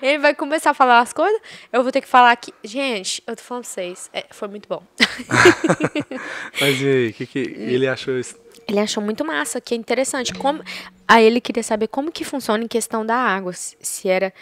ele 0.03 0.19
vai 0.19 0.35
começar 0.35 0.71
a 0.71 0.75
falar 0.75 1.01
as 1.01 1.13
coisas, 1.13 1.41
eu 1.73 1.83
vou 1.83 1.93
ter 1.93 2.01
que 2.01 2.09
falar 2.09 2.33
aqui. 2.33 2.53
Gente, 2.65 3.23
eu 3.27 3.37
tô 3.37 3.43
falando 3.43 3.65
pra 3.65 3.71
vocês, 3.73 4.11
é, 4.13 4.27
foi 4.31 4.49
muito 4.49 4.69
bom. 4.69 4.83
Mas 6.61 6.81
e 6.81 6.87
aí, 6.87 7.09
o 7.09 7.13
que, 7.13 7.27
que 7.27 7.39
ele 7.39 7.89
achou 7.89 8.19
isso? 8.19 8.37
Ele 8.69 8.81
achou 8.81 9.03
muito 9.03 9.25
massa, 9.25 9.61
que 9.61 9.75
é 9.75 9.77
interessante. 9.77 10.35
Como... 10.35 10.63
Aí 11.07 11.25
ele 11.25 11.41
queria 11.41 11.63
saber 11.63 11.87
como 11.87 12.11
que 12.11 12.25
funciona 12.25 12.65
em 12.65 12.69
questão 12.69 13.07
da 13.07 13.15
água. 13.15 13.53
Se 13.53 13.77
se 13.81 14.09
era 14.09 14.33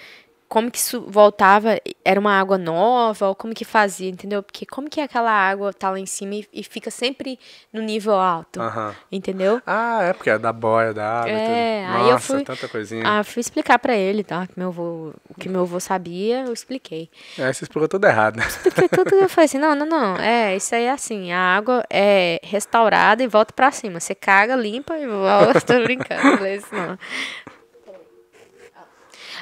como 0.48 0.70
que 0.70 0.78
isso 0.78 1.00
voltava, 1.08 1.80
era 2.04 2.20
uma 2.20 2.38
água 2.38 2.56
nova, 2.56 3.26
ou 3.28 3.34
como 3.34 3.52
que 3.54 3.64
fazia, 3.64 4.08
entendeu? 4.08 4.42
Porque 4.42 4.64
como 4.64 4.88
que 4.88 5.00
aquela 5.00 5.30
água 5.32 5.72
tá 5.72 5.90
lá 5.90 5.98
em 5.98 6.06
cima 6.06 6.34
e, 6.36 6.48
e 6.52 6.62
fica 6.62 6.90
sempre 6.90 7.38
no 7.72 7.80
nível 7.82 8.14
alto, 8.14 8.60
Aham. 8.60 8.94
entendeu? 9.10 9.60
Ah, 9.66 10.02
é 10.02 10.12
porque 10.12 10.30
é 10.30 10.38
da 10.38 10.52
boia, 10.52 10.94
da 10.94 11.20
água. 11.22 11.30
e 11.30 11.34
É, 11.34 11.84
tudo. 11.84 11.94
aí 11.96 12.02
eu 12.04 12.10
Nossa, 12.12 12.34
fui- 12.34 12.44
tanta 12.44 12.68
coisinha. 12.68 13.02
Ah, 13.04 13.18
eu 13.20 13.24
fui 13.24 13.40
explicar 13.40 13.78
pra 13.78 13.96
ele, 13.96 14.22
tá? 14.22 14.46
Que 14.46 14.58
meu 14.58 14.68
avô, 14.68 15.12
o 15.28 15.34
que 15.34 15.48
meu 15.48 15.62
avô 15.62 15.80
sabia, 15.80 16.44
eu 16.46 16.52
expliquei. 16.52 17.10
Aí 17.38 17.52
você 17.52 17.64
explicou 17.64 17.88
tudo 17.88 18.06
errado, 18.06 18.36
né? 18.36 18.46
Expliquei 18.46 18.88
tudo 18.88 19.14
eu 19.14 19.28
falei 19.28 19.46
assim, 19.46 19.58
não, 19.58 19.74
não, 19.74 19.86
não, 19.86 20.16
é, 20.16 20.54
isso 20.56 20.74
aí 20.74 20.84
é 20.84 20.90
assim, 20.92 21.32
a 21.32 21.38
água 21.56 21.82
é 21.90 22.38
restaurada 22.44 23.22
e 23.22 23.26
volta 23.26 23.52
pra 23.52 23.70
cima. 23.72 23.98
Você 23.98 24.14
caga, 24.14 24.54
limpa 24.54 24.96
e 24.98 25.06
volta, 25.06 25.60
tô 25.66 25.82
brincando, 25.82 26.36
falei 26.36 26.56
isso 26.56 26.74
não. 26.74 26.96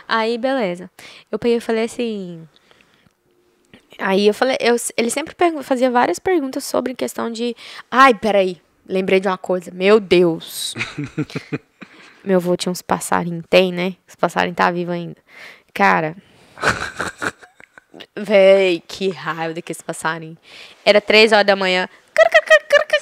Aí, 0.09 0.39
beleza. 0.39 0.91
Eu 1.31 1.39
peguei 1.39 1.59
e 1.59 1.61
falei 1.61 1.85
assim... 1.85 2.47
Aí 3.99 4.27
eu 4.27 4.35
falei, 4.35 4.57
eu, 4.59 4.75
ele 4.97 5.11
sempre 5.11 5.35
fazia 5.63 5.91
várias 5.91 6.19
perguntas 6.19 6.65
sobre 6.65 6.95
questão 6.95 7.31
de... 7.31 7.55
Ai, 7.91 8.15
peraí, 8.15 8.61
lembrei 8.89 9.21
de 9.21 9.29
uma 9.29 9.39
coisa, 9.39 9.71
meu 9.71 10.01
Deus. 10.01 10.75
Meu 12.25 12.37
avô 12.37 12.57
tinha 12.57 12.71
uns 12.71 12.81
passarinhos, 12.81 13.45
tem, 13.51 13.73
né? 13.73 13.97
Os 14.07 14.15
passarinhos 14.15 14.55
tá 14.55 14.71
vivo 14.71 14.93
ainda. 14.93 15.17
Cara, 15.75 16.15
Véi, 18.17 18.83
que 18.87 19.11
raiva 19.11 19.55
daqueles 19.55 19.83
passarinhos. 19.83 20.39
Era 20.85 21.01
três 21.01 21.33
horas 21.33 21.47
da 21.47 21.57
manhã. 21.57 21.89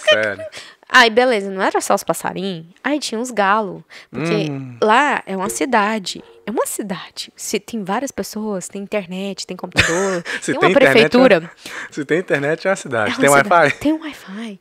Sério. 0.09 0.47
Aí, 0.93 1.09
beleza, 1.09 1.51
não 1.51 1.63
era 1.63 1.81
só 1.81 1.95
os 1.95 2.03
passarinhos. 2.03 2.67
Aí 2.83 2.99
tinha 2.99 3.21
os 3.21 3.31
galos. 3.31 3.83
Porque 4.11 4.51
Hum. 4.51 4.77
lá 4.83 5.23
é 5.25 5.37
uma 5.37 5.49
cidade. 5.49 6.23
É 6.45 6.51
uma 6.51 6.67
cidade. 6.67 7.33
Se, 7.37 7.61
tem 7.61 7.85
várias 7.85 8.11
pessoas, 8.11 8.67
tem 8.69 8.83
internet, 8.83 9.47
tem 9.47 9.57
computador, 9.57 10.23
tem 10.45 10.55
tem 10.59 10.69
uma 10.69 10.73
prefeitura. 10.75 11.51
Se 11.93 12.05
tem 12.05 12.19
internet, 12.19 12.67
é 12.67 12.71
uma 12.71 12.77
cidade. 12.77 13.13
É 13.13 13.29
uma 13.31 13.43
tem. 13.43 13.53
Wi-Fi? 13.53 13.79
Tem 13.79 13.93
um 13.93 14.01
Wi-Fi. 14.01 14.61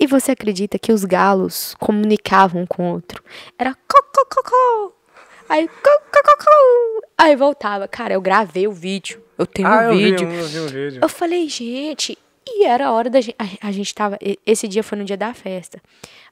E 0.00 0.06
você 0.06 0.32
acredita 0.32 0.78
que 0.78 0.92
os 0.92 1.04
galos 1.04 1.74
comunicavam 1.78 2.62
um 2.62 2.66
com 2.66 2.82
o 2.90 2.92
outro? 2.94 3.22
Era 3.58 3.74
cocococó. 3.86 4.92
Aí 5.48 5.68
cocococó. 5.68 6.50
Aí 7.18 7.36
voltava. 7.36 7.86
Cara, 7.88 8.14
eu 8.14 8.20
gravei 8.20 8.66
o 8.66 8.72
vídeo. 8.72 9.22
Eu 9.38 9.46
tenho 9.46 9.68
Ah, 9.68 9.78
um 9.78 9.82
eu 9.82 9.96
vi, 9.96 10.04
vídeo. 10.10 10.28
um, 10.28 10.32
eu 10.32 10.46
vi 10.48 10.58
um 10.60 10.66
vídeo. 10.66 10.98
Eu 11.02 11.08
falei, 11.08 11.48
gente, 11.48 12.18
e 12.48 12.64
era 12.64 12.86
a 12.86 12.92
hora 12.92 13.10
da 13.10 13.20
gente. 13.20 13.36
A, 13.38 13.68
a 13.68 13.72
gente 13.72 13.94
tava. 13.94 14.18
Esse 14.46 14.66
dia 14.68 14.82
foi 14.82 14.98
no 14.98 15.04
dia 15.04 15.16
da 15.16 15.34
festa. 15.34 15.80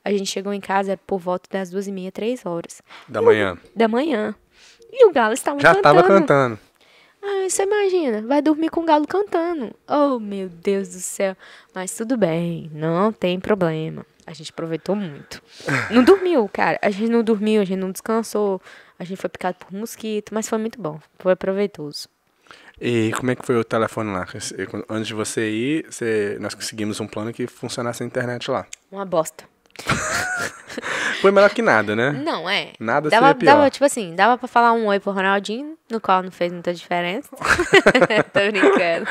A 0.04 0.10
gente 0.10 0.26
chegou 0.26 0.52
em 0.52 0.60
casa 0.60 0.98
por 1.06 1.18
volta 1.18 1.48
das 1.50 1.70
duas 1.70 1.86
e 1.86 1.92
meia, 1.92 2.12
três 2.12 2.44
horas. 2.46 2.82
Da 3.08 3.20
E 3.20 3.22
o- 3.22 3.26
manhã. 3.26 3.58
Da 3.74 3.88
manhã. 3.88 4.34
E 4.92 5.06
o 5.06 5.12
galo 5.12 5.34
estava 5.34 5.58
Já 5.60 5.74
cantando. 5.74 5.82
tava 5.82 6.02
cantando. 6.06 6.58
Ah, 7.26 7.48
você 7.48 7.62
imagina, 7.62 8.20
vai 8.22 8.42
dormir 8.42 8.68
com 8.68 8.80
o 8.82 8.84
galo 8.84 9.06
cantando. 9.06 9.74
Oh, 9.88 10.18
meu 10.20 10.48
Deus 10.48 10.88
do 10.90 11.00
céu. 11.00 11.34
Mas 11.74 11.94
tudo 11.96 12.16
bem, 12.18 12.70
não 12.72 13.10
tem 13.12 13.40
problema. 13.40 14.04
A 14.26 14.32
gente 14.34 14.50
aproveitou 14.50 14.94
muito. 14.94 15.42
Não 15.90 16.04
dormiu, 16.04 16.48
cara. 16.52 16.78
A 16.82 16.90
gente 16.90 17.10
não 17.10 17.22
dormiu, 17.22 17.62
a 17.62 17.64
gente 17.64 17.78
não 17.78 17.90
descansou. 17.90 18.60
A 18.98 19.04
gente 19.04 19.18
foi 19.20 19.28
picado 19.30 19.56
por 19.58 19.72
mosquito, 19.72 20.32
mas 20.34 20.48
foi 20.48 20.58
muito 20.58 20.80
bom. 20.80 21.00
Foi 21.18 21.34
proveitoso. 21.34 22.08
E 22.80 23.12
como 23.16 23.30
é 23.30 23.36
que 23.36 23.44
foi 23.46 23.56
o 23.56 23.64
telefone 23.64 24.12
lá? 24.12 24.26
Antes 24.88 25.06
de 25.08 25.14
você 25.14 25.48
ir, 25.50 25.86
você- 25.88 26.36
nós 26.40 26.54
conseguimos 26.54 27.00
um 27.00 27.06
plano 27.06 27.32
que 27.32 27.46
funcionasse 27.46 28.02
a 28.02 28.06
internet 28.06 28.50
lá. 28.50 28.66
Uma 28.90 29.04
bosta. 29.04 29.44
Foi 31.20 31.30
melhor 31.30 31.50
que 31.50 31.62
nada, 31.62 31.96
né? 31.96 32.10
Não, 32.12 32.48
é. 32.50 32.72
Nada 32.78 33.08
dava, 33.08 33.28
seria 33.28 33.38
pior. 33.40 33.54
dava, 33.54 33.70
tipo 33.70 33.84
assim, 33.84 34.14
dava 34.14 34.36
pra 34.36 34.46
falar 34.46 34.72
um 34.74 34.86
oi 34.88 35.00
pro 35.00 35.10
Ronaldinho, 35.10 35.74
no 35.90 35.98
qual 36.00 36.22
não 36.22 36.30
fez 36.30 36.52
muita 36.52 36.74
diferença. 36.74 37.30
Tô 38.30 38.40
brincando. 38.50 39.06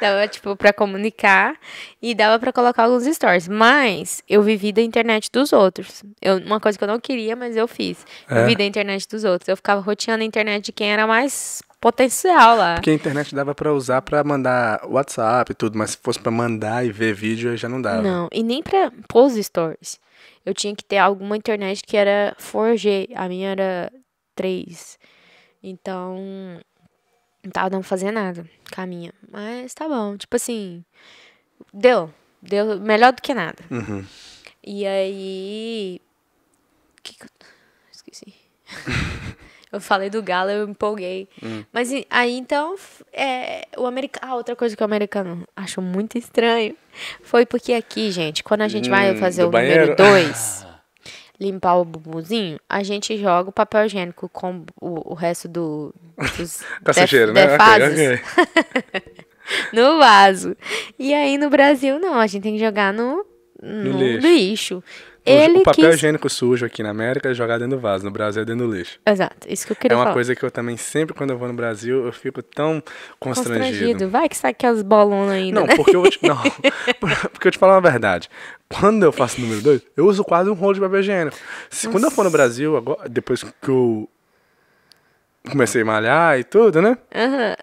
Dava, 0.00 0.26
tipo, 0.26 0.56
pra 0.56 0.72
comunicar 0.72 1.54
e 2.00 2.14
dava 2.14 2.38
pra 2.38 2.50
colocar 2.52 2.84
alguns 2.84 3.04
stories. 3.14 3.46
Mas 3.46 4.22
eu 4.28 4.42
vivi 4.42 4.72
da 4.72 4.80
internet 4.80 5.28
dos 5.30 5.52
outros. 5.52 6.02
Eu, 6.22 6.38
uma 6.38 6.58
coisa 6.60 6.78
que 6.78 6.84
eu 6.84 6.88
não 6.88 6.98
queria, 6.98 7.36
mas 7.36 7.54
eu 7.56 7.68
fiz. 7.68 8.06
Eu 8.30 8.38
É? 8.38 8.46
vi 8.46 8.56
da 8.56 8.64
internet 8.64 9.06
dos 9.06 9.24
outros. 9.24 9.48
Eu 9.48 9.56
ficava 9.56 9.80
roteando 9.82 10.22
a 10.22 10.26
internet 10.26 10.64
de 10.66 10.72
quem 10.72 10.90
era 10.90 11.06
mais 11.06 11.60
potencial 11.80 12.56
lá. 12.56 12.74
Porque 12.74 12.90
a 12.90 12.94
internet 12.94 13.34
dava 13.34 13.54
pra 13.54 13.72
usar 13.72 14.02
pra 14.02 14.22
mandar 14.22 14.80
WhatsApp 14.84 15.52
e 15.52 15.54
tudo, 15.54 15.78
mas 15.78 15.92
se 15.92 15.98
fosse 16.02 16.20
pra 16.20 16.30
mandar 16.30 16.84
e 16.84 16.92
ver 16.92 17.14
vídeo, 17.14 17.50
aí 17.50 17.56
já 17.56 17.68
não 17.68 17.80
dava. 17.80 18.02
Não, 18.02 18.28
e 18.30 18.42
nem 18.42 18.62
pra 18.62 18.92
pôr 19.08 19.26
os 19.26 19.34
stories. 19.34 19.98
Eu 20.44 20.54
tinha 20.54 20.74
que 20.74 20.84
ter 20.84 20.98
alguma 20.98 21.36
internet 21.36 21.82
que 21.82 21.96
era 21.96 22.36
4G. 22.38 23.10
A 23.14 23.28
minha 23.28 23.50
era 23.50 23.92
3. 24.34 24.98
Então, 25.62 26.16
não 27.42 27.50
tava 27.50 27.70
dando 27.70 27.80
pra 27.80 27.88
fazer 27.88 28.10
nada 28.10 28.48
com 28.74 28.80
a 28.80 28.86
minha. 28.86 29.12
Mas 29.30 29.74
tá 29.74 29.88
bom. 29.88 30.16
Tipo 30.16 30.36
assim, 30.36 30.84
deu. 31.72 32.12
Deu 32.42 32.80
melhor 32.80 33.12
do 33.12 33.20
que 33.20 33.34
nada. 33.34 33.62
Uhum. 33.70 34.04
E 34.64 34.86
aí. 34.86 36.00
Que 37.02 37.14
que 37.14 37.24
eu... 37.24 37.28
Esqueci. 37.92 38.34
eu 39.72 39.80
falei 39.80 40.10
do 40.10 40.22
galo, 40.22 40.50
eu 40.50 40.68
empolguei. 40.68 41.28
Hum. 41.42 41.64
Mas 41.72 41.90
aí 42.10 42.36
então, 42.36 42.74
é, 43.12 43.66
o 43.76 43.86
americano. 43.86 44.32
Ah, 44.32 44.36
outra 44.36 44.54
coisa 44.56 44.76
que 44.76 44.82
o 44.82 44.84
americano 44.84 45.46
achou 45.56 45.82
muito 45.82 46.18
estranho 46.18 46.74
foi 47.22 47.46
porque 47.46 47.72
aqui, 47.72 48.10
gente, 48.10 48.42
quando 48.42 48.62
a 48.62 48.68
gente 48.68 48.90
vai 48.90 49.12
Hum, 49.12 49.16
fazer 49.16 49.42
do 49.42 49.48
o 49.48 49.50
banheiro? 49.50 49.80
número 49.90 49.96
2, 49.96 50.66
limpar 51.38 51.76
o 51.76 51.84
bubuzinho, 51.84 52.58
a 52.68 52.82
gente 52.82 53.16
joga 53.16 53.48
o 53.48 53.52
papel 53.52 53.86
higiênico 53.86 54.28
com 54.28 54.64
o, 54.80 55.12
o 55.12 55.14
resto 55.14 55.48
do, 55.48 55.94
dos 56.36 56.60
Com 56.84 56.90
a 56.90 56.92
def- 56.92 57.08
sujeira, 57.08 57.32
né? 57.32 57.44
Ok, 57.44 57.52
defases 57.52 57.98
ok. 57.98 59.02
no 59.72 59.98
vaso. 59.98 60.56
E 60.98 61.14
aí 61.14 61.38
no 61.38 61.48
Brasil, 61.50 61.98
não, 61.98 62.14
a 62.18 62.26
gente 62.26 62.42
tem 62.42 62.54
que 62.54 62.60
jogar 62.60 62.92
no, 62.92 63.24
no, 63.62 63.98
lixo. 63.98 64.26
lixo. 64.26 64.84
O- 65.26 65.30
Ele 65.30 65.58
o 65.58 65.62
papel 65.62 65.86
quis... 65.90 65.96
higiênico 65.96 66.28
sujo 66.30 66.64
aqui 66.64 66.82
na 66.82 66.90
América 66.90 67.28
é 67.30 67.34
jogado 67.34 67.60
dentro 67.60 67.76
do 67.76 67.80
vaso, 67.80 68.04
no 68.04 68.10
Brasil 68.10 68.40
é 68.42 68.44
dentro 68.44 68.66
do 68.66 68.74
lixo. 68.74 68.98
Exato, 69.06 69.46
isso 69.48 69.66
que 69.66 69.72
eu 69.72 69.76
queria 69.76 69.94
É 69.94 69.96
uma 69.96 70.04
falar. 70.04 70.14
coisa 70.14 70.34
que 70.34 70.42
eu 70.42 70.50
também, 70.50 70.76
sempre 70.78 71.14
quando 71.14 71.30
eu 71.30 71.36
vou 71.38 71.46
no 71.46 71.52
Brasil, 71.54 72.06
eu 72.06 72.12
fico 72.12 72.42
tão 72.42 72.82
constrangido. 73.18 73.60
Constrangido. 73.68 74.08
Vai 74.08 74.28
que 74.28 74.36
sai 74.36 74.52
aquelas 74.52 74.82
bolonas 74.82 75.34
ainda, 75.34 75.60
Não, 75.60 75.66
né? 75.66 75.76
porque 75.76 75.94
eu 75.94 76.00
vou 76.00 76.10
te, 76.10 76.18
não, 76.26 76.36
porque 77.32 77.48
eu 77.48 77.52
te 77.52 77.58
falo 77.58 77.72
uma 77.74 77.80
verdade. 77.80 78.30
Quando 78.68 79.02
eu 79.02 79.12
faço 79.12 79.40
número 79.40 79.60
2, 79.60 79.82
eu 79.96 80.06
uso 80.06 80.24
quase 80.24 80.48
um 80.48 80.54
rolo 80.54 80.74
de 80.74 80.80
papel 80.80 81.00
higiênico. 81.00 81.36
Se, 81.68 81.88
quando 81.88 82.04
eu 82.04 82.10
for 82.10 82.24
no 82.24 82.30
Brasil, 82.30 82.76
agora, 82.76 83.08
depois 83.08 83.42
que 83.42 83.68
eu 83.68 84.08
comecei 85.50 85.82
a 85.82 85.84
malhar 85.84 86.38
e 86.38 86.44
tudo, 86.44 86.80
né? 86.80 86.96
Aham. 87.14 87.56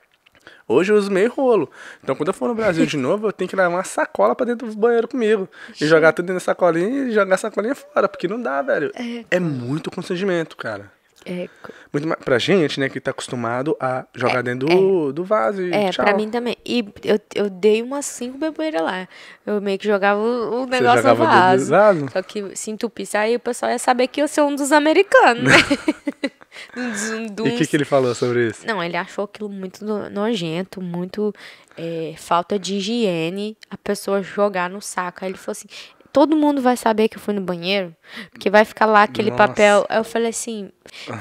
Hoje 0.67 0.91
eu 0.91 0.97
uso 0.97 1.09
meio 1.09 1.31
rolo. 1.31 1.69
Então 2.03 2.15
quando 2.15 2.27
eu 2.27 2.33
for 2.33 2.47
no 2.49 2.55
Brasil 2.55 2.85
de 2.85 2.97
novo, 2.97 3.27
eu 3.27 3.31
tenho 3.31 3.49
que 3.49 3.55
levar 3.55 3.69
uma 3.69 3.83
sacola 3.83 4.35
pra 4.35 4.45
dentro 4.45 4.67
do 4.67 4.75
banheiro 4.75 5.07
comigo. 5.07 5.47
E 5.79 5.87
jogar 5.87 6.11
tudo 6.11 6.25
dentro 6.25 6.41
da 6.41 6.45
sacolinha 6.45 7.05
e 7.07 7.11
jogar 7.11 7.35
a 7.35 7.37
sacolinha 7.37 7.75
fora. 7.75 8.07
Porque 8.09 8.27
não 8.27 8.41
dá, 8.41 8.61
velho. 8.61 8.91
É, 9.31 9.39
muito 9.39 9.89
constrangimento, 9.89 10.57
cara. 10.57 10.91
É, 11.29 11.49
Muito 11.91 12.07
mais, 12.07 12.19
pra 12.23 12.39
gente, 12.39 12.79
né, 12.79 12.87
que 12.89 12.99
tá 13.01 13.11
acostumado 13.11 13.75
a 13.79 14.05
jogar 14.15 14.41
dentro 14.41 14.67
do, 14.67 15.11
do 15.11 15.23
vaso 15.23 15.61
e 15.61 15.73
é 15.73 15.89
tchau. 15.91 16.05
pra 16.05 16.15
mim 16.15 16.29
também. 16.29 16.55
E 16.65 16.85
eu, 17.03 17.19
eu 17.35 17.49
dei 17.49 17.81
umas 17.81 18.05
cinco 18.05 18.37
bebeiras 18.37 18.81
lá. 18.81 19.07
Eu 19.45 19.59
meio 19.61 19.77
que 19.77 19.85
jogava 19.85 20.19
o, 20.19 20.63
o 20.63 20.65
negócio 20.65 20.97
jogava 21.01 21.23
no 21.25 21.29
vaso. 21.29 21.69
vaso? 21.69 22.05
Só 22.11 22.21
que 22.21 22.55
se 22.55 22.71
entupisse, 22.71 23.17
aí 23.17 23.35
o 23.35 23.39
pessoal 23.39 23.71
ia 23.71 23.79
saber 23.79 24.07
que 24.07 24.21
eu 24.21 24.27
sou 24.27 24.47
um 24.47 24.55
dos 24.55 24.71
americanos, 24.71 25.43
né? 25.43 25.57
dos, 26.73 27.09
E 27.45 27.49
o 27.49 27.57
que, 27.57 27.67
que 27.67 27.75
ele 27.75 27.85
falou 27.85 28.13
sobre 28.15 28.47
isso? 28.47 28.65
Não, 28.65 28.83
ele 28.83 28.97
achou 28.97 29.25
aquilo 29.25 29.49
muito 29.49 29.85
no- 29.85 30.09
nojento, 30.09 30.81
muito 30.81 31.33
é, 31.77 32.15
falta 32.17 32.57
de 32.57 32.75
higiene, 32.75 33.55
a 33.69 33.77
pessoa 33.77 34.23
jogar 34.23 34.69
no 34.69 34.81
saco. 34.81 35.19
Aí 35.23 35.31
ele 35.31 35.37
falou 35.37 35.51
assim: 35.51 35.67
todo 36.17 36.35
mundo 36.35 36.63
vai 36.63 36.75
saber 36.75 37.09
que 37.09 37.17
eu 37.17 37.21
fui 37.21 37.31
no 37.31 37.41
banheiro, 37.41 37.95
porque 38.31 38.49
vai 38.49 38.65
ficar 38.65 38.87
lá 38.87 39.03
aquele 39.03 39.29
Nossa. 39.29 39.47
papel. 39.47 39.85
Eu 39.87 40.03
falei 40.03 40.29
assim: 40.29 40.71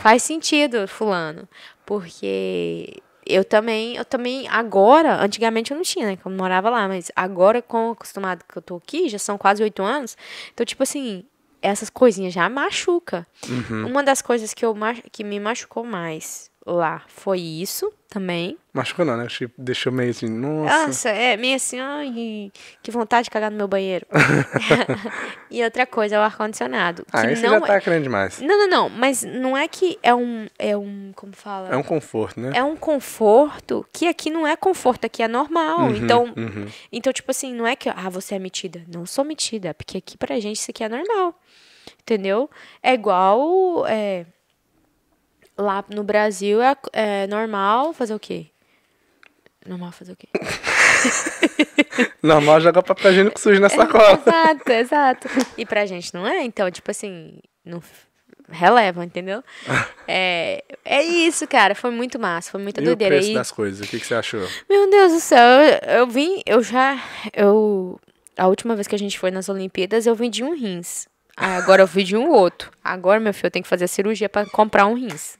faz 0.01 0.23
sentido, 0.23 0.89
Fulano, 0.89 1.47
porque. 1.85 3.03
Eu 3.29 3.45
também, 3.45 3.97
eu 3.97 4.05
também, 4.05 4.47
agora, 4.47 5.21
antigamente 5.21 5.73
eu 5.73 5.77
não 5.77 5.83
tinha, 5.83 6.07
né? 6.07 6.17
Que 6.17 6.25
eu 6.25 6.31
morava 6.31 6.71
lá, 6.71 6.87
mas 6.87 7.11
agora, 7.15 7.61
com 7.61 7.89
o 7.89 7.91
acostumado 7.91 8.45
que 8.49 8.57
eu 8.57 8.63
tô 8.63 8.77
aqui, 8.77 9.09
já 9.09 9.19
são 9.19 9.37
quase 9.37 9.63
oito 9.65 9.83
anos. 9.83 10.17
Então, 10.55 10.65
tipo 10.65 10.85
assim, 10.85 11.25
essas 11.61 11.91
coisinhas 11.91 12.33
já 12.33 12.49
machuca. 12.49 13.27
Uhum. 13.49 13.89
Uma 13.89 14.05
das 14.05 14.23
coisas 14.23 14.55
que, 14.55 14.65
eu, 14.65 14.77
que 15.11 15.25
me 15.25 15.41
machucou 15.41 15.83
mais 15.83 16.49
lá 16.67 17.03
foi 17.07 17.41
isso 17.41 17.93
também. 18.09 18.59
Machucou 18.73 19.05
não, 19.05 19.17
né? 19.17 19.27
Deixou 19.57 19.93
meio 19.93 20.11
assim, 20.11 20.29
nossa. 20.29 20.87
Nossa, 20.87 21.09
é 21.11 21.37
meio 21.37 21.57
assim, 21.57 21.79
ai, 21.79 22.51
que 22.83 22.91
vontade 22.91 23.25
de 23.25 23.31
cagar 23.31 23.51
no 23.51 23.57
meu 23.57 23.69
banheiro. 23.69 24.07
e 25.51 25.63
outra 25.63 25.87
coisa 25.87 26.17
é 26.17 26.19
o 26.19 26.23
ar-condicionado. 26.23 27.07
ah, 27.13 27.31
esse 27.31 27.43
não 27.43 27.51
já 27.51 27.57
é- 27.57 27.61
tá 27.61 27.81
querendo 27.81 28.03
demais. 28.05 28.41
Não, 28.41 28.59
não, 28.59 28.69
não, 28.69 28.89
mas 28.89 29.23
não 29.23 29.57
é 29.57 29.69
que 29.69 29.99
é 30.03 30.15
um, 30.15 30.47
é 30.59 30.77
um, 30.77 31.13
como 31.15 31.35
fala? 31.35 31.69
É 31.69 31.77
um 31.77 31.83
conforto, 31.83 32.41
né? 32.41 32.53
É 32.55 32.63
um 32.63 32.77
conforto 32.77 33.87
que 33.93 34.09
aqui 34.09 34.31
não 34.31 34.47
é 34.47 34.57
conforto, 34.57 35.05
aqui 35.05 35.23
é 35.23 35.29
normal. 35.29 35.81
Uhum, 35.81 35.97
então, 35.97 36.25
uhum. 36.37 36.67
então, 36.91 37.13
tipo 37.13 37.31
assim, 37.31 37.55
não 37.55 37.67
é 37.67 37.77
que, 37.77 37.89
ah, 37.89 38.11
você 38.11 38.35
é 38.35 38.39
metida. 38.39 38.83
Não 38.93 39.07
sou 39.07 39.25
metida, 39.25 39.73
porque 39.75 39.99
aqui 39.99 40.17
pra 40.17 40.39
gente 40.41 40.57
isso 40.57 40.71
aqui 40.71 40.83
é 40.83 40.89
normal. 40.89 41.35
Entendeu? 42.03 42.51
É 42.83 42.95
igual. 42.95 43.87
É, 43.87 44.27
lá 45.59 45.85
no 45.89 46.03
Brasil 46.05 46.61
é, 46.63 46.77
é 46.93 47.27
normal 47.27 47.93
fazer 47.93 48.15
o 48.15 48.19
quê? 48.21 48.47
Normal 49.67 49.93
fazer 49.93 50.13
o 50.13 50.17
quê? 50.17 50.29
Normal 52.23 52.61
jogar 52.61 52.83
papel 52.83 53.11
higiênico 53.13 53.39
sujo 53.41 53.61
na 53.61 53.69
sacola. 53.69 54.13
exato, 54.27 54.73
exato. 54.73 55.29
E 55.57 55.65
pra 55.65 55.87
gente 55.87 56.13
não 56.15 56.27
é, 56.27 56.43
então, 56.43 56.71
tipo 56.71 56.91
assim, 56.91 57.39
não 57.65 57.83
releva, 58.49 59.05
entendeu? 59.05 59.43
É, 60.09 60.63
é 60.85 61.03
isso, 61.03 61.49
cara. 61.49 61.75
Foi 61.75 61.91
muito 61.91 62.17
massa, 62.17 62.53
foi 62.53 62.63
muita 62.63 62.81
E 62.81 62.85
o 62.85 62.87
doideira. 62.87 63.17
preço 63.17 63.31
E- 63.33 63.35
das 63.35 63.51
coisas, 63.51 63.85
o 63.85 63.91
que, 63.91 63.99
que 63.99 64.07
você 64.07 64.15
achou? 64.15 64.47
Meu 64.71 64.89
Deus 64.89 65.13
do 65.15 65.19
céu, 65.19 65.41
eu, 65.43 65.99
eu 65.99 66.07
vim, 66.07 66.41
eu 66.47 66.63
já. 66.63 66.97
Eu. 67.33 67.99
A 68.37 68.47
última 68.47 68.77
vez 68.77 68.87
que 68.87 68.95
a 68.95 68.99
gente 68.99 69.19
foi 69.19 69.33
nas 69.33 69.49
Olimpíadas, 69.49 70.07
eu 70.07 70.15
vendi 70.15 70.45
um 70.45 70.55
rins. 70.55 71.09
Aí 71.37 71.53
agora 71.57 71.83
eu 71.83 71.87
vendi 71.87 72.17
um 72.17 72.31
outro. 72.31 72.71
Agora, 72.83 73.21
meu 73.21 73.35
filho, 73.35 73.47
eu 73.49 73.51
tenho 73.51 73.63
que 73.63 73.69
fazer 73.69 73.85
a 73.85 73.89
cirurgia 73.89 74.29
pra 74.29 74.47
comprar 74.47 74.87
um 74.87 74.95
rins. 74.95 75.39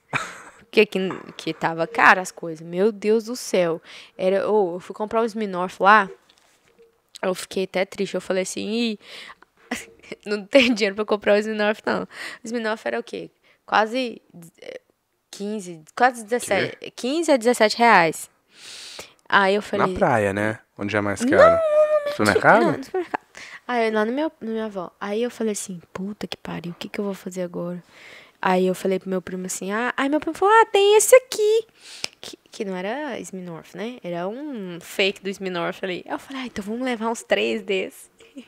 Porque 0.59 0.85
que, 0.85 0.99
que 1.37 1.55
tava 1.55 1.87
caro 1.87 2.21
as 2.21 2.31
coisas. 2.31 2.67
Meu 2.67 2.93
Deus 2.93 3.25
do 3.25 3.35
céu. 3.35 3.81
Era, 4.19 4.49
ô, 4.51 4.75
eu 4.77 4.81
fui 4.81 4.95
comprar 4.95 5.23
o 5.23 5.25
Smirnoff 5.25 5.83
lá. 5.83 6.11
Eu 7.23 7.35
fiquei 7.35 7.65
até 7.65 7.85
triste. 7.87 8.15
Eu 8.15 8.21
falei 8.21 8.43
assim, 8.43 8.99
não 10.27 10.45
tem 10.45 10.75
dinheiro 10.75 10.95
pra 10.95 11.05
comprar 11.07 11.35
o 11.35 11.39
Smirnoff, 11.39 11.81
não. 11.87 12.03
O 12.03 12.09
Smirnoff 12.45 12.87
era 12.87 13.01
o 13.01 13.03
quê? 13.03 13.31
Quase 13.65 14.21
eh, 14.61 14.81
15, 15.31 15.83
quase 15.97 16.25
17, 16.25 16.91
15 16.95 17.33
a 17.33 17.37
17 17.39 17.79
reais. 17.79 18.31
Aí 19.29 19.55
eu 19.55 19.59
Na 19.61 19.63
falei. 19.63 19.95
praia, 19.95 20.33
né? 20.33 20.59
Onde 20.79 20.95
é 20.97 21.01
mais 21.01 21.25
caro? 21.25 21.59
Supermercado? 22.11 22.63
Não, 22.63 22.73
no 22.73 22.85
supermercado. 22.85 23.16
Aí 23.67 23.91
lá 23.91 24.05
no 24.05 24.13
meu, 24.13 24.31
na 24.41 24.51
minha 24.51 24.65
avó. 24.67 24.91
Aí 25.01 25.23
eu 25.23 25.31
falei 25.31 25.53
assim, 25.53 25.81
puta 25.93 26.27
que 26.27 26.37
pariu, 26.37 26.73
o 26.73 26.75
que, 26.75 26.89
que 26.89 26.99
eu 26.99 27.05
vou 27.05 27.15
fazer 27.15 27.43
agora? 27.43 27.83
Aí 28.41 28.67
eu 28.67 28.75
falei 28.75 28.99
pro 28.99 29.09
meu 29.09 29.21
primo 29.21 29.47
assim, 29.47 29.73
ah, 29.73 29.93
aí 29.97 30.09
meu 30.09 30.21
primo 30.21 30.37
falou, 30.37 30.55
ah, 30.55 30.67
tem 30.67 30.97
esse 30.97 31.17
aqui. 31.17 31.67
Que, 32.21 32.39
que 32.51 32.65
não 32.65 32.77
era 32.77 33.19
Smirnoff, 33.21 33.77
né? 33.77 33.99
Era 34.03 34.29
um 34.29 34.79
fake 34.81 35.23
do 35.23 35.29
Smirnoff 35.31 35.85
ali. 35.85 36.05
Aí 36.07 36.13
eu 36.13 36.19
falei, 36.19 36.43
ah, 36.43 36.47
então 36.47 36.63
vamos 36.65 36.83
levar 36.83 37.11
uns 37.11 37.23
três 37.23 37.63
desses. 37.63 38.11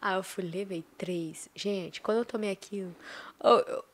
Aí 0.00 0.16
eu 0.16 0.22
fui, 0.22 0.44
levei 0.44 0.84
três. 0.96 1.48
Gente, 1.54 2.00
quando 2.00 2.18
eu 2.18 2.24
tomei 2.24 2.50
aquilo, 2.50 2.94
eu 3.42 3.84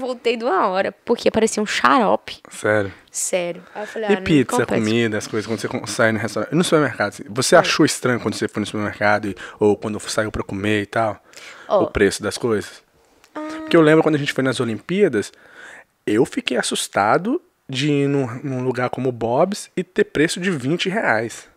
voltei 0.00 0.36
de 0.36 0.44
uma 0.44 0.66
hora, 0.68 0.92
porque 1.04 1.30
parecia 1.30 1.62
um 1.62 1.66
xarope. 1.66 2.38
Sério. 2.50 2.92
Sério. 3.10 3.62
Aí 3.74 3.82
eu 3.82 3.86
falei, 3.86 4.08
E 4.10 4.12
ah, 4.12 4.16
não 4.16 4.22
pizza, 4.24 4.66
comida, 4.66 5.18
as 5.18 5.26
coisas, 5.26 5.46
quando 5.46 5.60
você 5.60 5.92
sai 5.92 6.12
no 6.12 6.18
restaurante. 6.18 6.52
E 6.52 6.56
no 6.56 6.64
supermercado, 6.64 7.24
você 7.28 7.54
achou 7.56 7.86
estranho 7.86 8.20
quando 8.20 8.34
você 8.34 8.48
foi 8.48 8.60
no 8.60 8.66
supermercado 8.66 9.26
e- 9.28 9.36
ou 9.60 9.76
quando 9.76 9.98
saiu 10.00 10.30
pra 10.32 10.42
comer 10.42 10.82
e 10.82 10.86
tal? 10.86 11.22
Ó. 11.68 11.84
O 11.84 11.86
preço 11.90 12.22
das 12.22 12.36
coisas? 12.38 12.82
Porque 13.32 13.76
eu 13.76 13.80
lembro 13.82 14.02
quando 14.02 14.14
a 14.16 14.18
gente 14.18 14.32
foi 14.32 14.44
nas 14.44 14.60
Olimpíadas, 14.60 15.32
eu 16.06 16.24
fiquei 16.24 16.56
assustado 16.56 17.40
de 17.68 17.90
ir 17.90 18.08
num, 18.08 18.26
num 18.42 18.62
lugar 18.62 18.90
como 18.90 19.10
Bob's 19.10 19.70
e 19.76 19.82
ter 19.82 20.04
preço 20.04 20.38
de 20.38 20.50
20 20.50 20.88
reais. 20.88 21.48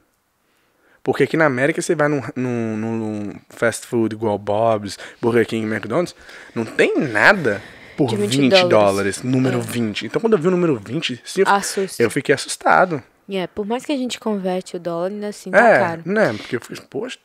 Porque 1.04 1.24
aqui 1.24 1.38
na 1.38 1.46
América 1.46 1.82
você 1.82 1.96
vai 1.96 2.08
num, 2.08 2.22
num, 2.36 2.76
num 2.78 3.34
fast 3.50 3.88
food 3.88 4.14
igual 4.16 4.38
Bob's, 4.38 4.98
Burger 5.22 5.46
King, 5.48 5.66
McDonald's, 5.66 6.14
não 6.54 6.66
tem 6.66 6.98
nada 7.00 7.62
por 7.98 8.10
De 8.10 8.16
20, 8.16 8.38
20 8.38 8.50
dólares. 8.52 8.70
dólares. 8.70 9.24
número 9.24 9.60
20. 9.62 10.06
Então 10.06 10.22
quando 10.22 10.34
eu 10.34 10.40
vi 10.40 10.48
o 10.48 10.52
número 10.52 10.76
20, 10.78 11.22
assim, 11.26 11.42
eu, 11.42 11.48
Assusta. 11.50 12.02
eu 12.04 12.10
fiquei 12.12 12.34
assustado. 12.36 13.02
É, 13.30 13.46
por 13.48 13.66
mais 13.66 13.86
que 13.86 13.92
a 13.92 13.98
gente 13.98 14.20
converte 14.20 14.78
o 14.78 14.80
dólar, 14.80 15.08
ainda 15.10 15.28
assim 15.28 15.52
tá 15.52 15.68
é, 15.70 15.80
caro. 15.80 16.02
né? 16.06 16.34
Porque 16.34 16.56
eu 16.56 16.62
fiz, 16.62 16.80
poxa, 16.80 17.18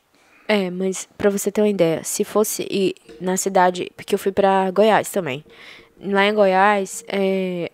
É, 0.47 0.69
mas 0.69 1.07
pra 1.17 1.29
você 1.29 1.49
ter 1.51 1.61
uma 1.61 1.69
ideia, 1.69 2.03
se 2.03 2.25
fosse 2.25 2.67
ir 2.69 2.95
na 3.21 3.37
cidade, 3.37 3.89
porque 3.95 4.13
eu 4.13 4.19
fui 4.19 4.31
pra 4.33 4.69
Goiás 4.71 5.07
também. 5.09 5.45
Lá 6.01 6.25
em 6.25 6.33
Goiás, 6.33 7.05
é, 7.07 7.71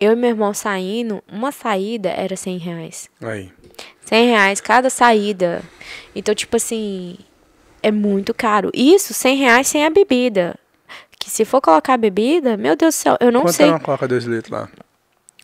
eu 0.00 0.12
e 0.12 0.16
meu 0.16 0.30
irmão 0.30 0.52
saindo, 0.52 1.22
uma 1.30 1.52
saída 1.52 2.08
era 2.08 2.34
100 2.34 2.58
reais. 2.58 3.08
aí. 3.22 3.52
100 4.06 4.26
reais 4.26 4.60
cada 4.60 4.90
saída. 4.90 5.62
Então, 6.16 6.34
tipo 6.34 6.56
assim, 6.56 7.16
é 7.80 7.92
muito 7.92 8.34
caro. 8.34 8.68
Isso, 8.74 9.14
100 9.14 9.36
reais 9.36 9.68
sem 9.68 9.84
a 9.86 9.90
bebida. 9.90 10.58
Que 11.20 11.28
se 11.30 11.44
for 11.44 11.60
colocar 11.60 11.96
bebida, 11.98 12.56
meu 12.56 12.74
Deus 12.74 12.94
do 12.94 12.98
céu, 12.98 13.16
eu 13.20 13.30
não 13.30 13.42
Quanto 13.42 13.54
sei. 13.54 13.66
é 13.66 13.70
uma 13.70 13.78
coca 13.78 14.08
2 14.08 14.24
litros 14.24 14.50
lá? 14.50 14.68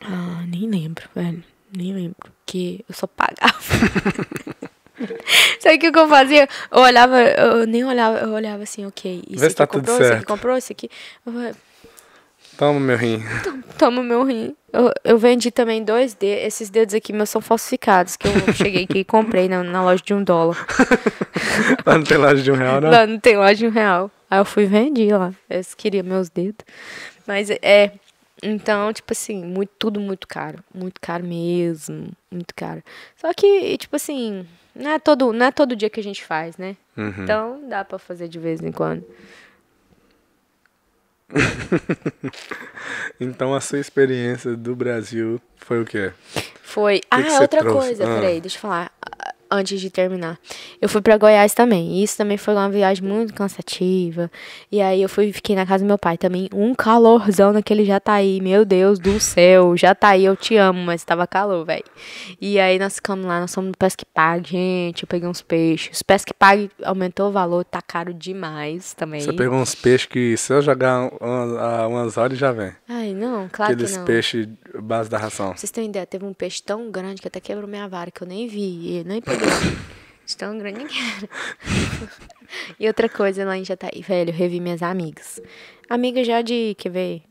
Ah, 0.01 0.43
nem 0.49 0.69
lembro, 0.69 1.05
velho. 1.15 1.45
Nem 1.77 1.93
lembro. 1.93 2.17
Porque 2.45 2.83
eu 2.89 2.95
só 2.95 3.07
pagava. 3.07 3.61
Sabe 5.61 5.77
o 5.77 5.79
que 5.79 5.93
que 5.93 5.99
eu 5.99 6.09
fazia? 6.09 6.49
Eu 6.73 6.81
olhava, 6.81 7.21
eu 7.23 7.67
nem 7.67 7.85
olhava, 7.85 8.19
eu 8.21 8.31
olhava 8.31 8.63
assim, 8.63 8.87
ok. 8.87 9.23
Isso 9.29 9.41
Vê 9.41 9.51
se 9.51 9.53
aqui 9.53 9.55
tá 9.57 9.67
tudo 9.67 9.81
comprou, 9.81 9.97
isso 9.97 10.03
aqui 10.05 10.13
certo. 10.15 10.27
comprou, 10.27 10.57
isso 10.57 10.73
aqui. 10.73 10.91
Eu 12.57 12.59
Toma, 12.59 12.81
meu 12.81 12.97
rim. 12.97 13.23
Toma 13.79 14.03
meu 14.03 14.25
rim. 14.25 14.57
Eu, 14.73 14.91
eu 15.05 15.19
vendi 15.19 15.51
também 15.51 15.85
dois 15.85 16.15
dedos. 16.15 16.45
Esses 16.45 16.71
dedos 16.71 16.95
aqui 16.95 17.13
meus 17.13 17.29
são 17.29 17.41
falsificados, 17.41 18.17
que 18.17 18.27
eu 18.27 18.53
cheguei 18.55 18.85
aqui 18.85 19.01
e 19.01 19.05
comprei 19.05 19.49
na, 19.49 19.63
na 19.63 19.83
loja 19.83 20.03
de 20.03 20.15
um 20.15 20.25
dólar. 20.25 20.67
Lá 21.85 21.99
não 21.99 22.05
tem 22.05 22.17
loja 22.17 22.43
de 22.43 22.51
um 22.51 22.55
real, 22.55 22.81
não? 22.81 22.91
Lá 22.91 23.07
não 23.07 23.19
tem 23.21 23.37
loja 23.37 23.55
de 23.55 23.67
um 23.67 23.71
real. 23.71 24.11
Aí 24.31 24.39
eu 24.39 24.45
fui 24.45 24.65
e 24.65 24.67
vendi 24.67 25.09
lá. 25.13 25.33
Eles 25.49 25.75
queriam 25.75 26.05
meus 26.05 26.29
dedos. 26.29 26.65
Mas 27.27 27.51
é. 27.51 27.93
Então, 28.43 28.93
tipo 28.93 29.13
assim, 29.13 29.45
muito, 29.45 29.71
tudo 29.79 30.01
muito 30.01 30.27
caro. 30.27 30.59
Muito 30.75 31.01
caro 31.01 31.25
mesmo. 31.25 32.11
Muito 32.31 32.55
caro. 32.55 32.83
Só 33.17 33.33
que, 33.33 33.79
tipo 33.79 33.97
assim, 33.97 34.47
não 34.75 34.91
é 34.91 34.99
todo, 34.99 35.33
não 35.33 35.47
é 35.47 35.51
todo 35.51 35.77
dia 35.77 35.89
que 35.89 36.01
a 36.01 36.03
gente 36.03 36.25
faz, 36.25 36.57
né? 36.57 36.77
Uhum. 36.97 37.15
Então 37.23 37.61
dá 37.69 37.85
pra 37.85 37.99
fazer 37.99 38.29
de 38.29 38.39
vez 38.39 38.61
em 38.61 38.73
quando. 38.73 39.05
Então 43.21 43.55
a 43.55 43.61
sua 43.61 43.79
experiência 43.79 44.57
do 44.57 44.77
Brasil 44.77 45.41
foi 45.57 45.81
o 45.81 45.85
quê? 45.85 46.13
Foi. 46.63 47.01
que 47.01 47.29
ah, 47.29 47.31
você 47.31 47.43
outra 47.43 47.61
trouxe? 47.61 47.79
coisa, 47.87 48.05
Ah. 48.05 48.15
peraí, 48.21 48.41
deixa 48.41 48.57
eu 48.57 48.61
falar. 48.61 48.93
Antes 49.51 49.81
de 49.81 49.91
terminar. 49.91 50.39
Eu 50.81 50.89
fui 50.89 51.01
pra 51.01 51.17
Goiás 51.17 51.55
também. 51.55 51.99
E 51.99 52.03
isso 52.03 52.17
também 52.17 52.37
foi 52.37 52.55
uma 52.55 52.69
viagem 52.69 53.05
muito 53.05 53.33
cansativa. 53.35 54.31
E 54.71 54.81
aí 54.81 55.03
eu 55.03 55.09
fui 55.09 55.33
fiquei 55.33 55.55
na 55.55 55.65
casa 55.65 55.85
do 55.85 55.87
meu 55.87 55.99
pai 55.99 56.17
também. 56.19 56.49
Um 56.53 56.75
calorzão 56.75 57.53
naquele 57.53 57.85
Jataí. 57.85 58.41
Meu 58.41 58.65
Deus 58.65 58.99
do 58.99 59.19
céu. 59.21 59.77
Jataí, 59.77 60.25
eu 60.25 60.37
te 60.37 60.57
amo, 60.57 60.81
mas 60.81 61.05
tava 61.05 61.27
calor, 61.27 61.65
velho. 61.65 61.85
E 62.41 62.59
aí 62.59 62.79
nós 62.79 62.97
ficamos 62.97 63.25
lá, 63.27 63.41
nós 63.41 63.55
fomos 63.55 63.69
no 63.69 63.77
Pesque 63.77 64.05
Pague, 64.05 64.51
gente. 64.51 65.03
Eu 65.05 65.07
peguei 65.09 65.29
uns 65.29 65.43
peixes. 65.43 66.01
O 66.01 66.05
Pesque 66.05 66.35
Pague 66.35 66.71
aumentou 66.83 67.29
o 67.29 67.33
valor, 67.33 67.65
tá 67.65 67.81
caro 67.81 68.13
demais 68.13 68.95
também. 68.95 69.21
Você 69.21 69.33
pegou 69.33 69.59
uns 69.59 69.75
peixes 69.75 70.07
que 70.07 70.37
se 70.37 70.53
eu 70.53 70.61
jogar 70.63 71.11
umas, 71.21 71.87
umas 71.91 72.17
horas 72.17 72.39
já 72.39 72.53
vem. 72.53 72.73
Ai, 72.89 73.15
não, 73.15 73.49
claro 73.51 73.73
Aqueles 73.73 73.93
que 73.93 73.99
não. 73.99 74.05
peixes 74.05 74.49
base 74.83 75.09
da 75.11 75.19
ração. 75.19 75.49
Pra 75.51 75.57
vocês 75.59 75.71
terem 75.71 75.91
ideia, 75.91 76.07
teve 76.07 76.25
um 76.25 76.33
peixe 76.35 76.63
tão 76.63 76.91
grande 76.91 77.21
que 77.23 77.29
até 77.29 77.41
quebrou 77.41 77.69
minha 77.69 77.89
vara, 77.89 78.11
que 78.11 78.23
eu 78.23 78.27
nem 78.27 78.47
vi, 78.49 78.99
e 79.01 79.05
nem 79.05 79.21
peguei. 79.21 79.47
Tão 80.37 80.59
grande 80.59 80.85
que 80.87 80.99
era. 80.99 81.29
E 82.79 82.87
outra 82.87 83.09
coisa 83.09 83.45
lá 83.45 83.57
em 83.57 83.65
Jataí, 83.65 84.03
velho, 84.03 84.31
eu 84.31 84.35
revi 84.35 84.61
minhas 84.61 84.81
amigas. 84.83 85.41
Amigas 85.91 86.27
já 86.27 86.43
de, 86.43 86.75
quer 86.79 86.91
ver, 86.91 87.23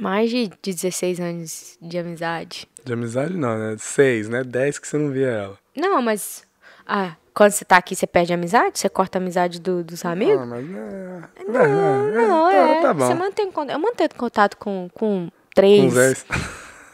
mais 0.00 0.28
de 0.30 0.50
16 0.62 1.20
anos 1.20 1.78
de 1.80 1.98
amizade. 1.98 2.68
De 2.84 2.92
amizade 2.92 3.34
não, 3.36 3.56
né? 3.56 3.76
Seis, 3.78 4.28
né? 4.28 4.42
Dez 4.42 4.78
que 4.78 4.88
você 4.88 4.98
não 4.98 5.10
via 5.10 5.28
ela. 5.28 5.58
Não, 5.76 6.02
mas, 6.02 6.44
ah, 6.86 7.14
quando 7.32 7.52
você 7.52 7.64
tá 7.64 7.76
aqui, 7.76 7.94
você 7.94 8.06
perde 8.06 8.32
a 8.32 8.36
amizade? 8.36 8.78
Você 8.78 8.88
corta 8.88 9.18
a 9.18 9.20
amizade 9.20 9.60
do- 9.60 9.84
dos 9.84 10.04
amigos? 10.04 10.42
Ah, 10.42 10.46
mas... 10.46 10.64
É, 10.68 11.44
Não, 11.46 12.28
não, 12.28 12.50
tá, 12.50 12.56
é. 12.56 12.80
tá 12.82 12.94
bom. 12.94 13.06
Você 13.06 13.14
mantém, 13.14 13.52
eu 13.70 13.78
mantenho 13.78 14.10
contato 14.16 14.56
com, 14.56 14.88
com 14.92 15.30
três. 15.54 15.84
Com 15.84 15.94
dez. 15.94 16.26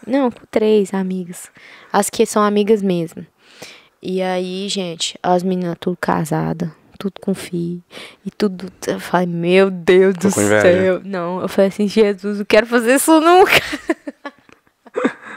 Não, 0.07 0.31
com 0.31 0.47
três 0.51 0.95
amigas. 0.95 1.51
As 1.93 2.09
que 2.09 2.25
são 2.25 2.43
amigas 2.43 2.83
mesmo. 2.83 3.27
E 4.01 4.23
aí, 4.23 4.69
gente, 4.69 5.19
as 5.23 5.43
meninas 5.43 5.77
tudo 5.81 5.97
casadas, 6.01 6.71
tudo 6.99 7.21
com 7.21 7.35
filho. 7.35 7.83
E 8.25 8.31
tudo. 8.31 8.73
Eu 8.87 9.01
falei, 9.01 9.27
meu 9.27 9.71
Deus 9.71 10.15
do 10.15 10.31
com 10.33 10.41
inveja? 10.41 10.63
céu. 10.63 11.01
Não, 11.05 11.41
eu 11.41 11.49
falei 11.49 11.69
assim, 11.69 11.89
Jesus, 11.89 12.39
não 12.39 12.45
quero 12.45 12.67
fazer 12.67 12.95
isso 12.95 13.21
nunca. 13.21 13.53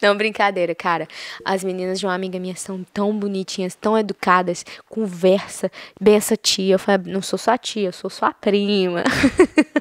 Não, 0.00 0.16
brincadeira, 0.16 0.74
cara. 0.74 1.08
As 1.44 1.64
meninas 1.64 1.98
de 1.98 2.06
uma 2.06 2.14
amiga 2.14 2.38
minha 2.38 2.54
são 2.54 2.84
tão 2.94 3.16
bonitinhas, 3.16 3.74
tão 3.74 3.98
educadas, 3.98 4.64
conversa, 4.88 5.70
bem 6.00 6.14
essa 6.14 6.36
tia. 6.36 6.74
Eu 6.74 6.78
falei, 6.78 7.12
não 7.12 7.20
sou 7.20 7.38
sua 7.38 7.58
tia, 7.58 7.88
eu 7.88 7.92
sou 7.92 8.08
sua 8.08 8.32
prima. 8.32 9.02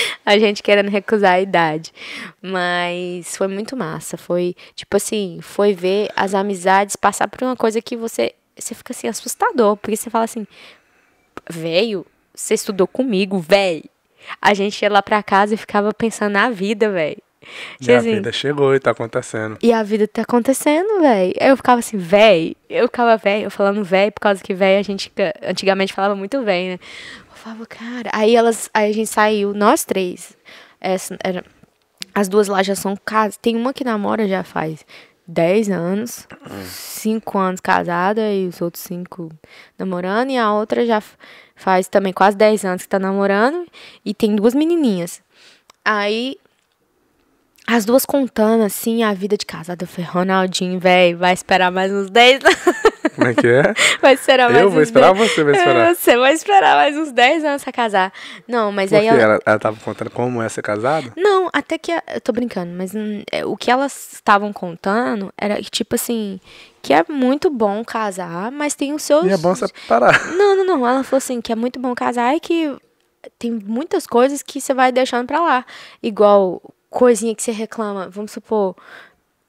a 0.24 0.38
gente 0.38 0.62
querendo 0.62 0.90
recusar 0.90 1.34
a 1.34 1.40
idade. 1.40 1.92
Mas 2.40 3.36
foi 3.36 3.48
muito 3.48 3.76
massa. 3.76 4.16
Foi, 4.16 4.54
tipo 4.74 4.96
assim, 4.96 5.38
foi 5.42 5.72
ver 5.72 6.10
as 6.16 6.34
amizades 6.34 6.96
passar 6.96 7.28
por 7.28 7.42
uma 7.42 7.56
coisa 7.56 7.80
que 7.80 7.96
você, 7.96 8.34
você 8.56 8.74
fica 8.74 8.92
assim, 8.92 9.08
assustador. 9.08 9.76
Porque 9.76 9.96
você 9.96 10.10
fala 10.10 10.24
assim, 10.24 10.46
velho, 11.48 12.06
você 12.34 12.54
estudou 12.54 12.86
comigo, 12.86 13.38
velho. 13.38 13.84
A 14.40 14.54
gente 14.54 14.82
ia 14.82 14.90
lá 14.90 15.02
pra 15.02 15.22
casa 15.22 15.54
e 15.54 15.56
ficava 15.56 15.92
pensando 15.94 16.32
na 16.32 16.50
vida, 16.50 16.90
velho. 16.90 17.22
E 17.80 17.92
a 17.92 17.98
Assim, 17.98 18.14
vida 18.14 18.32
chegou 18.32 18.74
e 18.74 18.80
tá 18.80 18.90
acontecendo. 18.90 19.56
e 19.62 19.72
a 19.72 19.82
vida 19.82 20.06
tá 20.08 20.22
acontecendo, 20.22 21.00
velho. 21.00 21.32
Eu 21.40 21.56
ficava 21.56 21.78
assim, 21.78 21.96
véi. 21.96 22.56
Eu 22.68 22.86
ficava 22.86 23.16
véi, 23.16 23.44
eu 23.44 23.50
falando 23.50 23.82
véi, 23.84 24.10
por 24.10 24.20
causa 24.20 24.42
que 24.42 24.52
véi 24.54 24.78
a 24.78 24.82
gente 24.82 25.12
antigamente 25.42 25.92
falava 25.92 26.14
muito 26.14 26.42
véi, 26.42 26.68
né? 26.70 26.78
Eu 27.30 27.36
falava, 27.36 27.66
cara. 27.66 28.10
Aí 28.12 28.34
elas, 28.34 28.68
aí 28.74 28.90
a 28.90 28.94
gente 28.94 29.08
saiu, 29.08 29.54
nós 29.54 29.84
três. 29.84 30.36
essa 30.80 31.16
era, 31.22 31.44
as 32.14 32.28
duas 32.28 32.48
lá 32.48 32.62
já 32.62 32.74
são 32.74 32.96
casadas. 33.04 33.36
Tem 33.36 33.54
uma 33.56 33.72
que 33.72 33.84
namora 33.84 34.26
já 34.26 34.42
faz 34.42 34.84
10 35.28 35.70
anos, 35.70 36.26
5 36.64 37.38
anos 37.38 37.60
casada 37.60 38.32
e 38.32 38.46
os 38.46 38.60
outros 38.62 38.82
5 38.84 39.30
namorando. 39.78 40.30
E 40.30 40.36
a 40.38 40.52
outra 40.52 40.84
já 40.86 41.02
faz 41.54 41.88
também 41.88 42.12
quase 42.12 42.36
10 42.36 42.64
anos 42.64 42.82
que 42.82 42.88
tá 42.88 42.98
namorando. 42.98 43.66
E 44.04 44.14
tem 44.14 44.34
duas 44.34 44.54
menininhas. 44.54 45.20
Aí, 45.84 46.36
as 47.66 47.84
duas 47.84 48.06
contando, 48.06 48.62
assim, 48.62 49.02
a 49.02 49.12
vida 49.12 49.36
de 49.36 49.44
casada. 49.44 49.84
Eu 49.84 49.88
falei, 49.88 50.08
Ronaldinho, 50.08 50.78
velho, 50.78 51.18
vai 51.18 51.34
esperar 51.34 51.72
mais 51.72 51.92
uns 51.92 52.08
10 52.10 52.44
anos. 52.44 52.58
Como 53.16 53.28
é 53.28 53.34
que 53.34 53.46
é? 53.46 53.74
Vai 54.00 54.14
esperar 54.14 54.50
mais 54.50 54.62
Eu 54.62 54.70
vou 54.70 54.82
esperar 54.82 55.14
10 55.14 55.30
você 55.30 55.42
vai 55.42 55.54
esperar? 55.54 55.94
Você 55.94 56.16
vai 56.16 56.32
esperar 56.34 56.76
mais 56.76 56.96
uns 56.96 57.12
10 57.12 57.44
anos 57.44 57.64
pra 57.64 57.72
casar. 57.72 58.12
Não, 58.46 58.70
mas 58.70 58.90
Porque 58.90 59.02
aí 59.02 59.08
ela... 59.08 59.22
ela, 59.22 59.40
ela 59.44 59.58
tava 59.58 59.76
contando 59.80 60.10
como 60.10 60.42
é 60.42 60.48
ser 60.48 60.62
casado? 60.62 61.12
Não, 61.16 61.48
até 61.52 61.78
que. 61.78 61.92
Eu 61.92 62.20
tô 62.20 62.32
brincando, 62.32 62.72
mas 62.72 62.94
hum, 62.94 63.22
é, 63.32 63.44
o 63.44 63.56
que 63.56 63.70
elas 63.70 64.12
estavam 64.12 64.52
contando 64.52 65.32
era 65.36 65.56
que, 65.56 65.70
tipo 65.70 65.94
assim, 65.94 66.38
que 66.82 66.92
é 66.92 67.04
muito 67.08 67.48
bom 67.48 67.82
casar, 67.84 68.52
mas 68.52 68.74
tem 68.74 68.92
os 68.92 69.02
seus. 69.02 69.24
E 69.26 69.30
é 69.30 69.38
bom 69.38 69.54
separar. 69.54 70.26
Não, 70.36 70.56
não, 70.56 70.64
não. 70.64 70.86
Ela 70.86 71.02
falou 71.02 71.18
assim, 71.18 71.40
que 71.40 71.50
é 71.50 71.56
muito 71.56 71.80
bom 71.80 71.94
casar 71.94 72.36
e 72.36 72.40
que 72.40 72.76
tem 73.38 73.50
muitas 73.50 74.06
coisas 74.06 74.42
que 74.42 74.60
você 74.60 74.74
vai 74.74 74.92
deixando 74.92 75.26
pra 75.26 75.40
lá. 75.40 75.64
Igual 76.02 76.62
coisinha 76.90 77.34
que 77.34 77.42
você 77.42 77.52
reclama, 77.52 78.08
vamos 78.08 78.32
supor. 78.32 78.74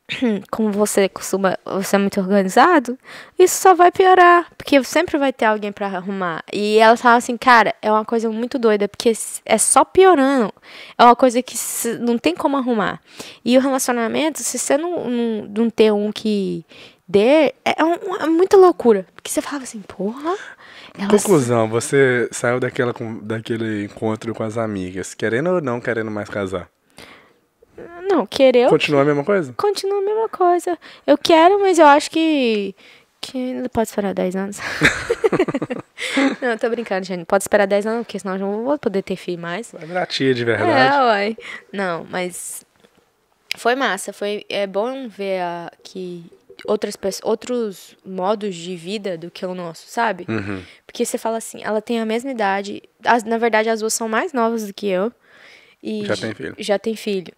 Como 0.49 0.71
você 0.71 1.09
costuma, 1.09 1.57
você 1.65 1.97
é 1.97 1.99
muito 1.99 2.17
organizado, 2.21 2.97
isso 3.37 3.61
só 3.61 3.73
vai 3.75 3.91
piorar, 3.91 4.47
porque 4.57 4.81
sempre 4.83 5.17
vai 5.17 5.33
ter 5.33 5.43
alguém 5.43 5.69
pra 5.71 5.87
arrumar. 5.87 6.43
E 6.53 6.77
ela 6.77 6.95
fala 6.95 7.17
assim, 7.17 7.35
cara, 7.35 7.75
é 7.81 7.91
uma 7.91 8.05
coisa 8.05 8.29
muito 8.29 8.57
doida, 8.57 8.87
porque 8.87 9.11
é 9.45 9.57
só 9.57 9.83
piorando. 9.83 10.53
É 10.97 11.03
uma 11.03 11.15
coisa 11.15 11.41
que 11.43 11.57
não 11.99 12.17
tem 12.17 12.33
como 12.33 12.55
arrumar. 12.55 13.01
E 13.43 13.57
o 13.57 13.61
relacionamento, 13.61 14.39
se 14.41 14.57
você 14.57 14.77
não, 14.77 15.09
não, 15.09 15.45
não 15.57 15.69
ter 15.69 15.91
um 15.91 16.09
que 16.09 16.65
dê, 17.05 17.53
é, 17.65 17.83
um- 17.83 18.15
é 18.15 18.27
muita 18.27 18.55
loucura. 18.55 19.05
Porque 19.13 19.29
você 19.29 19.41
fala 19.41 19.63
assim, 19.63 19.81
porra. 19.81 20.35
Conclusão, 21.23 21.67
você 21.67 22.29
saiu 22.31 22.61
daquela, 22.61 22.93
daquele 23.21 23.83
encontro 23.83 24.33
com 24.33 24.43
as 24.43 24.57
amigas, 24.57 25.13
querendo 25.13 25.49
ou 25.49 25.61
não 25.61 25.81
querendo 25.81 26.09
mais 26.09 26.29
casar? 26.29 26.69
Não, 28.09 28.25
querer, 28.25 28.69
Continua 28.69 29.01
a 29.01 29.05
mesma 29.05 29.23
coisa? 29.23 29.53
continua 29.55 29.99
a 29.99 30.01
mesma 30.01 30.29
coisa. 30.29 30.77
Eu 31.05 31.17
quero, 31.17 31.59
mas 31.59 31.77
eu 31.79 31.85
acho 31.85 32.09
que. 32.11 32.75
Que 33.19 33.37
ainda 33.37 33.69
pode 33.69 33.89
esperar 33.89 34.13
10 34.13 34.35
anos. 34.35 34.59
não, 36.41 36.49
eu 36.51 36.59
tô 36.59 36.69
brincando, 36.69 37.05
gente. 37.05 37.25
Pode 37.25 37.43
esperar 37.43 37.65
10 37.65 37.85
anos, 37.87 38.05
porque 38.05 38.19
senão 38.19 38.35
eu 38.35 38.39
não 38.39 38.63
vou 38.63 38.77
poder 38.77 39.01
ter 39.01 39.15
filho 39.15 39.39
mais. 39.41 39.71
Vai 39.71 39.85
virar 39.85 40.05
tia 40.05 40.33
de 40.33 40.43
É, 40.43 40.45
verdade. 40.45 40.95
uai. 40.97 41.37
Não, 41.73 42.05
mas. 42.09 42.63
Foi 43.55 43.75
massa. 43.75 44.13
Foi, 44.13 44.45
é 44.49 44.67
bom 44.67 45.07
ver 45.07 45.41
a, 45.41 45.71
que 45.83 46.25
outras 46.65 46.95
pessoas, 46.95 47.21
outros 47.29 47.97
modos 48.05 48.55
de 48.55 48.75
vida 48.75 49.17
do 49.17 49.29
que 49.31 49.45
o 49.45 49.53
nosso, 49.55 49.85
sabe? 49.87 50.25
Uhum. 50.29 50.61
Porque 50.85 51.03
você 51.05 51.17
fala 51.17 51.37
assim, 51.37 51.63
ela 51.63 51.81
tem 51.81 51.99
a 51.99 52.05
mesma 52.05 52.31
idade. 52.31 52.83
As, 53.03 53.23
na 53.23 53.37
verdade, 53.37 53.69
as 53.69 53.79
duas 53.79 53.93
são 53.93 54.07
mais 54.07 54.31
novas 54.33 54.65
do 54.67 54.73
que 54.73 54.87
eu. 54.87 55.11
E 55.81 56.05
Já 56.05 56.15
tem 56.15 56.33
filho. 56.33 56.55
Já 56.59 56.79
tem 56.79 56.95
filho. 56.95 57.33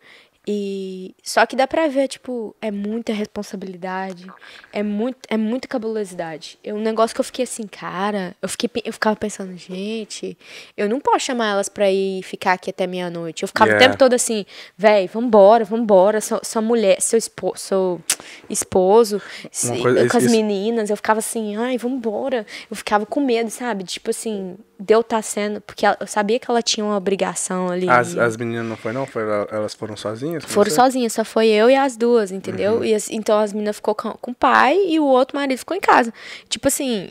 E 0.52 1.14
só 1.22 1.45
que 1.45 1.56
dá 1.56 1.68
pra 1.68 1.88
ver, 1.88 2.08
tipo, 2.08 2.56
é 2.60 2.72
muita 2.72 3.14
responsabilidade, 3.14 4.26
é 4.74 4.82
muito, 4.82 5.20
é 5.30 5.38
muita 5.38 5.68
cabulosidade. 5.68 6.58
É 6.64 6.74
um 6.74 6.80
negócio 6.82 7.14
que 7.14 7.22
eu 7.22 7.26
fiquei 7.26 7.43
assim, 7.43 7.68
cara, 7.68 8.36
eu 8.41 8.50
fiquei, 8.50 8.68
eu 8.84 8.91
ficava 8.91 9.16
pensando, 9.16 9.56
gente, 9.56 10.36
eu 10.76 10.89
não 10.89 11.00
posso 11.00 11.20
chamar 11.26 11.52
elas 11.52 11.70
pra 11.70 11.91
ir 11.91 12.24
ficar 12.24 12.54
aqui 12.54 12.72
até 12.72 12.88
meia-noite. 12.88 13.43
Eu 13.43 13.47
ficava 13.47 13.70
Yeah. 13.70 13.86
o 13.86 13.88
tempo 13.89 14.00
todo 14.00 14.14
assim, 14.14 14.43
véi, 14.76 15.06
vambora, 15.08 15.64
vambora, 15.64 16.20
sua, 16.20 16.41
sua 16.43 16.62
mulher, 16.64 17.00
seu, 17.00 17.20
espo, 17.20 17.54
seu 17.56 18.02
esposo, 18.50 19.22
se- 19.52 19.78
coisa- 19.80 20.10
com 20.10 20.18
as 20.18 20.24
isso- 20.24 20.32
meninas, 20.36 20.89
eu 20.89 20.95
ficava 20.95 21.20
assim, 21.20 21.56
ai, 21.58 21.78
vambora. 21.78 22.43
Eu 22.72 22.76
ficava 22.76 23.06
com 23.06 23.20
medo, 23.22 23.52
sabe? 23.52 23.84
Tipo 23.84 24.10
assim, 24.10 24.58
de 24.82 24.94
eu 24.94 25.02
estar 25.02 25.22
sendo, 25.22 25.60
porque 25.60 25.86
ela- 25.86 25.98
eu 26.00 26.08
sabia 26.08 26.40
que 26.40 26.50
ela 26.50 26.62
tinha 26.62 26.86
uma 26.86 26.96
obrigação 26.96 27.70
ali. 27.70 27.90
As, 27.90 28.16
as 28.18 28.38
meninas 28.38 28.66
não 28.66 28.78
foi 28.78 28.94
não? 28.94 29.06
Foi, 29.06 29.24
elas 29.52 29.74
foram 29.74 29.98
sozinhas? 29.98 30.46
Foram 30.46 30.72
sozinhas, 30.72 31.12
só 31.12 31.26
foi 31.26 31.48
eu 31.48 31.70
e 31.70 31.76
as 31.76 31.98
duas, 31.98 32.32
entendeu? 32.32 32.76
Uhum. 32.78 32.86
E 32.86 32.94
as- 32.96 33.10
então 33.10 33.38
as 33.38 33.52
meninas 33.52 33.76
ficou 33.76 33.94
com, 33.94 34.12
com 34.12 34.32
o 34.32 34.36
pai 34.36 34.78
e 34.88 34.98
o 35.00 35.04
outro 35.06 35.38
marido 35.38 35.58
ficou 35.60 35.76
em 35.76 35.82
casa. 35.82 36.14
Tipo 36.48 36.70
assim, 36.70 37.10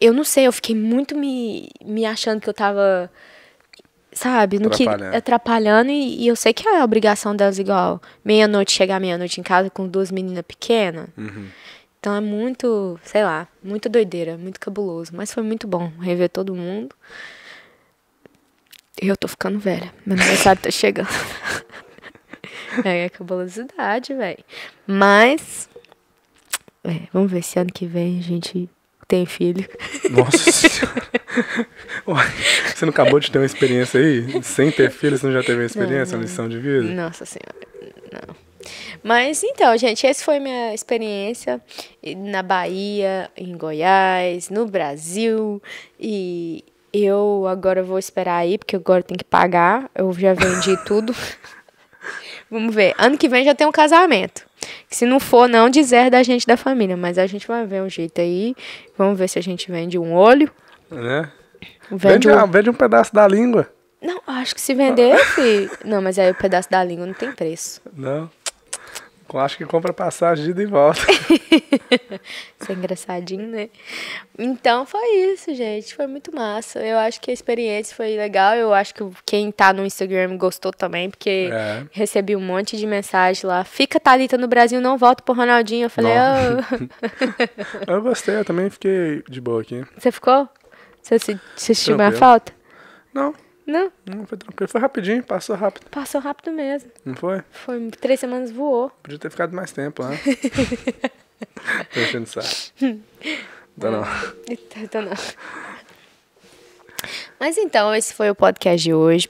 eu 0.00 0.12
não 0.12 0.24
sei, 0.24 0.46
eu 0.46 0.52
fiquei 0.52 0.74
muito 0.76 1.16
me, 1.16 1.70
me 1.84 2.04
achando 2.04 2.40
que 2.40 2.48
eu 2.48 2.54
tava, 2.54 3.10
sabe, 4.12 4.58
no 4.58 4.70
que 4.70 4.82
Atrapalhando. 4.84 5.16
atrapalhando 5.16 5.90
e, 5.90 6.22
e 6.24 6.28
eu 6.28 6.36
sei 6.36 6.52
que 6.52 6.68
é 6.68 6.80
a 6.80 6.84
obrigação 6.84 7.34
delas 7.34 7.58
igual 7.58 8.00
meia-noite 8.24 8.72
chegar 8.72 9.00
meia-noite 9.00 9.40
em 9.40 9.42
casa 9.42 9.70
com 9.70 9.88
duas 9.88 10.10
meninas 10.10 10.44
pequenas. 10.46 11.08
Uhum. 11.16 11.46
Então 12.08 12.16
é 12.16 12.20
muito, 12.22 12.98
sei 13.04 13.22
lá, 13.22 13.46
muito 13.62 13.86
doideira, 13.86 14.38
muito 14.38 14.58
cabuloso, 14.58 15.12
mas 15.14 15.30
foi 15.30 15.42
muito 15.42 15.68
bom 15.68 15.92
rever 16.00 16.30
todo 16.30 16.54
mundo. 16.54 16.96
Eu 18.98 19.14
tô 19.14 19.28
ficando 19.28 19.58
velha. 19.58 19.92
Meu 20.06 20.16
aniversário 20.16 20.62
tá 20.62 20.70
chegando. 20.70 21.10
é, 22.82 23.04
é 23.04 23.08
cabulosidade, 23.10 24.14
velho. 24.14 24.42
Mas. 24.86 25.68
é, 26.82 27.02
vamos 27.12 27.30
ver 27.30 27.42
se 27.42 27.58
ano 27.58 27.70
que 27.70 27.84
vem 27.84 28.18
a 28.18 28.22
gente 28.22 28.70
tem 29.06 29.26
filho. 29.26 29.68
Nossa 30.08 30.38
senhora. 30.50 31.02
Você 32.74 32.86
não 32.86 32.90
acabou 32.90 33.20
de 33.20 33.30
ter 33.30 33.38
uma 33.38 33.44
experiência 33.44 34.00
aí? 34.00 34.42
Sem 34.42 34.72
ter 34.72 34.90
filho, 34.90 35.18
você 35.18 35.26
não 35.26 35.34
já 35.34 35.42
teve 35.42 35.60
uma 35.60 35.66
experiência, 35.66 36.16
uma 36.16 36.22
lição 36.22 36.48
de 36.48 36.58
vida? 36.58 36.84
Nossa 36.84 37.26
senhora, 37.26 37.68
não. 38.10 38.47
Mas 39.02 39.42
então, 39.42 39.76
gente, 39.76 40.06
essa 40.06 40.24
foi 40.24 40.38
minha 40.38 40.74
experiência 40.74 41.60
na 42.16 42.42
Bahia, 42.42 43.30
em 43.36 43.56
Goiás, 43.56 44.50
no 44.50 44.66
Brasil. 44.66 45.62
E 45.98 46.64
eu 46.92 47.46
agora 47.48 47.82
vou 47.82 47.98
esperar 47.98 48.38
aí, 48.38 48.58
porque 48.58 48.76
agora 48.76 49.02
tem 49.02 49.16
que 49.16 49.24
pagar. 49.24 49.90
Eu 49.94 50.12
já 50.12 50.34
vendi 50.34 50.76
tudo. 50.84 51.14
Vamos 52.50 52.74
ver. 52.74 52.94
Ano 52.98 53.18
que 53.18 53.28
vem 53.28 53.44
já 53.44 53.54
tem 53.54 53.66
um 53.66 53.72
casamento. 53.72 54.46
Se 54.88 55.04
não 55.04 55.20
for, 55.20 55.48
não 55.48 55.68
dizer 55.68 56.10
da 56.10 56.22
gente 56.22 56.46
da 56.46 56.56
família. 56.56 56.96
Mas 56.96 57.18
a 57.18 57.26
gente 57.26 57.46
vai 57.46 57.66
ver 57.66 57.82
um 57.82 57.88
jeito 57.88 58.20
aí. 58.20 58.54
Vamos 58.96 59.18
ver 59.18 59.28
se 59.28 59.38
a 59.38 59.42
gente 59.42 59.70
vende 59.70 59.98
um 59.98 60.14
olho. 60.14 60.50
Né? 60.90 61.30
Vende 61.90 62.28
Vende, 62.28 62.30
um... 62.30 62.50
vende 62.50 62.70
um 62.70 62.74
pedaço 62.74 63.14
da 63.14 63.26
língua. 63.26 63.68
Não, 64.00 64.20
acho 64.26 64.54
que 64.54 64.60
se 64.60 64.74
vender, 64.74 65.16
fi... 65.34 65.68
Não, 65.84 66.00
mas 66.00 66.18
aí 66.18 66.30
o 66.30 66.34
pedaço 66.34 66.70
da 66.70 66.82
língua 66.84 67.04
não 67.04 67.14
tem 67.14 67.32
preço. 67.32 67.80
Não. 67.92 68.30
Acho 69.34 69.56
que 69.58 69.64
compra 69.66 69.92
passagem 69.92 70.44
de 70.46 70.50
ida 70.52 70.62
e 70.62 70.66
volta. 70.66 71.00
Isso 72.60 72.70
é 72.72 72.74
engraçadinho, 72.74 73.46
né? 73.48 73.68
Então 74.38 74.86
foi 74.86 75.06
isso, 75.32 75.54
gente. 75.54 75.94
Foi 75.94 76.06
muito 76.06 76.34
massa. 76.34 76.78
Eu 76.80 76.96
acho 76.98 77.20
que 77.20 77.30
a 77.30 77.34
experiência 77.34 77.94
foi 77.96 78.16
legal. 78.16 78.54
Eu 78.54 78.72
acho 78.72 78.94
que 78.94 79.02
quem 79.26 79.50
tá 79.50 79.72
no 79.72 79.84
Instagram 79.84 80.36
gostou 80.36 80.72
também, 80.72 81.10
porque 81.10 81.50
É. 81.52 81.82
recebi 81.90 82.34
um 82.36 82.40
monte 82.40 82.76
de 82.76 82.86
mensagem 82.86 83.46
lá. 83.46 83.64
Fica 83.64 83.98
Thalita 84.00 84.38
no 84.38 84.48
Brasil, 84.48 84.80
não 84.80 84.96
volta 84.96 85.22
pro 85.22 85.34
Ronaldinho. 85.34 85.86
Eu 85.86 85.90
falei, 85.90 86.12
"Ah." 86.12 86.56
Eu 87.86 88.02
gostei, 88.02 88.36
eu 88.36 88.44
também 88.44 88.70
fiquei 88.70 89.22
de 89.28 89.40
boa 89.40 89.62
aqui. 89.62 89.84
você 89.96 90.10
ficou? 90.12 90.48
Você, 91.02 91.18
você 91.18 91.38
sentiu 91.74 91.96
minha 91.96 92.12
falta? 92.12 92.52
Não, 93.14 93.34
Não, 93.68 93.92
não 94.06 94.26
foi 94.26 94.38
tranquilo. 94.38 94.66
Foi 94.66 94.80
rapidinho, 94.80 95.22
passou 95.22 95.54
rápido. 95.54 95.90
passou 95.90 96.22
rápido 96.22 96.50
mesmo. 96.50 96.90
Não 97.04 97.14
foi? 97.14 97.42
Foi 97.50 97.90
três 98.00 98.18
semanas 98.18 98.50
voou. 98.50 98.90
Podia 99.02 99.18
ter 99.18 99.30
ficado 99.30 99.54
mais 99.54 99.70
tempo 99.70 100.02
lá. 100.02 100.12
Tô 101.92 102.00
enchendo 102.00 102.26
saco. 102.26 102.48
Não, 103.76 103.92
não. 103.92 104.04
Então, 104.48 105.02
não. 105.02 105.12
Mas 107.38 107.58
então, 107.58 107.94
esse 107.94 108.14
foi 108.14 108.30
o 108.30 108.34
podcast 108.34 108.82
de 108.82 108.94
hoje. 108.94 109.28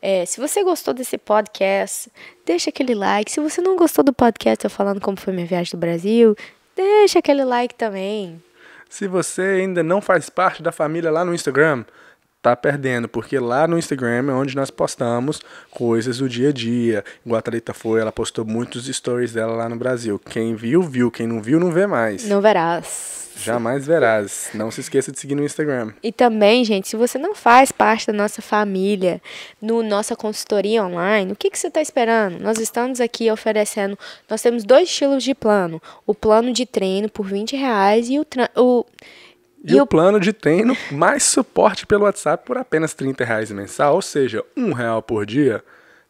É, 0.00 0.24
se 0.24 0.40
você 0.40 0.64
gostou 0.64 0.94
desse 0.94 1.18
podcast, 1.18 2.10
deixa 2.46 2.70
aquele 2.70 2.94
like. 2.94 3.30
Se 3.30 3.40
você 3.40 3.60
não 3.60 3.76
gostou 3.76 4.02
do 4.02 4.12
podcast 4.12 4.64
eu 4.64 4.70
falando 4.70 5.02
como 5.02 5.20
foi 5.20 5.34
minha 5.34 5.46
viagem 5.46 5.70
do 5.72 5.76
Brasil, 5.76 6.34
deixa 6.74 7.18
aquele 7.18 7.44
like 7.44 7.74
também. 7.74 8.42
Se 8.88 9.06
você 9.06 9.42
ainda 9.42 9.82
não 9.82 10.00
faz 10.00 10.30
parte 10.30 10.62
da 10.62 10.72
família 10.72 11.10
lá 11.10 11.26
no 11.26 11.34
Instagram, 11.34 11.84
tá 12.50 12.54
perdendo, 12.54 13.08
porque 13.08 13.40
lá 13.40 13.66
no 13.66 13.76
Instagram 13.76 14.30
é 14.30 14.32
onde 14.32 14.54
nós 14.54 14.70
postamos 14.70 15.40
coisas 15.68 16.18
do 16.18 16.28
dia 16.28 16.50
a 16.50 16.52
dia. 16.52 17.04
Igual 17.24 17.38
a 17.40 17.42
Thalita 17.42 17.74
foi, 17.74 18.00
ela 18.00 18.12
postou 18.12 18.44
muitos 18.44 18.86
stories 18.86 19.32
dela 19.32 19.52
lá 19.54 19.68
no 19.68 19.74
Brasil. 19.74 20.20
Quem 20.30 20.54
viu, 20.54 20.80
viu. 20.80 21.10
Quem 21.10 21.26
não 21.26 21.42
viu, 21.42 21.58
não 21.58 21.72
vê 21.72 21.88
mais. 21.88 22.28
Não 22.28 22.40
verás. 22.40 23.26
Jamais 23.36 23.84
verás. 23.84 24.50
Não 24.54 24.70
se 24.70 24.80
esqueça 24.80 25.10
de 25.10 25.18
seguir 25.18 25.34
no 25.34 25.44
Instagram. 25.44 25.92
E 26.02 26.12
também, 26.12 26.64
gente, 26.64 26.88
se 26.88 26.96
você 26.96 27.18
não 27.18 27.34
faz 27.34 27.72
parte 27.72 28.06
da 28.06 28.12
nossa 28.12 28.40
família, 28.40 29.20
no 29.60 29.82
nossa 29.82 30.14
consultoria 30.14 30.84
online, 30.84 31.32
o 31.32 31.36
que, 31.36 31.50
que 31.50 31.58
você 31.58 31.66
está 31.66 31.82
esperando? 31.82 32.40
Nós 32.40 32.58
estamos 32.58 33.00
aqui 33.00 33.30
oferecendo. 33.30 33.98
Nós 34.30 34.40
temos 34.40 34.64
dois 34.64 34.88
estilos 34.88 35.22
de 35.22 35.34
plano: 35.34 35.82
o 36.06 36.14
plano 36.14 36.52
de 36.52 36.64
treino 36.64 37.10
por 37.10 37.26
20 37.26 37.56
reais 37.56 38.08
e 38.08 38.18
o, 38.18 38.26
o 38.56 38.86
E, 39.66 39.72
E 39.72 39.80
o 39.80 39.82
o- 39.82 39.86
plano 39.86 40.20
de 40.20 40.32
treino 40.32 40.76
mais 40.92 41.24
suporte 41.24 41.86
pelo 41.86 42.04
WhatsApp 42.04 42.46
por 42.46 42.56
apenas 42.56 42.94
30 42.94 43.24
reais 43.24 43.50
mensal, 43.50 43.96
ou 43.96 44.02
seja, 44.02 44.44
um 44.56 44.72
real 44.72 45.02
por 45.02 45.26
dia. 45.26 45.62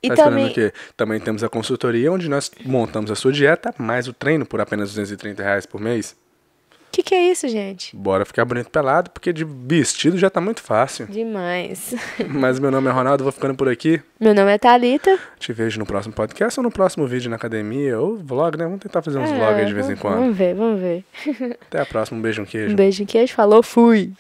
E 0.03 0.09
tá 0.09 0.25
também-? 0.25 0.53
Também 0.97 1.19
temos 1.19 1.43
a 1.43 1.49
consultoria, 1.49 2.13
onde 2.13 2.29
nós 2.29 2.51
montamos 2.65 3.11
a 3.11 3.15
sua 3.15 3.33
dieta, 3.33 3.75
mais 3.79 4.07
o 4.07 4.13
treino 4.13 4.45
por 4.45 4.61
apenas 4.61 4.91
230 4.91 5.43
reais 5.43 5.65
por 5.67 5.81
mês. 5.81 6.15
Que, 6.97 7.03
que 7.03 7.15
é 7.15 7.31
isso, 7.31 7.47
gente? 7.47 7.95
Bora 7.95 8.25
ficar 8.25 8.47
bonito 8.47 8.71
pelado, 8.71 9.11
porque 9.11 9.31
de 9.31 9.45
vestido 9.45 10.17
já 10.17 10.31
tá 10.31 10.41
muito 10.41 10.63
fácil. 10.63 11.07
Demais. 11.07 11.95
Mas 12.27 12.59
meu 12.59 12.71
nome 12.71 12.89
é 12.89 12.91
Ronaldo, 12.91 13.23
vou 13.23 13.31
ficando 13.31 13.55
por 13.55 13.69
aqui. 13.69 14.01
Meu 14.19 14.35
nome 14.35 14.51
é 14.51 14.57
Thalita. 14.57 15.19
Te 15.39 15.53
vejo 15.53 15.79
no 15.79 15.85
próximo 15.85 16.15
podcast 16.15 16.59
ou 16.59 16.65
no 16.65 16.71
próximo 16.71 17.07
vídeo 17.07 17.29
na 17.29 17.37
academia, 17.37 18.01
ou 18.01 18.17
vlog, 18.17 18.57
né? 18.57 18.65
Vamos 18.65 18.81
tentar 18.81 19.03
fazer 19.03 19.19
uns 19.19 19.31
É, 19.31 19.37
vlogs 19.37 19.59
aí 19.59 19.67
de 19.67 19.75
vez 19.75 19.91
em 19.91 19.97
quando. 19.97 20.21
Vamos 20.21 20.37
ver, 20.39 20.55
vamos 20.55 20.81
ver. 20.81 21.05
Até 21.69 21.83
a 21.83 21.85
próxima, 21.85 22.19
um 22.19 22.23
beijo, 22.23 22.41
um 22.41 22.47
queijo. 22.47 22.73
Um 22.73 22.77
beijo, 22.77 23.05
queijo. 23.05 23.35
Falou, 23.35 23.63
fui. 23.63 24.15